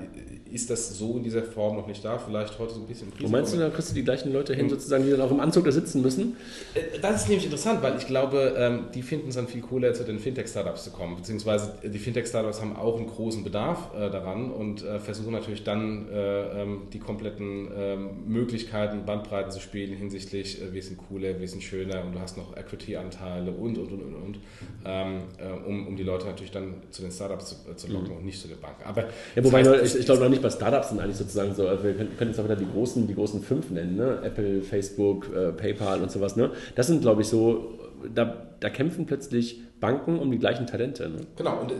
ist 0.51 0.69
das 0.69 0.97
so 0.97 1.15
in 1.15 1.23
dieser 1.23 1.41
Form 1.41 1.77
noch 1.77 1.87
nicht 1.87 2.03
da. 2.03 2.17
Vielleicht 2.17 2.59
heute 2.59 2.73
so 2.73 2.81
ein 2.81 2.85
bisschen 2.85 3.11
Krise. 3.11 3.23
Wo 3.23 3.31
meinst 3.31 3.53
du, 3.53 3.57
da 3.57 3.69
kriegst 3.69 3.91
du 3.91 3.95
die 3.95 4.03
gleichen 4.03 4.33
Leute 4.33 4.53
hin, 4.53 4.69
sozusagen, 4.69 5.05
die 5.05 5.11
dann 5.11 5.21
auch 5.21 5.31
im 5.31 5.39
Anzug 5.39 5.63
da 5.63 5.71
sitzen 5.71 6.01
müssen? 6.01 6.35
Äh, 6.73 6.99
das 7.01 7.21
ist 7.21 7.29
nämlich 7.29 7.45
interessant, 7.45 7.81
weil 7.81 7.95
ich 7.97 8.07
glaube, 8.07 8.55
ähm, 8.57 8.87
die 8.93 9.03
finden 9.03 9.29
es 9.29 9.35
dann 9.35 9.47
viel 9.47 9.61
cooler, 9.61 9.93
zu 9.93 10.03
den 10.03 10.19
Fintech-Startups 10.19 10.83
zu 10.83 10.91
kommen. 10.91 11.15
Beziehungsweise 11.15 11.75
die 11.81 11.97
Fintech-Startups 11.97 12.59
haben 12.59 12.75
auch 12.75 12.97
einen 12.97 13.07
großen 13.07 13.41
Bedarf 13.41 13.93
äh, 13.95 14.09
daran 14.09 14.51
und 14.51 14.83
äh, 14.83 14.99
versuchen 14.99 15.31
natürlich 15.31 15.63
dann 15.63 16.07
ähm, 16.11 16.81
die 16.91 16.99
kompletten 16.99 17.69
ähm, 17.73 18.09
Möglichkeiten, 18.59 19.05
Bandbreiten 19.05 19.51
zu 19.51 19.59
spielen 19.59 19.93
hinsichtlich, 19.93 20.59
wir 20.71 20.81
sind 20.81 20.97
cooler, 20.97 21.39
wir 21.39 21.47
sind 21.47 21.63
schöner 21.63 22.03
und 22.03 22.13
du 22.13 22.19
hast 22.19 22.37
noch 22.37 22.55
Equity-Anteile 22.57 23.51
und, 23.51 23.77
und, 23.77 23.91
und, 23.91 24.01
und, 24.01 24.15
und, 24.15 24.39
um, 25.65 25.87
um 25.87 25.95
die 25.95 26.03
Leute 26.03 26.25
natürlich 26.25 26.51
dann 26.51 26.75
zu 26.91 27.01
den 27.01 27.11
Startups 27.11 27.63
zu, 27.63 27.75
zu 27.75 27.91
locken 27.91 28.11
mhm. 28.11 28.17
und 28.17 28.25
nicht 28.25 28.39
zu 28.39 28.47
den 28.47 28.59
Banken. 28.59 28.83
Aber 28.83 29.05
ja, 29.35 29.43
wobei, 29.43 29.63
heißt, 29.63 29.95
ich, 29.95 30.01
ich 30.01 30.05
glaube 30.05 30.21
noch 30.21 30.29
nicht 30.29 30.41
bei 30.41 30.49
Startups 30.49 30.89
sind 30.89 30.99
eigentlich 30.99 31.17
sozusagen 31.17 31.53
so, 31.55 31.67
also 31.67 31.83
wir 31.83 31.93
können, 31.93 32.17
können 32.17 32.31
jetzt 32.31 32.39
auch 32.39 32.45
wieder 32.45 32.55
die 32.55 32.69
großen, 32.69 33.07
die 33.07 33.15
großen 33.15 33.41
fünf 33.41 33.69
nennen, 33.71 33.95
ne? 33.95 34.19
Apple, 34.23 34.61
Facebook, 34.61 35.33
äh, 35.33 35.51
PayPal 35.51 36.01
und 36.01 36.11
sowas. 36.11 36.35
Ne? 36.35 36.51
Das 36.75 36.87
sind, 36.87 37.01
glaube 37.01 37.21
ich, 37.21 37.27
so, 37.27 37.79
da, 38.13 38.47
da 38.59 38.69
kämpfen 38.69 39.05
plötzlich 39.05 39.61
Banken 39.79 40.19
um 40.19 40.31
die 40.31 40.39
gleichen 40.39 40.67
Talente. 40.67 41.09
Ne? 41.09 41.21
Genau, 41.37 41.61
und 41.61 41.71
äh, 41.71 41.75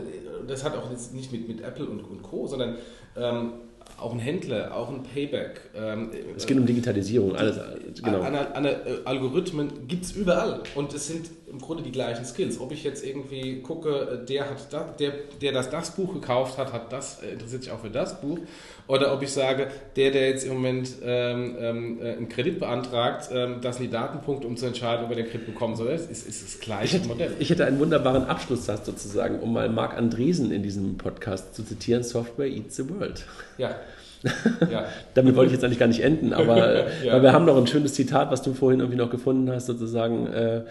das 0.48 0.64
hat 0.64 0.76
auch 0.76 0.90
jetzt 0.90 1.14
nicht 1.14 1.30
mit, 1.32 1.46
mit 1.46 1.60
Apple 1.60 1.86
und, 1.86 2.00
und 2.00 2.22
Co., 2.22 2.46
sondern 2.46 2.76
ähm, 3.16 3.52
auch 3.98 4.12
ein 4.12 4.18
Händler, 4.18 4.74
auch 4.76 4.88
ein 4.88 5.02
Payback. 5.02 5.60
Ähm, 5.74 6.10
es 6.36 6.46
geht 6.46 6.58
um 6.58 6.66
Digitalisierung, 6.66 7.36
alles. 7.36 7.58
Genau. 8.02 8.20
An, 8.20 8.34
an, 8.34 8.46
an 8.54 8.64
äh, 8.64 8.78
Algorithmen 9.04 9.88
gibt 9.88 10.04
es 10.04 10.12
überall 10.12 10.62
und 10.74 10.92
es 10.94 11.06
sind 11.06 11.30
im 11.50 11.58
Grunde 11.58 11.82
die 11.82 11.92
gleichen 11.92 12.24
Skills. 12.24 12.60
Ob 12.60 12.72
ich 12.72 12.84
jetzt 12.84 13.04
irgendwie 13.04 13.60
gucke, 13.60 14.24
der 14.28 14.48
hat 14.48 14.72
das, 14.72 14.96
der, 14.98 15.12
der 15.40 15.52
das, 15.52 15.70
das 15.70 15.90
Buch 15.92 16.14
gekauft 16.14 16.58
hat, 16.58 16.72
hat 16.72 16.92
das, 16.92 17.22
äh, 17.22 17.32
interessiert 17.32 17.64
sich 17.64 17.72
auch 17.72 17.80
für 17.80 17.90
das 17.90 18.20
Buch. 18.20 18.38
Oder 18.86 19.12
ob 19.12 19.22
ich 19.22 19.32
sage, 19.32 19.68
der, 19.96 20.10
der 20.10 20.30
jetzt 20.30 20.44
im 20.44 20.54
Moment 20.54 20.90
ähm, 21.02 21.56
ähm, 21.60 21.98
äh, 22.02 22.12
einen 22.12 22.28
Kredit 22.28 22.58
beantragt, 22.58 23.28
ähm, 23.32 23.56
das 23.60 23.76
sind 23.76 23.86
die 23.86 23.90
Datenpunkte, 23.92 24.46
um 24.46 24.56
zu 24.56 24.66
entscheiden, 24.66 25.04
ob 25.04 25.10
er 25.10 25.16
den 25.16 25.26
Kredit 25.26 25.46
bekommen 25.46 25.76
soll. 25.76 25.90
Das 25.90 26.06
ist, 26.06 26.26
ist 26.26 26.42
das 26.42 26.60
gleiche 26.60 26.96
ich 26.96 27.02
hätte, 27.02 27.08
Modell. 27.08 27.32
Ich 27.38 27.50
hätte 27.50 27.64
einen 27.64 27.78
wunderbaren 27.78 28.24
Abschlusssatz 28.24 28.86
sozusagen, 28.86 29.40
um 29.40 29.52
mal 29.52 29.68
Marc 29.68 29.96
Andresen 29.96 30.52
in 30.52 30.62
diesem 30.62 30.98
Podcast 30.98 31.54
zu 31.54 31.64
zitieren: 31.64 32.02
Software 32.02 32.48
eats 32.48 32.76
the 32.76 32.88
world. 32.88 33.24
Ja. 33.58 33.76
Ja. 34.70 34.84
Damit 35.14 35.34
wollte 35.34 35.46
ich 35.46 35.54
jetzt 35.54 35.64
eigentlich 35.64 35.78
gar 35.78 35.86
nicht 35.86 36.02
enden, 36.02 36.34
aber 36.34 36.84
ja. 37.04 37.22
wir 37.22 37.32
haben 37.32 37.46
noch 37.46 37.56
ein 37.56 37.66
schönes 37.66 37.94
Zitat, 37.94 38.30
was 38.30 38.42
du 38.42 38.52
vorhin 38.52 38.80
irgendwie 38.80 38.98
noch 38.98 39.08
gefunden 39.08 39.50
hast, 39.50 39.64
sozusagen. 39.64 40.26
Äh, 40.26 40.62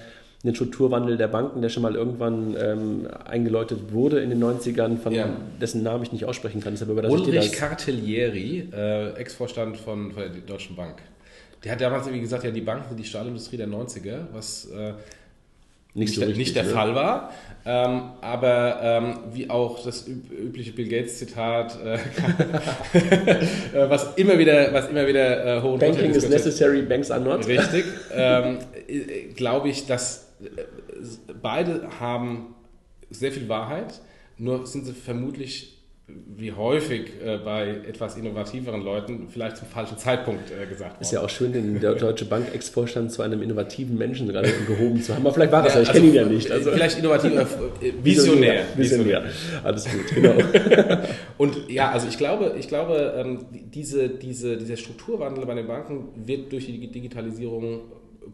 den 0.43 0.55
Strukturwandel 0.55 1.17
der 1.17 1.27
Banken, 1.27 1.61
der 1.61 1.69
schon 1.69 1.83
mal 1.83 1.95
irgendwann 1.95 2.55
ähm, 2.57 3.07
eingeläutet 3.25 3.91
wurde 3.91 4.21
in 4.21 4.29
den 4.29 4.41
90ern, 4.41 4.97
von 4.97 5.13
ja. 5.13 5.27
dessen 5.59 5.83
Namen 5.83 6.03
ich 6.03 6.13
nicht 6.13 6.25
aussprechen 6.25 6.61
kann. 6.61 6.73
Deshalb 6.73 6.89
Ulrich 6.91 7.51
Cartellieri, 7.51 8.69
äh, 8.73 9.13
Ex-Vorstand 9.15 9.77
von, 9.77 10.13
von, 10.13 10.23
der 10.23 10.29
Deutschen 10.29 10.77
Bank. 10.77 10.95
Der 11.63 11.73
hat 11.73 11.81
damals, 11.81 12.09
wie 12.11 12.21
gesagt, 12.21 12.45
ja 12.45 12.51
die 12.51 12.61
Banken, 12.61 12.95
die 12.95 13.03
Stahlindustrie 13.03 13.57
der 13.57 13.67
90er, 13.67 14.27
was 14.31 14.69
äh, 14.71 14.93
nicht, 15.93 16.13
so 16.13 16.21
richtig, 16.21 16.37
nicht 16.37 16.55
der 16.55 16.63
ne? 16.63 16.69
Fall 16.69 16.95
war. 16.95 17.33
Ähm, 17.65 18.11
aber 18.21 18.79
ähm, 18.81 19.19
wie 19.33 19.49
auch 19.49 19.83
das 19.83 20.07
übliche 20.07 20.71
Bill 20.71 20.87
Gates 20.87 21.17
Zitat, 21.17 21.77
äh, 21.83 21.95
äh, 23.77 23.89
was 23.89 24.15
immer 24.15 24.37
wieder, 24.37 24.71
was 24.71 24.87
immer 24.87 25.05
wieder 25.05 25.57
äh, 25.57 25.61
hoch 25.61 25.77
Banking 25.77 26.11
is 26.11 26.29
necessary, 26.29 26.83
banks 26.83 27.11
are 27.11 27.19
not. 27.19 27.45
Richtig. 27.45 27.83
Ähm, 28.11 28.57
äh, 28.87 29.33
Glaube 29.35 29.69
ich, 29.69 29.85
dass 29.85 30.23
äh, 30.23 30.28
beide 31.41 31.99
haben 31.99 32.55
sehr 33.09 33.31
viel 33.31 33.49
Wahrheit, 33.49 34.01
nur 34.37 34.65
sind 34.65 34.85
sie 34.85 34.93
vermutlich 34.93 35.79
wie 36.35 36.51
häufig 36.51 37.11
äh, 37.23 37.37
bei 37.37 37.81
etwas 37.87 38.15
innovativeren 38.17 38.81
Leuten 38.81 39.27
vielleicht 39.29 39.57
zum 39.57 39.67
falschen 39.67 39.97
Zeitpunkt 39.97 40.51
äh, 40.51 40.65
gesagt 40.65 40.91
worden. 40.91 41.01
Ist 41.01 41.11
ja 41.11 41.21
auch 41.21 41.29
schön, 41.29 41.53
den 41.53 41.79
Deutsche 41.81 42.25
Bank 42.25 42.53
Ex-Vorstand 42.53 43.11
zu 43.11 43.21
einem 43.21 43.41
innovativen 43.41 43.97
Menschen 43.97 44.27
gerade 44.27 44.49
gehoben 44.67 45.01
zu 45.01 45.13
haben. 45.13 45.25
Aber 45.25 45.33
vielleicht 45.33 45.51
war 45.51 45.63
das 45.63 45.75
ja, 45.75 45.81
ich 45.81 45.89
also, 45.89 45.99
kenne 45.99 46.11
ihn 46.11 46.15
ja 46.15 46.25
nicht. 46.25 46.51
Also, 46.51 46.71
vielleicht 46.71 46.99
innovativ, 46.99 47.31
äh, 47.33 47.93
visionär. 48.03 48.63
Visionär. 48.75 49.23
Alles 49.63 49.85
gut, 49.85 50.15
genau. 50.15 50.33
Und 51.37 51.69
ja, 51.69 51.91
also 51.91 52.07
ich 52.07 52.17
glaube, 52.17 52.55
ich 52.57 52.67
glaube 52.67 53.13
ähm, 53.17 53.45
diese, 53.51 54.09
diese, 54.09 54.57
dieser 54.57 54.77
Strukturwandel 54.77 55.45
bei 55.45 55.55
den 55.55 55.67
Banken 55.67 56.09
wird 56.15 56.51
durch 56.51 56.65
die 56.65 56.91
Digitalisierung 56.91 57.81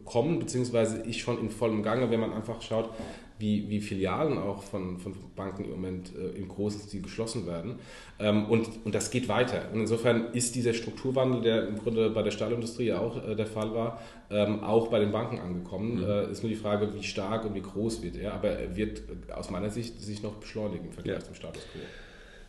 kommen, 0.04 0.38
beziehungsweise 0.38 0.98
ist 0.98 1.18
schon 1.18 1.40
in 1.40 1.50
vollem 1.50 1.82
Gange, 1.82 2.10
wenn 2.10 2.20
man 2.20 2.32
einfach 2.32 2.62
schaut, 2.62 2.90
wie, 3.38 3.68
wie 3.68 3.80
Filialen 3.80 4.38
auch 4.38 4.62
von, 4.62 4.98
von 4.98 5.14
Banken 5.34 5.64
im 5.64 5.70
Moment 5.70 6.12
äh, 6.16 6.38
im 6.38 6.48
großen 6.48 6.80
Stil 6.80 7.02
geschlossen 7.02 7.46
werden. 7.46 7.78
Ähm, 8.18 8.46
und, 8.46 8.68
und 8.84 8.94
das 8.94 9.10
geht 9.10 9.28
weiter. 9.28 9.68
Und 9.72 9.80
insofern 9.80 10.32
ist 10.32 10.54
dieser 10.54 10.72
Strukturwandel, 10.72 11.42
der 11.42 11.68
im 11.68 11.78
Grunde 11.78 12.08
bei 12.10 12.22
der 12.22 12.30
Stahlindustrie 12.30 12.86
ja 12.86 13.00
auch 13.00 13.22
äh, 13.26 13.34
der 13.34 13.46
Fall 13.46 13.74
war, 13.74 14.00
ähm, 14.30 14.64
auch 14.64 14.88
bei 14.88 15.00
den 15.00 15.12
Banken 15.12 15.38
angekommen. 15.38 15.98
Mhm. 15.98 16.04
Äh, 16.04 16.30
ist 16.30 16.42
nur 16.42 16.50
die 16.50 16.56
Frage, 16.56 16.94
wie 16.94 17.02
stark 17.02 17.44
und 17.44 17.54
wie 17.54 17.62
groß 17.62 18.02
wird 18.02 18.16
er. 18.16 18.32
Aber 18.32 18.48
er 18.48 18.74
wird 18.74 19.02
aus 19.34 19.50
meiner 19.50 19.68
Sicht 19.68 20.00
sich 20.00 20.22
noch 20.22 20.36
beschleunigen 20.36 20.86
im 20.86 20.92
Vergleich 20.92 21.18
ja. 21.18 21.24
zum 21.24 21.34
Status 21.34 21.62
quo. 21.72 21.80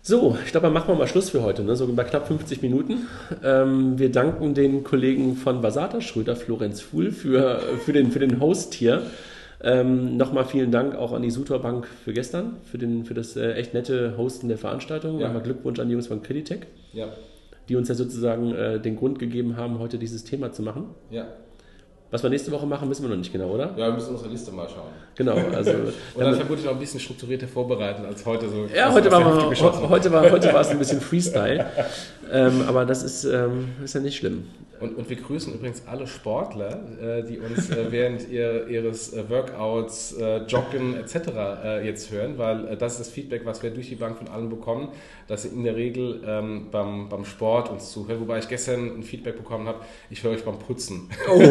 So, 0.08 0.38
ich 0.45 0.51
glaube, 0.51 0.68
dann 0.68 0.74
machen 0.74 0.88
wir 0.88 0.95
mal 0.95 1.05
Schluss 1.05 1.32
für 1.32 1.43
heute, 1.43 1.66
ne? 1.66 1.76
so 1.76 1.86
bei 1.93 2.05
knapp 2.05 2.28
50 2.28 2.62
Minuten. 2.62 3.08
Ähm, 3.43 3.99
wir 3.99 4.10
danken 4.10 4.53
den 4.53 4.86
Kollegen 4.86 5.36
von 5.36 5.62
Vasata 5.62 5.99
Schröder, 5.99 6.38
Florenz 6.38 6.80
Fuhl, 6.80 7.12
für, 7.12 7.60
für, 7.84 7.91
den, 7.91 8.10
für 8.14 8.20
den 8.20 8.39
Host 8.39 8.74
hier. 8.74 9.01
Ähm, 9.62 10.16
Nochmal 10.16 10.45
vielen 10.45 10.72
Dank 10.72 10.95
auch 10.95 11.12
an 11.12 11.24
die 11.24 11.30
Sutor 11.30 11.60
Bank 11.60 11.89
für 12.05 12.14
gestern, 12.14 12.55
für, 12.64 12.78
den, 12.78 13.03
für 13.03 13.16
das 13.16 13.36
äh, 13.36 13.55
echt 13.55 13.74
nette 13.74 14.16
Hosten 14.16 14.47
der 14.47 14.58
Veranstaltung. 14.58 15.20
Ja. 15.20 15.28
Nochmal 15.28 15.43
Glückwunsch 15.43 15.78
an 15.78 15.89
die 15.89 15.91
Jungs 15.91 16.08
von 16.08 16.24
Creditec, 16.24 16.68
ja. 16.93 17.10
die 17.68 17.76
uns 17.76 17.89
ja 17.89 17.95
sozusagen 17.95 18.55
äh, 18.55 18.80
den 18.80 18.95
Grund 18.95 19.20
gegeben 19.20 19.58
haben, 19.58 19.78
heute 19.78 19.97
dieses 19.97 20.24
Thema 20.24 20.53
zu 20.53 20.62
machen. 20.62 20.86
Ja. 21.10 21.28
Was 22.10 22.24
wir 22.24 22.30
nächste 22.30 22.51
Woche 22.53 22.66
machen, 22.66 22.89
wissen 22.89 23.03
wir 23.03 23.10
noch 23.10 23.18
nicht 23.18 23.34
genau, 23.34 23.49
oder? 23.49 23.72
Ja, 23.76 23.88
wir 23.88 23.93
müssen 23.93 24.12
unsere 24.12 24.30
Liste 24.30 24.51
mal 24.51 24.68
schauen. 24.70 24.91
Genau, 25.16 25.36
also. 25.36 25.72
Und 26.16 26.22
dann 26.22 26.36
vermutlich 26.36 26.66
noch 26.66 26.72
ein 26.72 26.80
bisschen 26.80 27.01
strukturierter 27.01 27.47
vorbereiten 27.49 28.05
als 28.05 28.26
heute 28.26 28.47
so. 28.49 28.66
Ja, 28.74 28.93
heute 28.93 29.12
war, 29.12 29.49
heute, 29.89 30.12
war, 30.12 30.32
heute 30.32 30.53
war 30.53 30.62
es 30.62 30.70
ein 30.70 30.80
bisschen 30.80 31.01
Freestyle. 31.01 31.66
ähm, 32.32 32.64
aber 32.66 32.86
das 32.86 33.03
ist, 33.03 33.26
ähm, 33.26 33.70
ist 33.84 33.93
ja 33.93 33.99
nicht 33.99 34.16
schlimm. 34.16 34.45
Und, 34.80 34.97
und 34.97 35.09
wir 35.09 35.17
grüßen 35.17 35.53
übrigens 35.53 35.84
alle 35.88 36.05
Sportler, 36.05 36.80
äh, 37.01 37.23
die 37.23 37.39
uns 37.39 37.69
äh, 37.69 37.91
während 37.91 38.30
ihr, 38.30 38.67
ihres 38.67 39.13
äh, 39.13 39.30
Workouts, 39.30 40.15
Joggen 40.47 40.95
etc. 40.95 41.84
Jetzt 41.84 42.11
hören, 42.11 42.38
weil 42.38 42.75
das 42.78 42.93
ist 42.93 42.99
das 42.99 43.09
Feedback, 43.09 43.45
was 43.45 43.63
wir 43.63 43.71
durch 43.71 43.89
die 43.89 43.95
Bank 43.95 44.17
von 44.17 44.28
allen 44.28 44.49
bekommen, 44.49 44.89
dass 45.28 45.43
sie 45.43 45.49
in 45.49 45.63
der 45.63 45.75
Regel 45.75 46.21
ähm, 46.25 46.67
beim, 46.71 47.09
beim 47.09 47.25
Sport 47.25 47.69
uns 47.69 47.91
zuhören. 47.91 48.21
Wobei 48.21 48.39
ich 48.39 48.47
gestern 48.47 48.99
ein 48.99 49.03
Feedback 49.03 49.38
bekommen 49.38 49.67
habe, 49.67 49.80
ich 50.09 50.23
höre 50.23 50.32
euch 50.32 50.43
beim 50.43 50.59
Putzen. 50.59 51.09
Oh. 51.30 51.41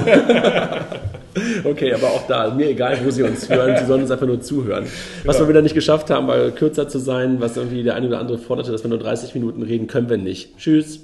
okay, 1.68 1.93
aber 1.93 2.07
auch 2.09 2.27
da, 2.27 2.51
mir 2.55 2.70
egal, 2.70 2.99
wo 3.05 3.11
sie 3.11 3.22
uns 3.22 3.49
hören, 3.49 3.77
sie 3.79 3.87
sollen 3.87 4.03
uns 4.03 4.11
einfach 4.11 4.27
nur 4.27 4.41
zuhören. 4.41 4.85
Was 5.24 5.37
genau. 5.37 5.47
wir 5.47 5.49
wieder 5.51 5.62
nicht 5.62 5.74
geschafft 5.74 6.11
haben, 6.11 6.29
weil 6.29 6.53
kürzer 6.53 6.89
zu 6.89 6.99
sein, 6.99 7.41
was 7.41 7.57
irgendwie 7.57 7.83
der 7.83 7.95
eine 7.95 8.09
oder 8.09 8.18
andere 8.18 8.39
forderte, 8.39 8.72
dass 8.72 8.83
wir 8.83 8.91
nur 8.91 8.99
30 8.99 9.35
Minuten 9.35 9.62
reden, 9.62 9.87
können 9.87 10.09
wir 10.09 10.18
nicht. 10.18 10.57
Tschüss. 10.59 11.01